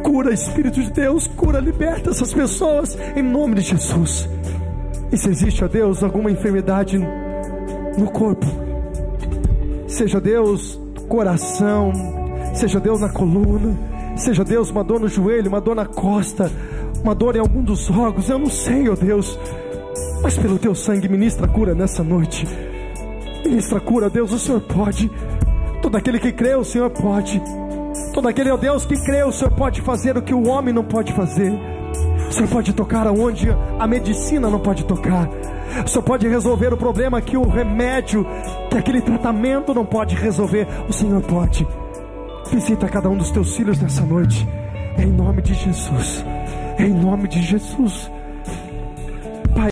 cura 0.03 0.33
Espírito 0.33 0.81
de 0.81 0.91
Deus, 0.91 1.27
cura, 1.27 1.59
liberta 1.59 2.09
essas 2.09 2.33
pessoas 2.33 2.97
em 3.15 3.21
nome 3.21 3.55
de 3.55 3.61
Jesus. 3.61 4.29
E 5.11 5.17
se 5.17 5.29
existe, 5.29 5.63
ó 5.63 5.67
Deus, 5.67 6.03
alguma 6.03 6.31
enfermidade 6.31 6.97
no 6.97 8.09
corpo, 8.11 8.45
seja 9.87 10.19
Deus 10.19 10.79
coração, 11.07 11.91
seja 12.53 12.79
Deus 12.79 13.01
na 13.01 13.09
coluna, 13.09 13.77
seja 14.15 14.43
Deus 14.43 14.71
uma 14.71 14.83
dor 14.83 14.99
no 14.99 15.07
joelho, 15.07 15.49
uma 15.49 15.61
dor 15.61 15.75
na 15.75 15.85
costa, 15.85 16.51
uma 17.03 17.13
dor 17.13 17.35
em 17.35 17.39
algum 17.39 17.61
dos 17.61 17.89
órgãos, 17.89 18.29
eu 18.29 18.39
não 18.39 18.49
sei, 18.49 18.89
ó 18.89 18.95
Deus, 18.95 19.37
mas 20.23 20.37
pelo 20.37 20.57
teu 20.57 20.73
sangue 20.73 21.07
ministra 21.07 21.47
cura 21.47 21.75
nessa 21.75 22.03
noite. 22.03 22.47
Ministra 23.45 23.79
cura, 23.79 24.09
Deus, 24.09 24.31
o 24.31 24.39
Senhor 24.39 24.59
pode. 24.61 25.09
Todo 25.81 25.95
aquele 25.95 26.19
que 26.19 26.31
crê, 26.31 26.55
o 26.55 26.63
Senhor 26.63 26.89
pode. 26.89 27.39
Todo 28.11 28.27
aquele, 28.27 28.49
ó 28.49 28.57
Deus, 28.57 28.85
que 28.85 28.95
crê, 29.03 29.23
o 29.23 29.31
Senhor 29.31 29.51
pode 29.51 29.81
fazer 29.81 30.17
o 30.17 30.21
que 30.21 30.33
o 30.33 30.47
homem 30.47 30.73
não 30.73 30.83
pode 30.83 31.13
fazer. 31.13 31.53
O 32.27 32.31
Senhor 32.33 32.49
pode 32.49 32.73
tocar 32.73 33.05
aonde 33.05 33.47
a 33.79 33.85
medicina 33.85 34.49
não 34.49 34.59
pode 34.59 34.83
tocar. 34.85 35.29
O 35.85 35.87
Senhor 35.87 36.03
pode 36.03 36.27
resolver 36.27 36.73
o 36.73 36.77
problema 36.77 37.21
que 37.21 37.37
o 37.37 37.47
remédio, 37.47 38.25
que 38.71 38.77
aquele 38.79 38.99
tratamento 38.99 39.75
não 39.75 39.85
pode 39.85 40.15
resolver. 40.15 40.67
O 40.89 40.93
Senhor 40.93 41.21
pode. 41.21 41.67
Visita 42.51 42.87
cada 42.87 43.09
um 43.09 43.17
dos 43.17 43.29
teus 43.29 43.55
filhos 43.55 43.79
nessa 43.79 44.03
noite. 44.03 44.47
Em 44.97 45.05
nome 45.05 45.43
de 45.43 45.53
Jesus. 45.53 46.25
Em 46.79 46.89
nome 46.89 47.27
de 47.27 47.41
Jesus. 47.43 48.09